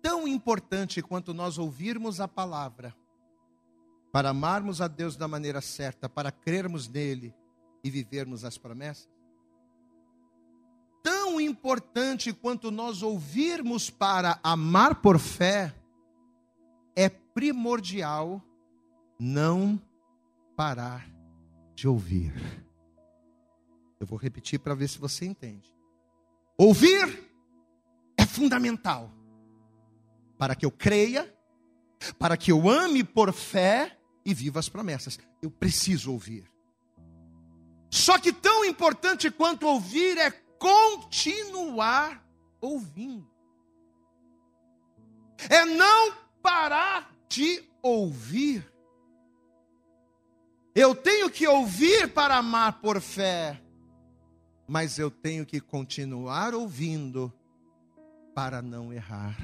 Tão 0.07 0.29
importante 0.29 1.03
quanto 1.03 1.35
nós 1.35 1.59
ouvirmos 1.59 2.21
a 2.21 2.29
palavra, 2.29 2.95
para 4.13 4.31
amarmos 4.31 4.81
a 4.81 4.87
Deus 4.87 5.17
da 5.17 5.27
maneira 5.27 5.61
certa, 5.61 6.09
para 6.09 6.31
crermos 6.31 6.87
nele 6.87 7.35
e 7.83 7.91
vivermos 7.91 8.45
as 8.45 8.57
promessas? 8.57 9.09
Tão 11.03 11.41
importante 11.41 12.33
quanto 12.33 12.71
nós 12.71 13.03
ouvirmos 13.03 13.91
para 13.91 14.39
amar 14.45 15.03
por 15.03 15.19
fé, 15.19 15.75
é 16.95 17.09
primordial 17.09 18.41
não 19.19 19.77
parar 20.55 21.05
de 21.75 21.89
ouvir. 21.89 22.33
Eu 23.99 24.07
vou 24.07 24.17
repetir 24.17 24.61
para 24.61 24.73
ver 24.73 24.89
se 24.89 25.01
você 25.01 25.27
entende. 25.27 25.75
Ouvir 26.57 27.29
é 28.17 28.25
fundamental 28.25 29.16
para 30.39 30.55
que 30.55 30.65
eu 30.67 30.71
creia, 30.71 31.33
para 32.19 32.37
que 32.37 32.53
eu 32.53 32.69
ame 32.69 33.03
por 33.03 33.33
fé 33.33 33.99
e 34.25 34.35
viva 34.35 34.59
as 34.59 34.69
promessas. 34.69 35.19
Eu 35.41 35.51
preciso 35.51 36.13
ouvir. 36.13 36.51
Só 37.91 38.19
que 38.19 38.33
tão 38.33 38.65
importante 38.65 39.31
quanto 39.31 39.67
ouvir 39.67 40.19
é 40.19 40.31
continuar 40.31 42.25
ouvindo. 42.61 43.31
É 45.49 45.65
não 45.65 46.15
parar 46.43 47.15
de 47.29 47.63
ouvir. 47.83 48.71
Eu 50.75 50.95
tenho 50.95 51.31
que 51.31 51.47
ouvir 51.47 52.13
para 52.13 52.37
amar 52.37 52.81
por 52.81 53.01
fé, 53.01 53.63
mas 54.69 54.99
eu 54.99 55.11
tenho 55.11 55.47
que 55.47 55.61
continuar 55.61 56.55
ouvindo 56.55 57.33
para 58.35 58.61
não 58.61 58.93
errar. 58.93 59.37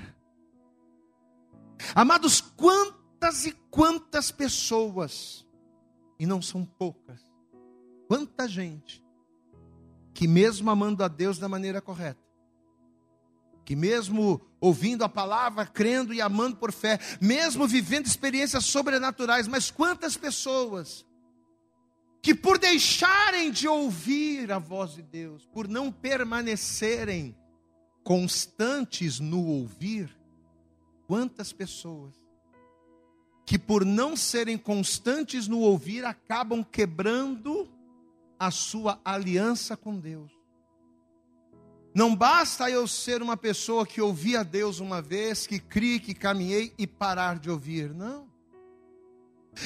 Amados, 1.95 2.41
quantas 2.41 3.47
e 3.47 3.53
quantas 3.70 4.30
pessoas, 4.30 5.47
e 6.18 6.26
não 6.26 6.41
são 6.41 6.64
poucas, 6.64 7.20
quanta 8.09 8.49
gente, 8.49 9.03
que 10.14 10.28
mesmo 10.28 10.70
amando 10.70 11.03
a 11.03 11.09
Deus 11.09 11.39
da 11.39 11.49
maneira 11.49 11.80
correta, 11.80 12.20
que 13.64 13.76
mesmo 13.76 14.41
ouvindo 14.61 15.05
a 15.05 15.09
palavra, 15.09 15.66
crendo 15.66 16.12
e 16.12 16.20
amando 16.20 16.57
por 16.57 16.72
fé, 16.72 16.99
mesmo 17.20 17.66
vivendo 17.66 18.07
experiências 18.07 18.66
sobrenaturais, 18.66 19.49
mas 19.49 19.70
quantas 19.70 20.16
pessoas 20.16 21.07
que 22.22 22.35
por 22.35 22.57
deixarem 22.57 23.51
de 23.51 23.66
ouvir 23.66 24.53
a 24.53 24.59
voz 24.59 24.95
de 24.95 25.03
Deus, 25.03 25.45
por 25.47 25.66
não 25.66 25.91
permanecerem 25.91 27.37
constantes 28.05 29.18
no 29.18 29.45
ouvir, 29.45 30.16
quantas 31.12 31.52
pessoas 31.52 32.14
que 33.44 33.58
por 33.58 33.84
não 33.84 34.16
serem 34.16 34.56
constantes 34.56 35.46
no 35.46 35.60
ouvir 35.60 36.06
acabam 36.06 36.64
quebrando 36.64 37.68
a 38.38 38.50
sua 38.50 38.98
aliança 39.04 39.76
com 39.76 40.00
Deus. 40.00 40.32
Não 41.94 42.16
basta 42.16 42.70
eu 42.70 42.88
ser 42.88 43.20
uma 43.20 43.36
pessoa 43.36 43.86
que 43.86 44.00
ouvi 44.00 44.38
a 44.38 44.42
Deus 44.42 44.80
uma 44.80 45.02
vez, 45.02 45.46
que 45.46 45.58
crie, 45.58 46.00
que 46.00 46.14
caminhei 46.14 46.72
e 46.78 46.86
parar 46.86 47.38
de 47.38 47.50
ouvir. 47.50 47.92
Não. 47.92 48.26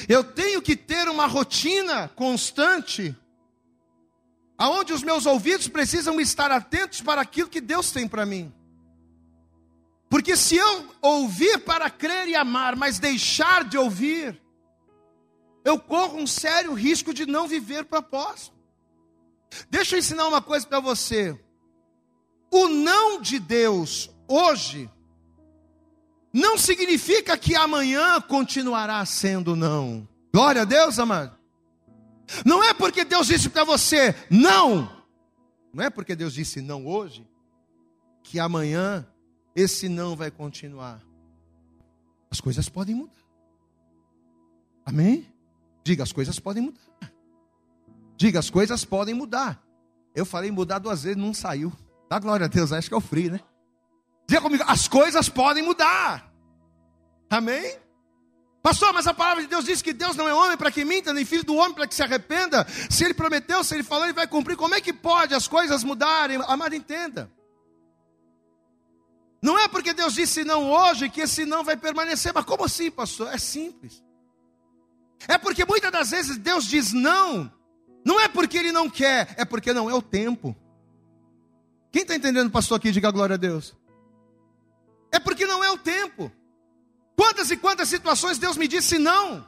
Eu 0.09 0.25
tenho 0.25 0.61
que 0.61 0.75
ter 0.75 1.07
uma 1.07 1.27
rotina 1.27 2.09
constante, 2.09 3.15
aonde 4.57 4.91
os 4.91 5.01
meus 5.01 5.25
ouvidos 5.25 5.69
precisam 5.69 6.19
estar 6.19 6.51
atentos 6.51 6.99
para 6.99 7.21
aquilo 7.21 7.47
que 7.47 7.61
Deus 7.61 7.89
tem 7.89 8.05
para 8.05 8.25
mim. 8.25 8.53
Porque 10.09 10.37
se 10.37 10.55
eu 10.55 10.87
ouvir 11.01 11.59
para 11.59 11.89
crer 11.89 12.27
e 12.27 12.35
amar, 12.35 12.75
mas 12.75 12.99
deixar 12.99 13.63
de 13.65 13.77
ouvir, 13.77 14.41
eu 15.65 15.77
corro 15.77 16.17
um 16.17 16.27
sério 16.27 16.73
risco 16.73 17.13
de 17.13 17.25
não 17.25 17.47
viver 17.47 17.85
propósito. 17.85 18.55
Deixa 19.69 19.95
eu 19.95 19.99
ensinar 19.99 20.27
uma 20.27 20.41
coisa 20.41 20.65
para 20.65 20.79
você. 20.79 21.37
O 22.49 22.69
não 22.69 23.19
de 23.19 23.39
Deus 23.39 24.09
hoje 24.27 24.89
não 26.31 26.57
significa 26.57 27.37
que 27.37 27.55
amanhã 27.55 28.21
continuará 28.21 29.03
sendo 29.05 29.55
não. 29.55 30.07
Glória 30.33 30.61
a 30.61 30.65
Deus, 30.65 30.99
amado. 30.99 31.37
Não 32.45 32.63
é 32.63 32.73
porque 32.73 33.03
Deus 33.03 33.27
disse 33.27 33.49
para 33.49 33.63
você 33.63 34.15
não, 34.29 35.03
não 35.73 35.83
é 35.83 35.89
porque 35.89 36.15
Deus 36.15 36.33
disse 36.33 36.61
não 36.61 36.85
hoje, 36.85 37.27
que 38.21 38.39
amanhã 38.39 39.07
esse 39.57 39.89
não 39.89 40.15
vai 40.15 40.29
continuar. 40.29 41.01
As 42.29 42.39
coisas 42.39 42.69
podem 42.69 42.93
mudar. 42.93 43.23
Amém? 44.85 45.27
Diga, 45.83 46.03
as 46.03 46.11
coisas 46.11 46.39
podem 46.39 46.61
mudar. 46.61 47.11
Diga, 48.15 48.37
as 48.37 48.51
coisas 48.51 48.85
podem 48.85 49.15
mudar. 49.15 49.59
Eu 50.13 50.27
falei 50.27 50.51
mudar 50.51 50.77
duas 50.77 51.01
vezes, 51.01 51.17
não 51.17 51.33
saiu. 51.33 51.73
Dá 52.07 52.19
glória 52.19 52.45
a 52.45 52.47
Deus, 52.47 52.71
acho 52.71 52.87
que 52.87 52.93
é 52.93 52.97
o 52.97 53.01
frio, 53.01 53.31
né? 53.31 53.39
Diga 54.27 54.41
comigo, 54.41 54.63
as 54.67 54.87
coisas 54.87 55.27
podem 55.27 55.63
mudar. 55.63 56.31
Amém? 57.27 57.79
Pastor, 58.61 58.93
mas 58.93 59.07
a 59.07 59.13
palavra 59.13 59.41
de 59.41 59.49
Deus 59.49 59.65
diz 59.65 59.81
que 59.81 59.91
Deus 59.91 60.15
não 60.15 60.27
é 60.27 60.33
homem 60.35 60.55
para 60.57 60.69
que 60.69 60.85
minta, 60.85 61.11
nem 61.13 61.25
filho 61.25 61.43
do 61.43 61.55
homem 61.55 61.73
para 61.73 61.87
que 61.87 61.95
se 61.95 62.03
arrependa. 62.03 62.63
Se 62.91 63.03
ele 63.03 63.15
prometeu, 63.15 63.63
se 63.63 63.73
ele 63.73 63.83
falou, 63.83 64.05
ele 64.05 64.13
vai 64.13 64.27
cumprir. 64.27 64.55
Como 64.55 64.75
é 64.75 64.81
que 64.81 64.93
pode 64.93 65.33
as 65.33 65.47
coisas 65.47 65.83
mudarem? 65.83 66.39
Amado, 66.47 66.75
entenda. 66.75 67.31
Não 69.47 69.57
é 69.57 69.65
porque 69.69 69.93
Deus 69.93 70.13
disse 70.13 70.43
não 70.43 70.69
hoje 70.69 71.09
que 71.09 71.21
esse 71.21 71.45
não 71.45 71.63
vai 71.63 71.77
permanecer. 71.77 72.33
Mas 72.35 72.43
como 72.43 72.65
assim, 72.65 72.91
pastor? 72.91 73.33
É 73.33 73.37
simples. 73.37 74.03
É 75.25 75.37
porque 75.37 75.63
muitas 75.63 75.89
das 75.89 76.09
vezes 76.09 76.37
Deus 76.37 76.65
diz 76.65 76.91
não. 76.91 77.49
Não 78.03 78.19
é 78.19 78.27
porque 78.27 78.57
Ele 78.57 78.73
não 78.73 78.89
quer, 78.89 79.33
é 79.37 79.45
porque 79.45 79.71
não 79.71 79.89
é 79.89 79.93
o 79.93 80.01
tempo. 80.01 80.53
Quem 81.93 82.01
está 82.01 82.13
entendendo, 82.13 82.51
pastor, 82.51 82.75
aqui? 82.75 82.91
Diga 82.91 83.09
glória 83.09 83.35
a 83.35 83.37
Deus. 83.37 83.73
É 85.13 85.17
porque 85.17 85.45
não 85.47 85.63
é 85.63 85.71
o 85.71 85.77
tempo. 85.77 86.29
Quantas 87.15 87.49
e 87.49 87.55
quantas 87.55 87.87
situações 87.87 88.37
Deus 88.37 88.57
me 88.57 88.67
disse 88.67 88.99
não. 88.99 89.47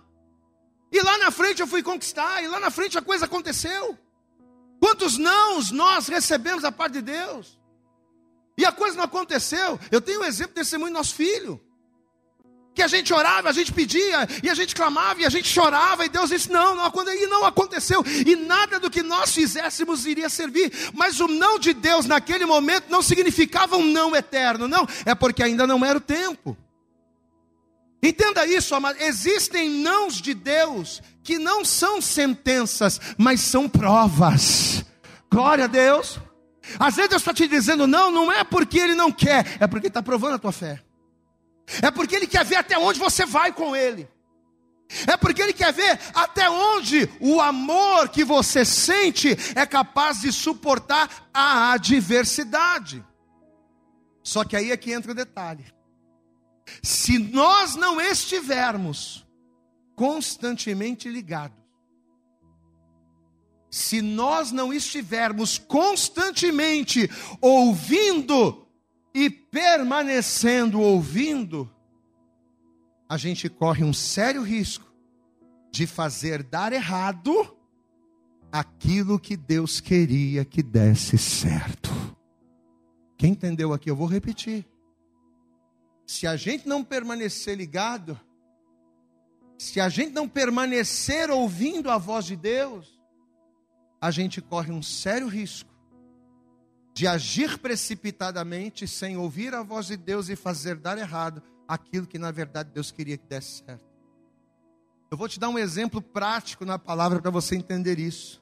E 0.93 1.01
lá 1.01 1.17
na 1.17 1.29
frente 1.29 1.59
eu 1.59 1.67
fui 1.67 1.83
conquistar, 1.83 2.41
e 2.41 2.47
lá 2.47 2.57
na 2.61 2.71
frente 2.71 2.97
a 2.97 3.01
coisa 3.01 3.25
aconteceu. 3.25 3.99
Quantos 4.79 5.17
nãos 5.17 5.71
nós 5.71 6.07
recebemos 6.07 6.63
da 6.63 6.71
parte 6.71 6.93
de 6.93 7.01
Deus? 7.01 7.58
E 8.59 8.65
a 8.65 8.73
coisa 8.73 8.97
não 8.97 9.05
aconteceu. 9.05 9.79
Eu 9.89 10.01
tenho 10.01 10.19
um 10.19 10.25
exemplo 10.25 10.53
desse 10.53 10.77
muito 10.77 10.93
nosso 10.93 11.15
filho. 11.15 11.61
Que 12.75 12.83
a 12.83 12.89
gente 12.89 13.13
orava, 13.13 13.47
a 13.47 13.53
gente 13.53 13.71
pedia, 13.71 14.27
e 14.43 14.49
a 14.49 14.53
gente 14.53 14.75
clamava, 14.75 15.21
e 15.21 15.25
a 15.25 15.29
gente 15.29 15.47
chorava, 15.47 16.05
e 16.05 16.09
Deus 16.09 16.29
disse: 16.29 16.51
não, 16.51 16.75
não 16.75 16.83
aconteceu, 16.83 17.23
e 17.23 17.27
não 17.27 17.45
aconteceu, 17.45 18.03
e 18.05 18.35
nada 18.35 18.77
do 18.77 18.89
que 18.89 19.01
nós 19.01 19.33
fizéssemos 19.33 20.05
iria 20.05 20.29
servir. 20.29 20.71
Mas 20.93 21.21
o 21.21 21.27
não 21.27 21.57
de 21.57 21.73
Deus 21.73 22.05
naquele 22.05 22.45
momento 22.45 22.89
não 22.89 23.01
significava 23.01 23.77
um 23.77 23.85
não 23.85 24.13
eterno, 24.13 24.67
não, 24.67 24.85
é 25.05 25.15
porque 25.15 25.41
ainda 25.41 25.65
não 25.65 25.83
era 25.85 25.97
o 25.97 26.01
tempo. 26.01 26.57
Entenda 28.03 28.45
isso, 28.45 28.75
amado. 28.75 28.97
Existem 28.99 29.69
nãos 29.69 30.21
de 30.21 30.33
Deus 30.33 31.01
que 31.23 31.39
não 31.39 31.63
são 31.63 32.01
sentenças, 32.01 32.99
mas 33.17 33.39
são 33.39 33.69
provas. 33.69 34.83
Glória 35.31 35.63
a 35.63 35.67
Deus. 35.67 36.19
Às 36.77 36.95
vezes 36.95 37.09
Deus 37.09 37.21
está 37.21 37.33
te 37.33 37.47
dizendo 37.47 37.87
não, 37.87 38.11
não 38.11 38.31
é 38.31 38.43
porque 38.43 38.79
Ele 38.79 38.95
não 38.95 39.11
quer, 39.11 39.57
é 39.59 39.67
porque 39.67 39.87
está 39.87 40.03
provando 40.03 40.35
a 40.35 40.39
tua 40.39 40.51
fé. 40.51 40.83
É 41.81 41.91
porque 41.91 42.15
Ele 42.15 42.27
quer 42.27 42.43
ver 42.43 42.57
até 42.57 42.77
onde 42.77 42.99
você 42.99 43.25
vai 43.25 43.51
com 43.51 43.75
Ele. 43.75 44.07
É 45.07 45.15
porque 45.15 45.41
Ele 45.41 45.53
quer 45.53 45.71
ver 45.71 45.99
até 46.13 46.49
onde 46.49 47.07
o 47.19 47.39
amor 47.39 48.09
que 48.09 48.23
você 48.23 48.65
sente 48.65 49.37
é 49.55 49.65
capaz 49.65 50.21
de 50.21 50.31
suportar 50.31 51.29
a 51.33 51.73
adversidade. 51.73 53.05
Só 54.23 54.43
que 54.43 54.55
aí 54.55 54.71
é 54.71 54.77
que 54.77 54.91
entra 54.91 55.11
o 55.11 55.15
detalhe. 55.15 55.65
Se 56.83 57.17
nós 57.17 57.75
não 57.75 57.99
estivermos 57.99 59.25
constantemente 59.95 61.09
ligados, 61.09 61.57
se 63.69 64.01
nós 64.01 64.51
não 64.51 64.73
estivermos 64.73 65.57
constantemente 65.57 67.09
ouvindo 67.39 68.67
e 69.13 69.29
permanecendo 69.29 70.79
ouvindo, 70.79 71.69
a 73.07 73.17
gente 73.17 73.49
corre 73.49 73.83
um 73.83 73.93
sério 73.93 74.41
risco 74.41 74.85
de 75.71 75.85
fazer 75.85 76.43
dar 76.43 76.73
errado 76.73 77.55
aquilo 78.51 79.19
que 79.19 79.37
Deus 79.37 79.79
queria 79.79 80.43
que 80.43 80.63
desse 80.63 81.17
certo. 81.17 81.89
Quem 83.17 83.31
entendeu 83.31 83.73
aqui? 83.73 83.89
Eu 83.89 83.95
vou 83.95 84.07
repetir. 84.07 84.65
Se 86.07 86.25
a 86.25 86.35
gente 86.35 86.67
não 86.67 86.83
permanecer 86.83 87.55
ligado, 87.55 88.19
se 89.57 89.79
a 89.79 89.89
gente 89.89 90.11
não 90.11 90.27
permanecer 90.27 91.29
ouvindo 91.29 91.91
a 91.91 91.97
voz 91.97 92.25
de 92.25 92.35
Deus, 92.35 92.98
a 94.01 94.11
gente 94.11 94.41
corre 94.41 94.71
um 94.71 94.81
sério 94.81 95.27
risco 95.27 95.69
de 96.93 97.07
agir 97.07 97.57
precipitadamente 97.59 98.87
sem 98.87 99.17
ouvir 99.17 99.53
a 99.53 99.63
voz 99.63 99.87
de 99.87 99.97
Deus 99.97 100.29
e 100.29 100.35
fazer 100.35 100.75
dar 100.75 100.97
errado 100.97 101.41
aquilo 101.67 102.07
que 102.07 102.17
na 102.17 102.31
verdade 102.31 102.71
Deus 102.73 102.91
queria 102.91 103.17
que 103.17 103.27
desse 103.27 103.63
certo. 103.63 103.85
Eu 105.11 105.17
vou 105.17 105.27
te 105.27 105.39
dar 105.39 105.49
um 105.49 105.57
exemplo 105.57 106.01
prático 106.01 106.65
na 106.65 106.77
palavra 106.77 107.21
para 107.21 107.31
você 107.31 107.55
entender 107.55 107.99
isso. 107.99 108.41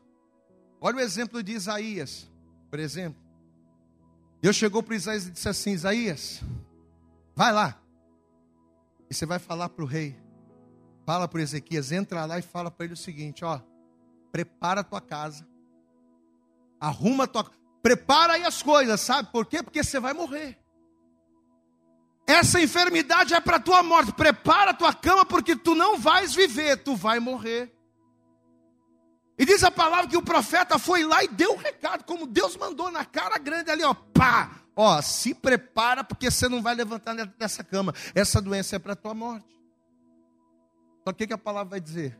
Olha 0.82 0.98
o 0.98 1.00
exemplo 1.00 1.42
de 1.42 1.54
Isaías, 1.54 2.30
por 2.70 2.80
exemplo. 2.80 3.22
Deus 4.42 4.56
chegou 4.56 4.84
para 4.84 4.96
Isaías 4.96 5.28
e 5.28 5.32
disse 5.32 5.50
assim: 5.50 5.72
Isaías, 5.72 6.44
Vai 7.38 7.54
lá. 7.54 7.80
E 9.08 9.14
você 9.14 9.24
vai 9.24 9.38
falar 9.38 9.70
para 9.70 9.84
o 9.84 9.88
rei. 9.88 10.18
Fala 11.06 11.28
para 11.28 11.40
Ezequias, 11.40 11.92
entra 11.92 12.26
lá 12.26 12.40
e 12.40 12.42
fala 12.42 12.72
para 12.72 12.86
ele 12.86 12.96
o 12.96 12.98
seguinte: 12.98 13.46
ó, 13.46 13.62
prepara 14.32 14.82
a 14.82 14.84
tua 14.84 15.02
casa, 15.02 15.48
arruma 16.80 17.26
a 17.26 17.28
tua, 17.28 17.50
prepara 17.82 18.34
aí 18.34 18.44
as 18.44 18.62
coisas, 18.62 19.00
sabe 19.02 19.32
por 19.32 19.46
quê? 19.46 19.64
Porque 19.64 19.84
você 19.84 20.00
vai 20.00 20.14
morrer. 20.14 20.58
Essa 22.28 22.60
enfermidade 22.60 23.34
é 23.34 23.40
para 23.40 23.58
tua 23.58 23.82
morte. 23.82 24.12
Prepara 24.12 24.72
a 24.72 24.74
tua 24.74 24.94
cama 24.94 25.26
porque 25.26 25.56
tu 25.56 25.74
não 25.74 25.98
vais 25.98 26.36
viver, 26.36 26.76
tu 26.84 26.94
vai 26.94 27.22
morrer. 27.22 27.74
E 29.40 29.46
diz 29.46 29.64
a 29.64 29.72
palavra 29.72 30.10
que 30.10 30.18
o 30.18 30.22
profeta 30.22 30.78
foi 30.78 31.06
lá 31.06 31.24
e 31.24 31.30
deu 31.30 31.52
o 31.52 31.54
um 31.54 31.58
recado, 31.58 32.04
como 32.04 32.28
Deus 32.28 32.58
mandou 32.58 32.92
na 32.92 33.06
cara 33.06 33.38
grande 33.38 33.72
ali, 33.72 33.84
ó, 33.84 33.94
pá! 33.94 34.52
Ó, 34.76 35.02
se 35.02 35.34
prepara 35.34 36.04
porque 36.04 36.30
você 36.30 36.50
não 36.50 36.62
vai 36.62 36.76
levantar 36.76 37.16
dessa 37.16 37.64
cama. 37.64 37.94
Essa 38.14 38.42
doença 38.42 38.76
é 38.76 38.80
para 38.80 38.94
a 38.94 38.96
tua 38.96 39.14
morte. 39.14 39.48
Então 41.02 41.12
o 41.12 41.16
que, 41.16 41.26
que 41.26 41.34
a 41.34 41.38
palavra 41.38 41.72
vai 41.72 41.80
dizer? 41.80 42.20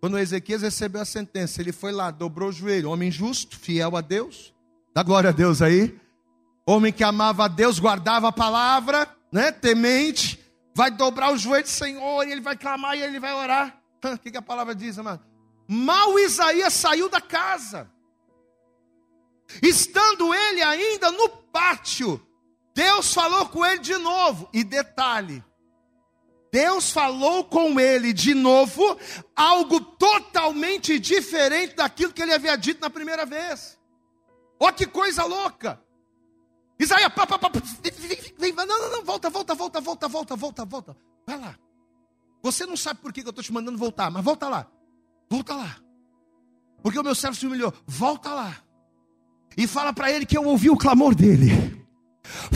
Quando 0.00 0.18
Ezequias 0.18 0.62
recebeu 0.62 1.00
a 1.00 1.04
sentença, 1.04 1.60
ele 1.60 1.72
foi 1.72 1.92
lá, 1.92 2.10
dobrou 2.10 2.50
o 2.50 2.52
joelho, 2.52 2.90
homem 2.90 3.10
justo, 3.10 3.58
fiel 3.58 3.96
a 3.96 4.00
Deus, 4.00 4.54
dá 4.94 5.02
glória 5.02 5.30
a 5.30 5.32
Deus 5.32 5.62
aí, 5.62 5.98
homem 6.66 6.92
que 6.92 7.02
amava 7.02 7.44
a 7.44 7.48
Deus, 7.48 7.78
guardava 7.78 8.28
a 8.28 8.32
palavra, 8.32 9.08
né, 9.32 9.50
temente, 9.50 10.38
vai 10.74 10.90
dobrar 10.90 11.32
o 11.32 11.38
joelho, 11.38 11.66
Senhor, 11.66 12.26
e 12.26 12.32
ele 12.32 12.40
vai 12.40 12.56
clamar 12.56 12.96
e 12.96 13.02
ele 13.02 13.18
vai 13.18 13.34
orar. 13.34 13.80
O 14.04 14.18
que, 14.18 14.30
que 14.30 14.36
a 14.36 14.42
palavra 14.42 14.74
diz, 14.74 14.98
amado? 14.98 15.24
Mal 15.66 16.16
Isaías 16.18 16.74
saiu 16.74 17.08
da 17.08 17.20
casa, 17.20 17.90
estando 19.60 20.32
ele 20.32 20.62
ainda 20.62 21.10
no 21.10 21.28
pátio, 21.28 22.24
Deus 22.72 23.12
falou 23.12 23.48
com 23.48 23.64
ele 23.64 23.80
de 23.80 23.96
novo, 23.96 24.48
e 24.52 24.62
detalhe, 24.62 25.42
Deus 26.56 26.90
falou 26.90 27.44
com 27.44 27.78
ele 27.78 28.14
de 28.14 28.32
novo 28.32 28.98
algo 29.36 29.78
totalmente 29.78 30.98
diferente 30.98 31.76
daquilo 31.76 32.14
que 32.14 32.22
ele 32.22 32.32
havia 32.32 32.56
dito 32.56 32.80
na 32.80 32.88
primeira 32.88 33.26
vez. 33.26 33.78
Olha 34.58 34.72
que 34.72 34.86
coisa 34.86 35.22
louca! 35.24 35.78
Isaías, 36.80 37.12
pá, 37.12 37.26
pá, 37.26 37.38
pá, 37.38 37.52
vem, 38.38 38.54
não, 38.54 38.66
não, 38.66 38.90
não, 38.90 39.04
volta, 39.04 39.28
volta, 39.28 39.54
volta, 39.54 39.80
volta, 39.82 40.08
volta, 40.08 40.34
volta, 40.34 40.64
volta. 40.64 40.96
Vai 41.26 41.38
lá. 41.38 41.58
Você 42.42 42.64
não 42.64 42.74
sabe 42.74 43.00
por 43.00 43.12
que 43.12 43.20
eu 43.20 43.28
estou 43.28 43.44
te 43.44 43.52
mandando 43.52 43.76
voltar, 43.76 44.10
mas 44.10 44.24
volta 44.24 44.48
lá. 44.48 44.66
Volta 45.28 45.54
lá. 45.54 45.76
Porque 46.82 46.98
o 46.98 47.04
meu 47.04 47.14
servo 47.14 47.36
se 47.36 47.46
humilhou. 47.46 47.74
Volta 47.86 48.32
lá. 48.32 48.56
E 49.58 49.66
fala 49.66 49.92
para 49.92 50.10
ele 50.10 50.24
que 50.24 50.38
eu 50.38 50.44
ouvi 50.46 50.70
o 50.70 50.76
clamor 50.78 51.14
dele. 51.14 51.84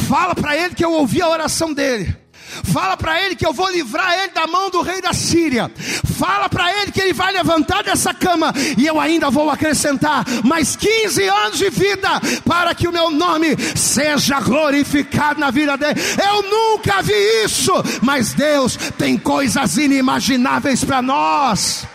Fala 0.08 0.34
para 0.34 0.56
ele 0.56 0.74
que 0.74 0.84
eu 0.84 0.92
ouvi 0.92 1.20
a 1.20 1.28
oração 1.28 1.74
dele. 1.74 2.29
Fala 2.72 2.96
para 2.96 3.20
ele 3.22 3.36
que 3.36 3.46
eu 3.46 3.52
vou 3.52 3.70
livrar 3.70 4.18
ele 4.18 4.32
da 4.32 4.46
mão 4.46 4.70
do 4.70 4.82
rei 4.82 5.00
da 5.00 5.12
Síria. 5.12 5.70
Fala 6.18 6.48
para 6.48 6.72
ele 6.80 6.92
que 6.92 7.00
ele 7.00 7.12
vai 7.12 7.32
levantar 7.32 7.82
dessa 7.82 8.12
cama 8.12 8.52
e 8.76 8.86
eu 8.86 9.00
ainda 9.00 9.30
vou 9.30 9.50
acrescentar 9.50 10.24
mais 10.44 10.76
15 10.76 11.22
anos 11.24 11.58
de 11.58 11.70
vida 11.70 12.08
para 12.44 12.74
que 12.74 12.88
o 12.88 12.92
meu 12.92 13.10
nome 13.10 13.56
seja 13.76 14.40
glorificado 14.40 15.40
na 15.40 15.50
vida 15.50 15.76
dele. 15.76 16.00
Eu 16.22 16.42
nunca 16.42 17.02
vi 17.02 17.14
isso, 17.44 17.72
mas 18.02 18.32
Deus 18.32 18.76
tem 18.98 19.16
coisas 19.16 19.76
inimagináveis 19.76 20.84
para 20.84 21.00
nós. 21.02 21.86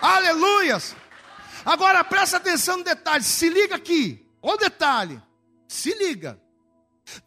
Aleluias. 0.00 0.96
Agora 1.64 2.02
presta 2.02 2.38
atenção 2.38 2.78
no 2.78 2.84
detalhe, 2.84 3.22
se 3.22 3.48
liga 3.48 3.76
aqui. 3.76 4.26
O 4.42 4.56
detalhe, 4.56 5.20
se 5.68 5.94
liga. 5.94 6.38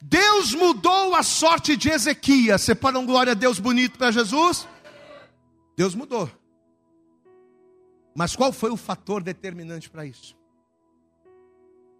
Deus 0.02 0.54
mudou 0.54 1.16
a 1.16 1.24
sorte 1.24 1.76
de 1.76 1.90
Ezequias. 1.90 2.62
Você 2.62 2.76
pode 2.76 2.96
dar 2.96 3.00
um 3.00 3.06
glória 3.06 3.32
a 3.32 3.36
Deus 3.36 3.60
bonito 3.60 3.98
para 3.98 4.12
Jesus? 4.12 4.68
Deus 5.76 5.96
mudou. 5.96 6.30
Mas 8.16 8.36
qual 8.36 8.52
foi 8.52 8.70
o 8.70 8.78
fator 8.78 9.24
determinante 9.24 9.90
para 9.90 10.06
isso? 10.06 10.36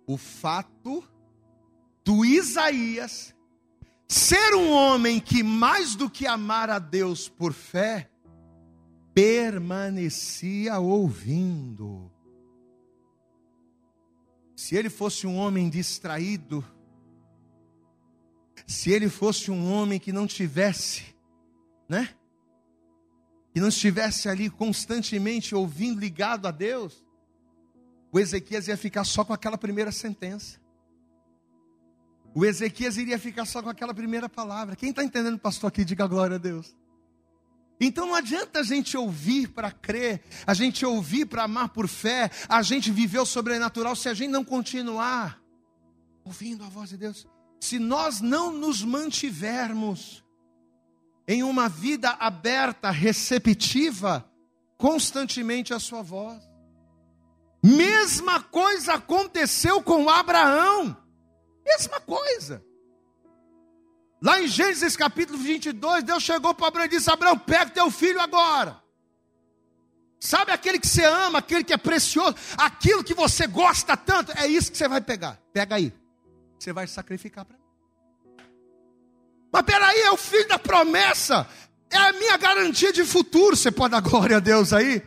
O 0.06 0.18
fato 0.18 1.04
do 2.04 2.24
Isaías 2.24 3.34
ser 4.08 4.54
um 4.54 4.72
homem 4.72 5.20
que, 5.20 5.42
mais 5.42 5.96
do 5.96 6.10
que 6.10 6.28
amar 6.28 6.70
a 6.70 6.78
Deus 6.78 7.28
por 7.28 7.52
fé, 7.52 8.10
permanecia 9.14 10.78
ouvindo. 10.80 12.12
Se 14.56 14.76
ele 14.76 14.90
fosse 14.90 15.26
um 15.26 15.36
homem 15.36 15.70
distraído, 15.70 16.64
se 18.74 18.90
ele 18.90 19.08
fosse 19.08 19.52
um 19.52 19.72
homem 19.72 20.00
que 20.00 20.12
não 20.12 20.26
tivesse, 20.26 21.04
né? 21.88 22.10
Que 23.54 23.62
não 23.62 23.68
estivesse 23.68 24.28
ali 24.28 24.50
constantemente 24.50 25.54
ouvindo, 25.54 26.00
ligado 26.00 26.48
a 26.48 26.52
Deus, 26.52 27.06
o 28.12 28.20
Ezequias 28.20 28.68
ia 28.68 28.76
ficar 28.76 29.04
só 29.04 29.24
com 29.24 29.32
aquela 29.32 29.60
primeira 29.60 29.92
sentença. 29.92 30.60
O 32.34 32.44
Ezequias 32.44 32.98
iria 32.98 33.20
ficar 33.20 33.46
só 33.46 33.62
com 33.62 33.70
aquela 33.70 33.94
primeira 33.94 34.28
palavra. 34.28 34.76
Quem 34.76 34.90
está 34.90 35.04
entendendo, 35.04 35.38
pastor, 35.38 35.68
aqui, 35.68 35.86
diga 35.86 36.08
glória 36.08 36.38
a 36.38 36.40
Deus. 36.40 36.76
Então 37.80 38.08
não 38.08 38.16
adianta 38.16 38.60
a 38.60 38.64
gente 38.64 38.98
ouvir 38.98 39.50
para 39.50 39.70
crer, 39.70 40.24
a 40.48 40.54
gente 40.56 40.84
ouvir 40.84 41.28
para 41.28 41.44
amar 41.44 41.70
por 41.70 41.88
fé, 41.88 42.32
a 42.50 42.64
gente 42.64 42.92
viver 42.92 43.20
o 43.20 43.26
sobrenatural 43.26 43.96
se 43.96 44.10
a 44.10 44.16
gente 44.16 44.32
não 44.32 44.44
continuar 44.44 45.40
ouvindo 46.26 46.64
a 46.64 46.70
voz 46.70 46.90
de 46.90 46.98
Deus 46.98 47.28
se 47.64 47.80
nós 47.80 48.20
não 48.20 48.52
nos 48.52 48.84
mantivermos 48.84 50.22
em 51.26 51.44
uma 51.44 51.70
vida 51.70 52.10
aberta, 52.20 52.92
receptiva, 52.92 54.30
constantemente 54.78 55.74
a 55.74 55.80
sua 55.80 56.02
voz. 56.02 56.44
Mesma 57.64 58.44
coisa 58.44 58.96
aconteceu 58.96 59.82
com 59.82 60.10
Abraão. 60.10 60.98
Mesma 61.66 62.02
coisa. 62.02 62.62
Lá 64.22 64.42
em 64.42 64.48
Gênesis 64.48 64.98
capítulo 64.98 65.40
22, 65.40 66.04
Deus 66.04 66.22
chegou 66.22 66.54
para 66.54 66.68
Abraão 66.68 66.86
e 66.86 66.90
disse: 66.90 67.10
Abraão, 67.10 67.40
pega 67.40 67.72
teu 67.72 67.90
filho 67.90 68.20
agora. 68.20 68.84
Sabe 70.20 70.52
aquele 70.52 70.80
que 70.80 70.88
você 70.88 71.06
ama, 71.06 71.40
aquele 71.40 71.64
que 71.64 71.72
é 71.72 71.78
precioso, 71.78 72.36
aquilo 72.58 73.06
que 73.06 73.14
você 73.14 73.48
gosta 73.48 73.96
tanto, 73.96 74.34
é 74.34 74.48
isso 74.48 74.70
que 74.70 74.78
você 74.78 74.90
vai 74.90 75.00
pegar. 75.00 75.40
Pega 75.54 75.76
aí 75.76 75.94
você 76.64 76.72
vai 76.72 76.88
sacrificar 76.88 77.46
para 77.46 77.58
mim. 77.58 77.64
Mas 79.52 79.62
peraí, 79.64 80.00
é 80.02 80.12
o 80.12 80.18
filho 80.18 80.48
da 80.48 80.58
promessa, 80.58 81.48
é 81.90 81.98
a 81.98 82.14
minha 82.14 82.38
garantia 82.38 82.92
de 82.92 83.04
futuro. 83.06 83.56
Você 83.56 83.72
pode 83.72 83.92
dar 83.92 84.00
glória 84.00 84.38
a 84.38 84.40
Deus 84.40 84.74
aí? 84.74 85.04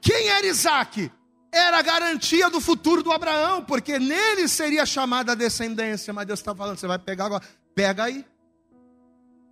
Quem 0.00 0.28
era 0.28 0.46
Isaac? 0.46 1.10
Era 1.52 1.78
a 1.78 1.82
garantia 1.82 2.48
do 2.48 2.60
futuro 2.60 3.02
do 3.02 3.10
Abraão, 3.10 3.64
porque 3.64 3.98
nele 3.98 4.46
seria 4.46 4.86
chamada 4.86 5.32
a 5.32 5.34
descendência. 5.34 6.12
Mas 6.14 6.26
Deus 6.26 6.38
está 6.38 6.54
falando: 6.54 6.78
você 6.78 6.86
vai 6.86 6.98
pegar 6.98 7.26
agora, 7.26 7.44
pega 7.74 8.04
aí, 8.04 8.24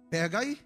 pega 0.09 0.39
aí. 0.39 0.59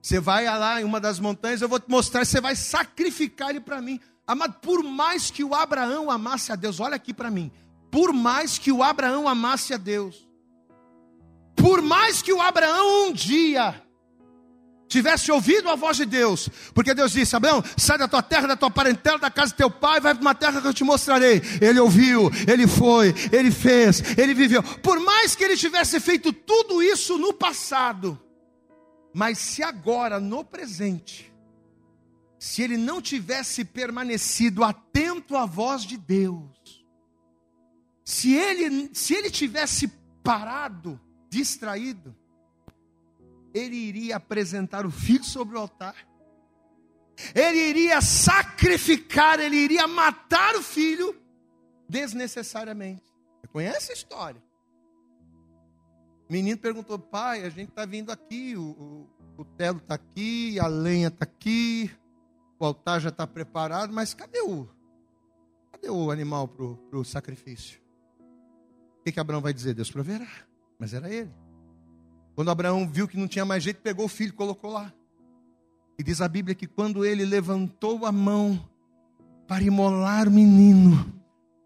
Você 0.00 0.20
vai 0.20 0.44
lá 0.46 0.80
em 0.80 0.84
uma 0.84 1.00
das 1.00 1.18
montanhas, 1.18 1.60
eu 1.60 1.68
vou 1.68 1.80
te 1.80 1.90
mostrar, 1.90 2.24
você 2.24 2.40
vai 2.40 2.54
sacrificar 2.54 3.50
ele 3.50 3.60
para 3.60 3.82
mim. 3.82 4.00
Amado, 4.26 4.54
por 4.62 4.84
mais 4.84 5.30
que 5.30 5.42
o 5.42 5.54
Abraão 5.54 6.10
amasse 6.10 6.52
a 6.52 6.56
Deus, 6.56 6.78
olha 6.78 6.94
aqui 6.94 7.12
para 7.12 7.30
mim 7.30 7.50
por 7.90 8.12
mais 8.12 8.58
que 8.58 8.72
o 8.72 8.82
Abraão 8.82 9.28
amasse 9.28 9.74
a 9.74 9.76
Deus, 9.76 10.28
por 11.56 11.82
mais 11.82 12.22
que 12.22 12.32
o 12.32 12.40
Abraão 12.40 13.08
um 13.08 13.12
dia 13.12 13.82
tivesse 14.88 15.30
ouvido 15.30 15.68
a 15.68 15.76
voz 15.76 15.98
de 15.98 16.06
Deus, 16.06 16.48
porque 16.74 16.94
Deus 16.94 17.12
disse: 17.12 17.36
Abraão, 17.36 17.62
sai 17.76 17.98
da 17.98 18.08
tua 18.08 18.22
terra, 18.22 18.48
da 18.48 18.56
tua 18.56 18.70
parentela, 18.70 19.18
da 19.18 19.30
casa 19.30 19.52
do 19.52 19.56
teu 19.56 19.70
pai, 19.70 20.00
vai 20.00 20.14
para 20.14 20.22
uma 20.22 20.34
terra 20.34 20.60
que 20.60 20.66
eu 20.66 20.74
te 20.74 20.82
mostrarei. 20.82 21.42
Ele 21.60 21.78
ouviu, 21.78 22.30
ele 22.46 22.66
foi, 22.66 23.14
ele 23.30 23.50
fez, 23.50 24.16
ele 24.16 24.34
viveu. 24.34 24.62
Por 24.62 24.98
mais 25.00 25.34
que 25.34 25.44
ele 25.44 25.56
tivesse 25.56 26.00
feito 26.00 26.32
tudo 26.32 26.82
isso 26.82 27.18
no 27.18 27.32
passado, 27.32 28.18
mas 29.14 29.38
se 29.38 29.62
agora, 29.62 30.18
no 30.18 30.44
presente, 30.44 31.32
se 32.38 32.62
ele 32.62 32.76
não 32.76 33.02
tivesse 33.02 33.64
permanecido 33.64 34.64
atento 34.64 35.36
à 35.36 35.44
voz 35.44 35.82
de 35.82 35.96
Deus, 35.96 36.57
se 38.08 38.34
ele, 38.34 38.88
se 38.94 39.12
ele 39.12 39.28
tivesse 39.28 39.86
parado, 40.24 40.98
distraído, 41.28 42.16
ele 43.52 43.76
iria 43.76 44.16
apresentar 44.16 44.86
o 44.86 44.90
filho 44.90 45.22
sobre 45.22 45.58
o 45.58 45.60
altar, 45.60 45.94
ele 47.34 47.58
iria 47.58 48.00
sacrificar, 48.00 49.38
ele 49.38 49.56
iria 49.56 49.86
matar 49.86 50.56
o 50.56 50.62
filho 50.62 51.14
desnecessariamente. 51.86 53.04
Você 53.42 53.48
conhece 53.48 53.92
a 53.92 53.94
história? 53.94 54.42
O 56.30 56.32
menino 56.32 56.56
perguntou: 56.56 56.98
pai, 56.98 57.44
a 57.44 57.50
gente 57.50 57.68
está 57.68 57.84
vindo 57.84 58.10
aqui, 58.10 58.56
o, 58.56 58.70
o, 59.36 59.42
o 59.42 59.44
telo 59.44 59.80
está 59.80 59.96
aqui, 59.96 60.58
a 60.58 60.66
lenha 60.66 61.08
está 61.08 61.24
aqui, 61.24 61.90
o 62.58 62.64
altar 62.64 63.02
já 63.02 63.10
está 63.10 63.26
preparado, 63.26 63.92
mas 63.92 64.14
cadê 64.14 64.40
o, 64.40 64.66
cadê 65.70 65.90
o 65.90 66.10
animal 66.10 66.48
para 66.48 66.98
o 66.98 67.04
sacrifício? 67.04 67.86
Que, 69.04 69.12
que 69.12 69.20
Abraão 69.20 69.40
vai 69.40 69.52
dizer? 69.52 69.74
Deus 69.74 69.90
proverá. 69.90 70.28
Mas 70.78 70.94
era 70.94 71.12
ele. 71.12 71.30
Quando 72.34 72.50
Abraão 72.50 72.88
viu 72.88 73.08
que 73.08 73.16
não 73.16 73.26
tinha 73.26 73.44
mais 73.44 73.62
jeito, 73.62 73.80
pegou 73.80 74.04
o 74.04 74.08
filho 74.08 74.30
e 74.30 74.32
colocou 74.32 74.70
lá. 74.70 74.92
E 75.98 76.02
diz 76.02 76.20
a 76.20 76.28
Bíblia 76.28 76.54
que 76.54 76.66
quando 76.66 77.04
ele 77.04 77.24
levantou 77.24 78.06
a 78.06 78.12
mão 78.12 78.68
para 79.48 79.62
imolar 79.64 80.28
o 80.28 80.30
menino, 80.30 81.17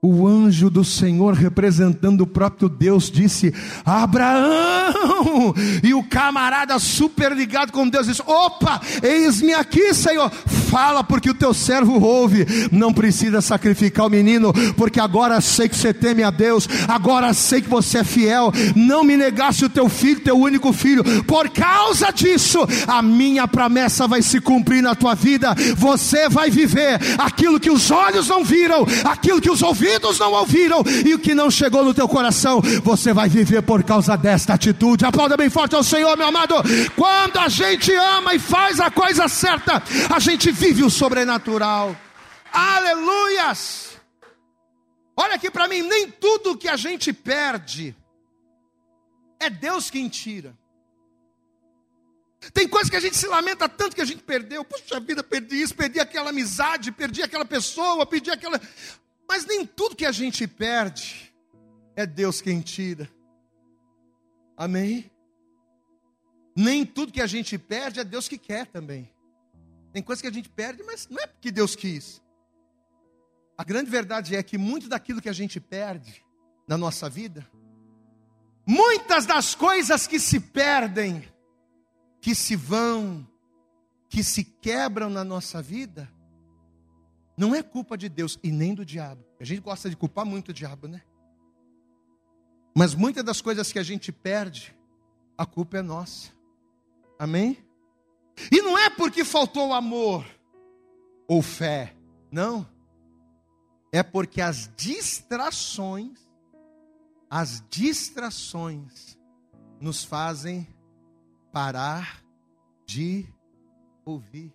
o 0.05 0.27
anjo 0.27 0.69
do 0.69 0.85
Senhor, 0.85 1.33
representando 1.33 2.23
o 2.23 2.27
próprio 2.27 2.69
Deus, 2.69 3.09
disse: 3.09 3.55
Abraão! 3.85 5.55
E 5.81 5.95
o 5.95 6.03
camarada 6.03 6.77
super 6.81 7.31
ligado 7.31 7.71
com 7.71 7.89
Deus 7.89 8.09
disse: 8.09 8.21
Opa, 8.27 8.81
eis-me 9.01 9.55
aqui, 9.55 9.95
Senhor. 9.95 10.29
Fala, 10.29 11.05
porque 11.05 11.31
o 11.31 11.35
teu 11.35 11.55
servo 11.55 12.03
ouve. 12.03 12.45
Não 12.73 12.93
precisa 12.93 13.41
sacrificar 13.41 14.07
o 14.07 14.11
menino, 14.11 14.53
porque 14.77 14.99
agora 14.99 15.41
sei 15.41 15.69
que 15.69 15.77
você 15.77 15.95
teme 15.95 16.25
a 16.25 16.31
Deus, 16.31 16.69
agora 16.89 17.33
sei 17.33 17.61
que 17.63 17.69
você 17.69 17.99
é 17.99 18.05
fiel. 18.05 18.53
Não 18.75 19.05
me 19.05 19.17
negasse 19.17 19.65
o 19.65 19.71
teu 19.71 19.89
filho, 19.89 20.19
teu 20.19 20.37
único 20.37 20.73
filho. 20.73 21.05
Por 21.25 21.49
causa 21.51 22.11
disso, 22.11 22.59
a 22.89 23.01
minha 23.03 23.47
promessa 23.47 24.09
vai 24.09 24.21
se 24.21 24.41
cumprir 24.41 24.83
na 24.83 24.97
tua 24.97 25.15
vida. 25.15 25.55
Você 25.77 26.29
vai 26.29 26.51
viver 26.51 26.99
aquilo 27.19 27.61
que 27.61 27.71
os 27.71 27.89
olhos 27.93 28.27
não 28.27 28.43
viram, 28.43 28.85
aquilo 29.05 29.41
que 29.41 29.51
os 29.51 29.63
ouvidos 29.63 29.92
ouvidos 29.93 30.19
não 30.19 30.33
ouviram 30.33 30.83
e 31.07 31.15
o 31.15 31.19
que 31.19 31.35
não 31.35 31.51
chegou 31.51 31.85
no 31.85 31.93
teu 31.93 32.09
coração, 32.09 32.61
você 32.83 33.13
vai 33.13 33.29
viver 33.29 33.63
por 33.63 33.83
causa 33.83 34.17
desta 34.17 34.55
atitude. 34.55 35.05
Aplauda 35.05 35.37
bem 35.37 35.51
forte 35.51 35.75
ao 35.75 35.85
Senhor, 35.85 36.17
meu 36.17 36.29
amado. 36.29 36.55
Quando 36.97 37.39
a 37.39 37.49
gente 37.49 37.93
ama 37.95 38.35
e 38.35 38.39
faz 38.39 38.81
a 38.81 38.91
coisa 38.91 39.29
certa, 39.29 39.83
a 40.15 40.19
gente 40.19 40.51
vive 40.51 40.83
o 40.83 40.91
sobrenatural. 40.91 41.95
Aleluias! 42.53 43.93
Olha 45.17 45.35
aqui 45.35 45.51
para 45.51 45.69
mim, 45.69 45.83
nem 45.83 46.11
tudo 46.11 46.57
que 46.57 46.69
a 46.69 46.77
gente 46.77 47.13
perde 47.13 47.95
é 49.39 49.51
Deus 49.51 49.91
quem 49.91 50.09
tira. 50.09 50.57
Tem 52.53 52.67
coisas 52.67 52.91
que 52.91 52.97
a 52.97 53.01
gente 53.01 53.17
se 53.17 53.27
lamenta 53.29 53.69
tanto 53.69 53.95
que 53.95 54.03
a 54.03 54.05
gente 54.05 54.23
perdeu. 54.23 54.65
Puxa 54.65 54.99
vida, 54.99 55.23
perdi 55.23 55.63
isso, 55.63 55.75
perdi 55.75 56.01
aquela 56.01 56.31
amizade, 56.31 56.91
perdi 56.91 57.23
aquela 57.23 57.45
pessoa, 57.45 58.05
perdi 58.05 58.31
aquela. 58.31 58.61
Mas 59.29 59.45
nem 59.47 59.67
tudo 59.67 59.97
que 59.97 60.07
a 60.07 60.13
gente 60.13 60.47
perde 60.47 61.33
é 61.97 62.07
Deus 62.07 62.41
quem 62.41 62.61
tira. 62.61 63.09
Amém? 64.57 65.11
Nem 66.55 66.85
tudo 66.85 67.13
que 67.13 67.21
a 67.21 67.27
gente 67.27 67.57
perde 67.59 68.01
é 68.01 68.05
Deus 68.05 68.29
que 68.29 68.37
quer 68.37 68.67
também. 68.67 69.11
Tem 69.93 70.03
coisas 70.03 70.23
que 70.23 70.29
a 70.29 70.33
gente 70.33 70.49
perde, 70.49 70.83
mas 70.83 71.09
não 71.09 71.19
é 71.23 71.27
porque 71.27 71.51
Deus 71.51 71.75
quis. 71.75 72.23
A 73.57 73.65
grande 73.65 73.91
verdade 73.91 74.35
é 74.35 74.43
que 74.43 74.57
muito 74.57 74.89
daquilo 74.89 75.21
que 75.21 75.29
a 75.29 75.35
gente 75.35 75.61
perde 75.61 76.25
na 76.67 76.79
nossa 76.79 77.09
vida, 77.09 77.47
muitas 78.67 79.27
das 79.27 79.55
coisas 79.55 80.07
que 80.07 80.19
se 80.19 80.41
perdem, 80.41 81.25
que 82.21 82.35
se 82.35 82.57
vão, 82.57 83.27
que 84.09 84.23
se 84.25 84.45
quebram 84.45 85.11
na 85.11 85.25
nossa 85.25 85.61
vida, 85.61 86.11
não 87.37 87.55
é 87.55 87.63
culpa 87.63 87.97
de 87.97 88.09
Deus 88.09 88.39
e 88.43 88.51
nem 88.51 88.75
do 88.75 88.85
diabo. 88.85 89.25
A 89.41 89.45
gente 89.45 89.61
gosta 89.61 89.89
de 89.89 89.97
culpar 89.97 90.25
muito 90.25 90.51
o 90.51 90.53
diabo, 90.53 90.87
né? 90.87 91.03
Mas 92.75 92.95
muitas 92.95 93.25
das 93.25 93.41
coisas 93.41 93.73
que 93.73 93.79
a 93.79 93.83
gente 93.83 94.11
perde, 94.13 94.75
a 95.37 95.45
culpa 95.45 95.79
é 95.79 95.83
nossa. 95.83 96.31
Amém? 97.19 97.59
E 98.51 98.63
não 98.63 98.77
é 98.77 98.89
porque 98.89 99.25
faltou 99.25 99.73
amor 99.73 100.25
ou 101.29 101.43
fé, 101.43 101.95
não. 102.31 102.67
É 103.93 104.03
porque 104.03 104.41
as 104.41 104.71
distrações, 104.77 106.19
as 107.29 107.63
distrações 107.69 109.19
nos 109.81 110.03
fazem 110.03 110.67
parar 111.53 112.23
de 112.87 113.27
ouvir 114.05 114.53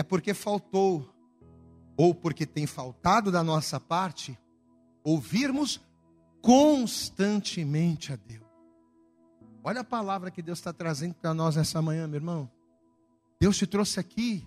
é 0.00 0.02
porque 0.02 0.32
faltou, 0.32 1.14
ou 1.94 2.14
porque 2.14 2.46
tem 2.46 2.66
faltado 2.66 3.30
da 3.30 3.42
nossa 3.42 3.78
parte, 3.78 4.38
ouvirmos 5.04 5.78
constantemente 6.40 8.10
a 8.10 8.16
Deus. 8.16 8.46
Olha 9.62 9.82
a 9.82 9.84
palavra 9.84 10.30
que 10.30 10.40
Deus 10.40 10.58
está 10.58 10.72
trazendo 10.72 11.14
para 11.14 11.34
nós 11.34 11.54
nessa 11.56 11.82
manhã, 11.82 12.06
meu 12.06 12.16
irmão. 12.16 12.50
Deus 13.38 13.58
te 13.58 13.66
trouxe 13.66 14.00
aqui 14.00 14.42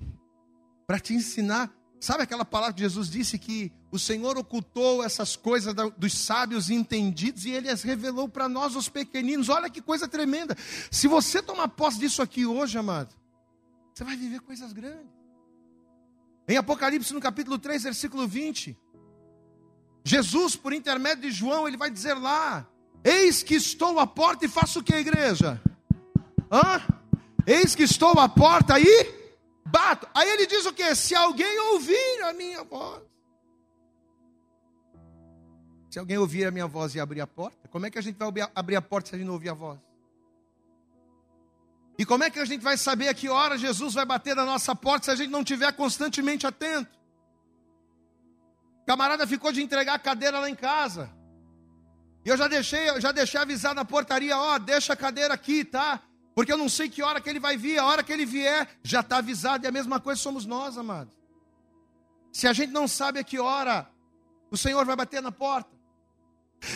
para 0.87 0.99
te 0.99 1.13
ensinar. 1.13 1.71
Sabe 1.99 2.23
aquela 2.23 2.43
palavra 2.43 2.73
que 2.73 2.81
Jesus 2.81 3.07
disse 3.07 3.37
que 3.37 3.71
o 3.91 3.99
Senhor 3.99 4.35
ocultou 4.39 5.03
essas 5.03 5.35
coisas 5.35 5.75
dos 5.95 6.13
sábios 6.17 6.71
e 6.71 6.73
entendidos 6.73 7.45
e 7.45 7.51
Ele 7.51 7.69
as 7.69 7.83
revelou 7.83 8.27
para 8.27 8.49
nós, 8.49 8.75
os 8.75 8.89
pequeninos. 8.89 9.49
Olha 9.49 9.69
que 9.69 9.83
coisa 9.83 10.07
tremenda. 10.07 10.57
Se 10.89 11.07
você 11.07 11.43
tomar 11.43 11.67
posse 11.67 11.99
disso 11.99 12.23
aqui 12.23 12.43
hoje, 12.43 12.75
amado, 12.75 13.13
você 13.93 14.03
vai 14.03 14.17
viver 14.17 14.41
coisas 14.41 14.73
grandes. 14.73 15.22
Em 16.47 16.57
Apocalipse, 16.57 17.13
no 17.13 17.21
capítulo 17.21 17.57
3, 17.57 17.83
versículo 17.83 18.27
20, 18.27 18.77
Jesus, 20.03 20.55
por 20.55 20.73
intermédio 20.73 21.23
de 21.23 21.31
João, 21.31 21.67
ele 21.67 21.77
vai 21.77 21.89
dizer 21.89 22.15
lá: 22.15 22.67
Eis 23.03 23.41
que 23.41 23.55
estou 23.55 23.99
à 23.99 24.05
porta 24.05 24.45
e 24.45 24.49
faço 24.49 24.79
o 24.79 24.83
que, 24.83 24.93
igreja? 24.93 25.61
Hã? 26.51 26.81
Eis 27.47 27.73
que 27.73 27.83
estou 27.83 28.19
à 28.19 28.27
porta 28.27 28.79
e 28.79 29.23
bato. 29.65 30.07
Aí 30.13 30.29
ele 30.29 30.45
diz 30.45 30.65
o 30.65 30.73
que? 30.73 30.93
Se 30.95 31.15
alguém 31.15 31.59
ouvir 31.71 32.21
a 32.23 32.33
minha 32.33 32.63
voz. 32.63 33.01
Se 35.89 35.99
alguém 35.99 36.17
ouvir 36.17 36.45
a 36.45 36.51
minha 36.51 36.67
voz 36.67 36.95
e 36.95 36.99
abrir 36.99 37.21
a 37.21 37.27
porta, 37.27 37.67
como 37.69 37.85
é 37.85 37.91
que 37.91 37.99
a 37.99 38.01
gente 38.01 38.17
vai 38.17 38.49
abrir 38.55 38.75
a 38.75 38.81
porta 38.81 39.09
se 39.09 39.15
a 39.15 39.17
gente 39.17 39.27
não 39.27 39.35
ouvir 39.35 39.49
a 39.49 39.53
voz? 39.53 39.79
E 41.97 42.05
como 42.05 42.23
é 42.23 42.29
que 42.29 42.39
a 42.39 42.45
gente 42.45 42.61
vai 42.61 42.77
saber 42.77 43.07
a 43.07 43.13
que 43.13 43.29
hora 43.29 43.57
Jesus 43.57 43.93
vai 43.93 44.05
bater 44.05 44.35
na 44.35 44.45
nossa 44.45 44.75
porta 44.75 45.05
se 45.05 45.11
a 45.11 45.15
gente 45.15 45.29
não 45.29 45.41
estiver 45.41 45.71
constantemente 45.73 46.47
atento? 46.47 46.91
O 48.81 48.85
camarada 48.85 49.27
ficou 49.27 49.51
de 49.51 49.61
entregar 49.61 49.93
a 49.93 49.99
cadeira 49.99 50.39
lá 50.39 50.49
em 50.49 50.55
casa. 50.55 51.09
E 52.25 52.29
eu 52.29 52.37
já 52.37 52.47
deixei, 52.47 52.99
já 52.99 53.11
deixei 53.11 53.39
avisar 53.39 53.75
na 53.75 53.85
portaria, 53.85 54.37
ó, 54.37 54.57
deixa 54.57 54.93
a 54.93 54.95
cadeira 54.95 55.33
aqui, 55.33 55.63
tá? 55.63 56.01
Porque 56.33 56.51
eu 56.51 56.57
não 56.57 56.67
sei 56.67 56.89
que 56.89 57.03
hora 57.03 57.21
que 57.21 57.29
ele 57.29 57.39
vai 57.39 57.57
vir, 57.57 57.77
a 57.77 57.85
hora 57.85 58.03
que 58.03 58.11
ele 58.11 58.25
vier, 58.25 58.67
já 58.81 59.01
está 59.01 59.17
avisado, 59.17 59.65
e 59.65 59.67
a 59.67 59.71
mesma 59.71 59.99
coisa 59.99 60.19
somos 60.21 60.45
nós, 60.45 60.77
amados. 60.77 61.13
Se 62.31 62.47
a 62.47 62.53
gente 62.53 62.71
não 62.71 62.87
sabe 62.87 63.19
a 63.19 63.23
que 63.23 63.39
hora 63.39 63.87
o 64.49 64.57
Senhor 64.57 64.83
vai 64.85 64.95
bater 64.95 65.21
na 65.21 65.31
porta, 65.31 65.72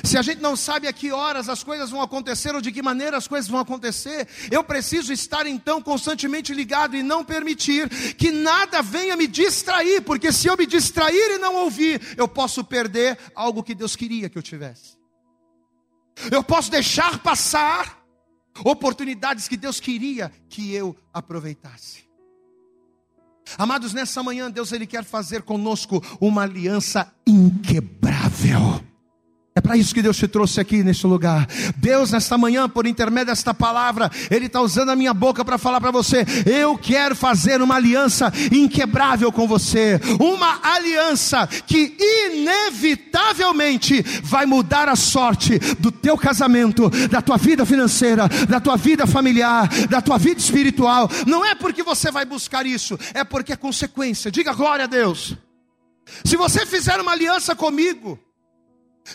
se 0.04 0.18
a 0.18 0.22
gente 0.22 0.42
não 0.42 0.56
sabe 0.56 0.88
a 0.88 0.94
que 0.94 1.12
horas 1.12 1.50
as 1.50 1.64
coisas 1.64 1.90
vão 1.90 2.02
acontecer 2.02 2.54
ou 2.56 2.62
de 2.62 2.72
que 2.72 2.82
maneira 2.82 3.18
as 3.18 3.28
coisas 3.28 3.50
vão 3.50 3.60
acontecer, 3.60 4.28
eu 4.52 4.64
preciso 4.64 5.14
estar 5.14 5.46
então 5.46 5.82
constantemente 5.82 6.54
ligado 6.54 6.96
e 6.96 7.04
não 7.04 7.24
permitir 7.24 7.90
que 8.16 8.32
nada 8.32 8.82
venha 8.82 9.16
me 9.16 9.28
distrair, 9.28 10.02
porque 10.02 10.32
se 10.32 10.48
eu 10.48 10.58
me 10.58 10.66
distrair 10.66 11.36
e 11.36 11.38
não 11.38 11.56
ouvir, 11.56 12.16
eu 12.18 12.28
posso 12.28 12.64
perder 12.64 13.18
algo 13.36 13.64
que 13.64 13.76
Deus 13.76 13.96
queria 13.96 14.30
que 14.30 14.38
eu 14.38 14.44
tivesse. 14.44 14.98
Eu 16.32 16.44
posso 16.44 16.72
deixar 16.72 17.20
passar 17.20 18.02
oportunidades 18.64 19.48
que 19.48 19.56
Deus 19.56 19.80
queria 19.80 20.32
que 20.50 20.74
eu 20.74 20.96
aproveitasse. 21.14 22.08
Amados, 23.58 23.94
nessa 23.94 24.22
manhã 24.24 24.52
Deus 24.52 24.72
ele 24.72 24.88
quer 24.88 25.04
fazer 25.04 25.44
conosco 25.44 26.04
uma 26.20 26.42
aliança 26.44 27.14
inquebrável. 27.26 28.82
É 29.58 29.62
para 29.62 29.76
isso 29.76 29.92
que 29.92 30.04
Deus 30.04 30.16
te 30.16 30.28
trouxe 30.28 30.62
aqui 30.62 30.84
neste 30.84 31.08
lugar. 31.08 31.48
Deus, 31.78 32.12
nesta 32.12 32.38
manhã, 32.38 32.70
por 32.70 32.86
intermédio 32.86 33.34
desta 33.34 33.56
palavra, 33.56 34.12
Ele 34.30 34.46
está 34.46 34.62
usando 34.62 34.90
a 34.90 34.96
minha 34.96 35.16
boca 35.16 35.44
para 35.44 35.58
falar 35.58 35.82
para 35.82 35.90
você: 35.90 36.24
eu 36.46 36.78
quero 36.78 37.16
fazer 37.16 37.60
uma 37.60 37.74
aliança 37.74 38.32
inquebrável 38.52 39.32
com 39.32 39.48
você, 39.48 40.00
uma 40.20 40.60
aliança 40.62 41.48
que 41.48 41.98
inevitavelmente 42.00 44.04
vai 44.22 44.46
mudar 44.46 44.88
a 44.88 44.96
sorte 44.96 45.58
do 45.80 45.92
teu 45.92 46.16
casamento, 46.16 46.88
da 47.10 47.20
tua 47.20 47.38
vida 47.38 47.66
financeira, 47.66 48.30
da 48.48 48.60
tua 48.60 48.78
vida 48.78 49.08
familiar, 49.08 49.68
da 49.90 50.04
tua 50.04 50.20
vida 50.20 50.40
espiritual. 50.40 51.10
Não 51.26 51.44
é 51.44 51.56
porque 51.56 51.82
você 51.82 52.12
vai 52.12 52.26
buscar 52.26 52.68
isso, 52.68 52.96
é 53.12 53.24
porque 53.24 53.54
é 53.54 53.56
consequência. 53.56 54.30
Diga 54.30 54.54
glória 54.54 54.86
a 54.86 54.88
Deus. 54.88 55.36
Se 56.24 56.38
você 56.38 56.64
fizer 56.64 57.02
uma 57.02 57.14
aliança 57.14 57.56
comigo, 57.56 58.20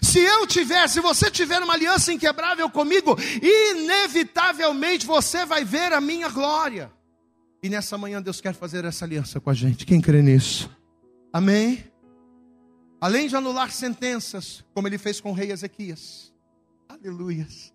se 0.00 0.18
eu 0.18 0.46
tiver, 0.46 0.88
se 0.88 1.00
você 1.00 1.30
tiver 1.30 1.62
uma 1.62 1.74
aliança 1.74 2.12
inquebrável 2.12 2.70
comigo, 2.70 3.16
inevitavelmente 3.42 5.04
você 5.06 5.44
vai 5.44 5.64
ver 5.64 5.92
a 5.92 6.00
minha 6.00 6.28
glória. 6.28 6.90
E 7.62 7.68
nessa 7.68 7.98
manhã 7.98 8.22
Deus 8.22 8.40
quer 8.40 8.54
fazer 8.54 8.84
essa 8.84 9.04
aliança 9.04 9.40
com 9.40 9.50
a 9.50 9.54
gente. 9.54 9.84
Quem 9.84 10.00
crê 10.00 10.22
nisso? 10.22 10.70
Amém? 11.32 11.84
Além 13.00 13.28
de 13.28 13.36
anular 13.36 13.70
sentenças, 13.70 14.64
como 14.72 14.86
ele 14.86 14.98
fez 14.98 15.20
com 15.20 15.30
o 15.30 15.34
rei 15.34 15.50
Ezequias. 15.50 16.32
Aleluias. 16.88 17.72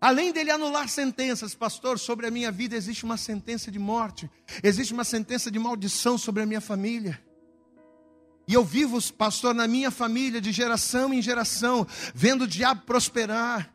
Além 0.00 0.32
dele 0.32 0.50
anular 0.50 0.88
sentenças, 0.88 1.54
pastor, 1.54 1.98
sobre 1.98 2.26
a 2.26 2.30
minha 2.30 2.52
vida 2.52 2.76
existe 2.76 3.04
uma 3.04 3.16
sentença 3.16 3.70
de 3.70 3.78
morte, 3.78 4.30
existe 4.62 4.92
uma 4.92 5.04
sentença 5.04 5.50
de 5.50 5.58
maldição 5.58 6.18
sobre 6.18 6.42
a 6.42 6.46
minha 6.46 6.60
família. 6.60 7.20
E 8.48 8.54
eu 8.54 8.64
vivo, 8.64 9.00
pastor, 9.14 9.54
na 9.54 9.66
minha 9.66 9.90
família, 9.90 10.40
de 10.40 10.52
geração 10.52 11.12
em 11.12 11.20
geração, 11.20 11.86
vendo 12.14 12.42
o 12.42 12.46
diabo 12.46 12.82
prosperar, 12.82 13.74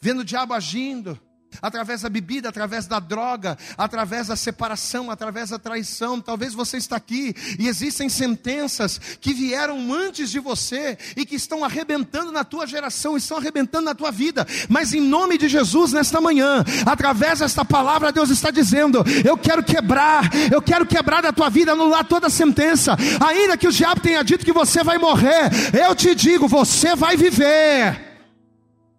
vendo 0.00 0.20
o 0.20 0.24
diabo 0.24 0.54
agindo. 0.54 1.20
Através 1.60 2.02
da 2.02 2.08
bebida, 2.08 2.48
através 2.48 2.86
da 2.86 2.98
droga, 2.98 3.58
através 3.76 4.28
da 4.28 4.36
separação, 4.36 5.10
através 5.10 5.50
da 5.50 5.58
traição. 5.58 6.20
Talvez 6.20 6.54
você 6.54 6.76
está 6.76 6.96
aqui 6.96 7.34
e 7.58 7.68
existem 7.68 8.08
sentenças 8.08 8.98
que 9.20 9.32
vieram 9.32 9.92
antes 9.92 10.30
de 10.30 10.38
você 10.38 10.96
e 11.16 11.24
que 11.24 11.36
estão 11.36 11.64
arrebentando 11.64 12.30
na 12.30 12.44
tua 12.44 12.66
geração, 12.66 13.16
estão 13.16 13.38
arrebentando 13.38 13.86
na 13.86 13.94
tua 13.94 14.10
vida. 14.10 14.46
Mas 14.68 14.92
em 14.92 15.00
nome 15.00 15.38
de 15.38 15.48
Jesus, 15.48 15.92
nesta 15.92 16.20
manhã, 16.20 16.64
através 16.86 17.40
desta 17.40 17.64
palavra, 17.64 18.12
Deus 18.12 18.30
está 18.30 18.50
dizendo: 18.50 19.04
Eu 19.24 19.36
quero 19.36 19.62
quebrar, 19.62 20.30
eu 20.52 20.62
quero 20.62 20.86
quebrar 20.86 21.22
da 21.22 21.32
tua 21.32 21.48
vida, 21.48 21.72
anular 21.72 22.04
toda 22.04 22.30
sentença. 22.30 22.96
Ainda 23.26 23.56
que 23.56 23.68
o 23.68 23.72
diabo 23.72 24.00
tenha 24.00 24.22
dito 24.22 24.44
que 24.44 24.52
você 24.52 24.84
vai 24.84 24.98
morrer, 24.98 25.50
eu 25.86 25.94
te 25.94 26.14
digo, 26.14 26.46
você 26.46 26.94
vai 26.94 27.16
viver. 27.16 28.08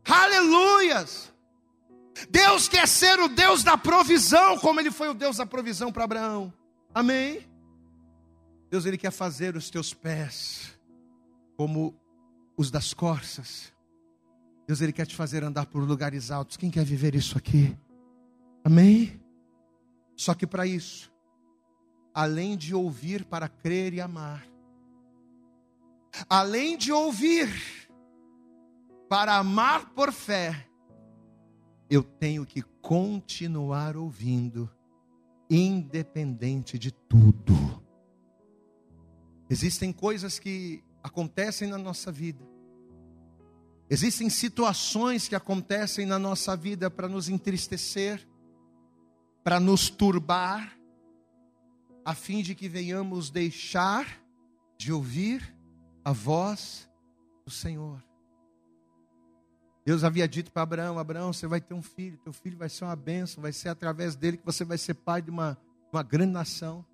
Aleluias! 0.06 1.29
Deus 2.30 2.68
quer 2.68 2.88
ser 2.88 3.20
o 3.20 3.28
Deus 3.28 3.64
da 3.64 3.78
provisão, 3.78 4.58
como 4.58 4.80
ele 4.80 4.92
foi 4.92 5.10
o 5.10 5.14
Deus 5.14 5.38
da 5.38 5.46
provisão 5.46 5.92
para 5.92 6.04
Abraão. 6.04 6.54
Amém? 6.94 7.48
Deus 8.70 8.86
ele 8.86 8.98
quer 8.98 9.12
fazer 9.12 9.56
os 9.56 9.70
teus 9.70 9.94
pés 9.94 10.78
como 11.56 11.96
os 12.58 12.70
das 12.70 12.94
corças. 12.94 13.74
Deus 14.68 14.82
ele 14.82 14.94
quer 14.94 15.06
te 15.06 15.16
fazer 15.16 15.44
andar 15.44 15.66
por 15.66 15.84
lugares 15.84 16.30
altos. 16.30 16.58
Quem 16.58 16.70
quer 16.70 16.86
viver 16.86 17.16
isso 17.16 17.38
aqui? 17.38 17.76
Amém? 18.64 19.20
Só 20.16 20.34
que 20.34 20.46
para 20.46 20.68
isso, 20.68 21.12
além 22.14 22.56
de 22.56 22.76
ouvir 22.76 23.26
para 23.26 23.48
crer 23.48 23.94
e 23.94 24.02
amar, 24.02 24.46
além 26.30 26.78
de 26.78 26.92
ouvir 26.92 27.50
para 29.08 29.38
amar 29.38 29.90
por 29.90 30.12
fé, 30.12 30.69
eu 31.90 32.04
tenho 32.04 32.46
que 32.46 32.62
continuar 32.82 33.98
ouvindo, 33.98 34.70
independente 35.50 36.78
de 36.78 36.92
tudo. 36.92 37.84
Existem 39.50 39.92
coisas 39.92 40.38
que 40.38 40.84
acontecem 41.02 41.68
na 41.68 41.78
nossa 41.78 42.12
vida, 42.12 42.48
existem 43.90 44.30
situações 44.30 45.28
que 45.28 45.36
acontecem 45.36 46.06
na 46.06 46.20
nossa 46.20 46.56
vida 46.56 46.92
para 46.92 47.08
nos 47.08 47.28
entristecer, 47.28 48.28
para 49.44 49.60
nos 49.60 49.90
turbar, 49.90 50.78
a 52.06 52.14
fim 52.14 52.44
de 52.44 52.54
que 52.54 52.70
venhamos 52.70 53.30
deixar 53.30 54.22
de 54.78 54.94
ouvir 54.94 55.56
a 56.04 56.12
voz 56.12 56.90
do 57.46 57.52
Senhor. 57.52 58.09
Deus 59.86 60.04
havia 60.04 60.28
dito 60.28 60.52
para 60.52 60.64
Abraão: 60.64 61.00
Abraão, 61.00 61.34
você 61.34 61.48
vai 61.48 61.62
ter 61.62 61.74
um 61.74 61.82
filho, 61.82 62.18
teu 62.18 62.34
filho 62.34 62.58
vai 62.58 62.70
ser 62.70 62.86
uma 62.86 62.96
bênção, 62.96 63.42
vai 63.42 63.54
ser 63.54 63.70
através 63.70 64.16
dele 64.16 64.38
que 64.38 64.46
você 64.46 64.64
vai 64.64 64.78
ser 64.78 64.94
pai 64.94 65.22
de 65.22 65.30
uma, 65.30 65.58
uma 65.92 66.04
grande 66.04 66.34
nação. 66.34 66.86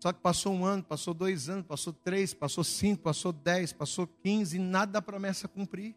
Só 0.00 0.12
que 0.12 0.20
passou 0.20 0.54
um 0.54 0.64
ano, 0.64 0.82
passou 0.82 1.12
dois 1.12 1.48
anos, 1.48 1.66
passou 1.66 1.92
três, 1.92 2.32
passou 2.32 2.62
cinco, 2.62 3.02
passou 3.02 3.32
dez, 3.32 3.72
passou 3.72 4.06
quinze, 4.06 4.56
e 4.56 4.60
nada 4.60 4.92
da 4.92 5.02
promessa 5.02 5.48
cumprir. 5.48 5.96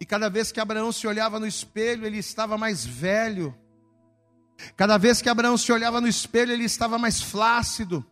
E 0.00 0.06
cada 0.06 0.28
vez 0.28 0.52
que 0.52 0.60
Abraão 0.60 0.92
se 0.92 1.06
olhava 1.06 1.40
no 1.40 1.46
espelho, 1.46 2.06
ele 2.06 2.18
estava 2.18 2.56
mais 2.56 2.84
velho. 2.84 3.56
Cada 4.76 4.98
vez 4.98 5.20
que 5.20 5.28
Abraão 5.28 5.56
se 5.56 5.72
olhava 5.72 6.00
no 6.00 6.06
espelho, 6.06 6.52
ele 6.52 6.64
estava 6.64 6.96
mais 6.96 7.20
flácido. 7.20 8.06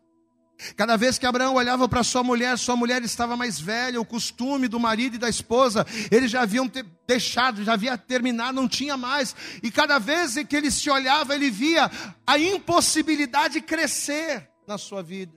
Cada 0.76 0.96
vez 0.96 1.18
que 1.18 1.26
Abraão 1.26 1.54
olhava 1.54 1.88
para 1.88 2.02
sua 2.02 2.22
mulher, 2.22 2.58
sua 2.58 2.76
mulher 2.76 3.02
estava 3.02 3.36
mais 3.36 3.60
velha, 3.60 4.00
o 4.00 4.04
costume 4.04 4.68
do 4.68 4.78
marido 4.78 5.16
e 5.16 5.18
da 5.18 5.28
esposa, 5.28 5.86
eles 6.10 6.30
já 6.30 6.42
haviam 6.42 6.70
deixado, 7.06 7.64
já 7.64 7.74
havia 7.74 7.96
terminado, 7.98 8.54
não 8.54 8.68
tinha 8.68 8.96
mais. 8.96 9.34
E 9.62 9.70
cada 9.70 9.98
vez 9.98 10.34
que 10.48 10.56
ele 10.56 10.70
se 10.70 10.88
olhava, 10.90 11.34
ele 11.34 11.50
via 11.50 11.90
a 12.26 12.38
impossibilidade 12.38 13.54
de 13.54 13.60
crescer 13.60 14.48
na 14.66 14.78
sua 14.78 15.02
vida. 15.02 15.32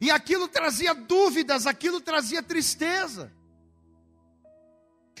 E 0.00 0.10
aquilo 0.10 0.48
trazia 0.48 0.94
dúvidas, 0.94 1.66
aquilo 1.66 2.00
trazia 2.00 2.42
tristeza. 2.42 3.32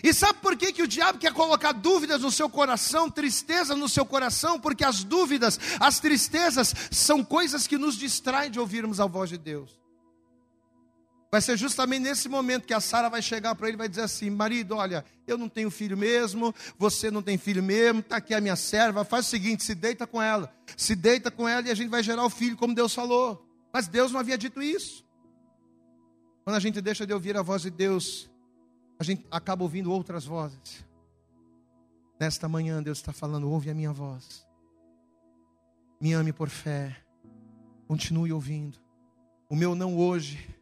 E 0.04 0.12
sabe 0.12 0.38
por 0.40 0.54
que, 0.54 0.70
que 0.70 0.82
o 0.82 0.86
diabo 0.86 1.18
quer 1.18 1.32
colocar 1.32 1.72
dúvidas 1.72 2.20
no 2.20 2.30
seu 2.30 2.46
coração, 2.46 3.10
tristeza 3.10 3.74
no 3.74 3.88
seu 3.88 4.04
coração? 4.04 4.60
Porque 4.60 4.84
as 4.84 5.02
dúvidas, 5.02 5.58
as 5.80 5.98
tristezas, 5.98 6.74
são 6.90 7.24
coisas 7.24 7.66
que 7.66 7.78
nos 7.78 7.96
distraem 7.96 8.50
de 8.50 8.60
ouvirmos 8.60 9.00
a 9.00 9.06
voz 9.06 9.30
de 9.30 9.38
Deus. 9.38 9.80
Vai 11.32 11.40
ser 11.40 11.56
justamente 11.56 12.02
nesse 12.02 12.28
momento 12.28 12.66
que 12.66 12.74
a 12.74 12.80
Sara 12.80 13.08
vai 13.08 13.22
chegar 13.22 13.54
para 13.54 13.66
ele 13.66 13.76
e 13.76 13.78
vai 13.78 13.88
dizer 13.88 14.02
assim: 14.02 14.28
Marido, 14.28 14.76
olha, 14.76 15.02
eu 15.26 15.38
não 15.38 15.48
tenho 15.48 15.70
filho 15.70 15.96
mesmo, 15.96 16.54
você 16.78 17.10
não 17.10 17.22
tem 17.22 17.38
filho 17.38 17.62
mesmo, 17.62 18.00
está 18.00 18.16
aqui 18.16 18.34
a 18.34 18.42
minha 18.42 18.56
serva. 18.56 19.06
Faz 19.06 19.26
o 19.26 19.30
seguinte: 19.30 19.64
se 19.64 19.74
deita 19.74 20.06
com 20.06 20.20
ela, 20.20 20.54
se 20.76 20.94
deita 20.94 21.30
com 21.30 21.48
ela 21.48 21.66
e 21.66 21.70
a 21.70 21.74
gente 21.74 21.88
vai 21.88 22.02
gerar 22.02 22.26
o 22.26 22.30
filho, 22.30 22.58
como 22.58 22.74
Deus 22.74 22.92
falou. 22.92 23.48
Mas 23.72 23.88
Deus 23.88 24.12
não 24.12 24.20
havia 24.20 24.36
dito 24.36 24.62
isso. 24.62 25.02
Quando 26.44 26.56
a 26.56 26.60
gente 26.60 26.82
deixa 26.82 27.06
de 27.06 27.14
ouvir 27.14 27.38
a 27.38 27.42
voz 27.42 27.62
de 27.62 27.70
Deus, 27.70 28.28
a 28.98 29.04
gente 29.04 29.26
acaba 29.30 29.62
ouvindo 29.62 29.90
outras 29.90 30.24
vozes. 30.24 30.84
Nesta 32.18 32.48
manhã, 32.48 32.82
Deus 32.82 32.98
está 32.98 33.12
falando: 33.12 33.50
ouve 33.50 33.70
a 33.70 33.74
minha 33.74 33.92
voz. 33.92 34.46
Me 36.00 36.12
ame 36.12 36.32
por 36.32 36.48
fé. 36.48 36.96
Continue 37.86 38.32
ouvindo. 38.32 38.78
O 39.48 39.56
meu 39.56 39.74
não 39.74 39.96
hoje 39.96 40.54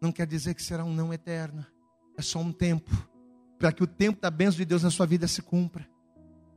não 0.00 0.12
quer 0.12 0.26
dizer 0.26 0.54
que 0.54 0.62
será 0.62 0.84
um 0.84 0.92
não 0.94 1.12
eterno. 1.12 1.64
É 2.16 2.22
só 2.22 2.38
um 2.38 2.52
tempo. 2.52 2.90
Para 3.58 3.72
que 3.72 3.82
o 3.82 3.86
tempo 3.86 4.20
da 4.20 4.30
bênção 4.30 4.58
de 4.58 4.64
Deus 4.64 4.82
na 4.82 4.90
sua 4.90 5.06
vida 5.06 5.26
se 5.26 5.40
cumpra. 5.40 5.88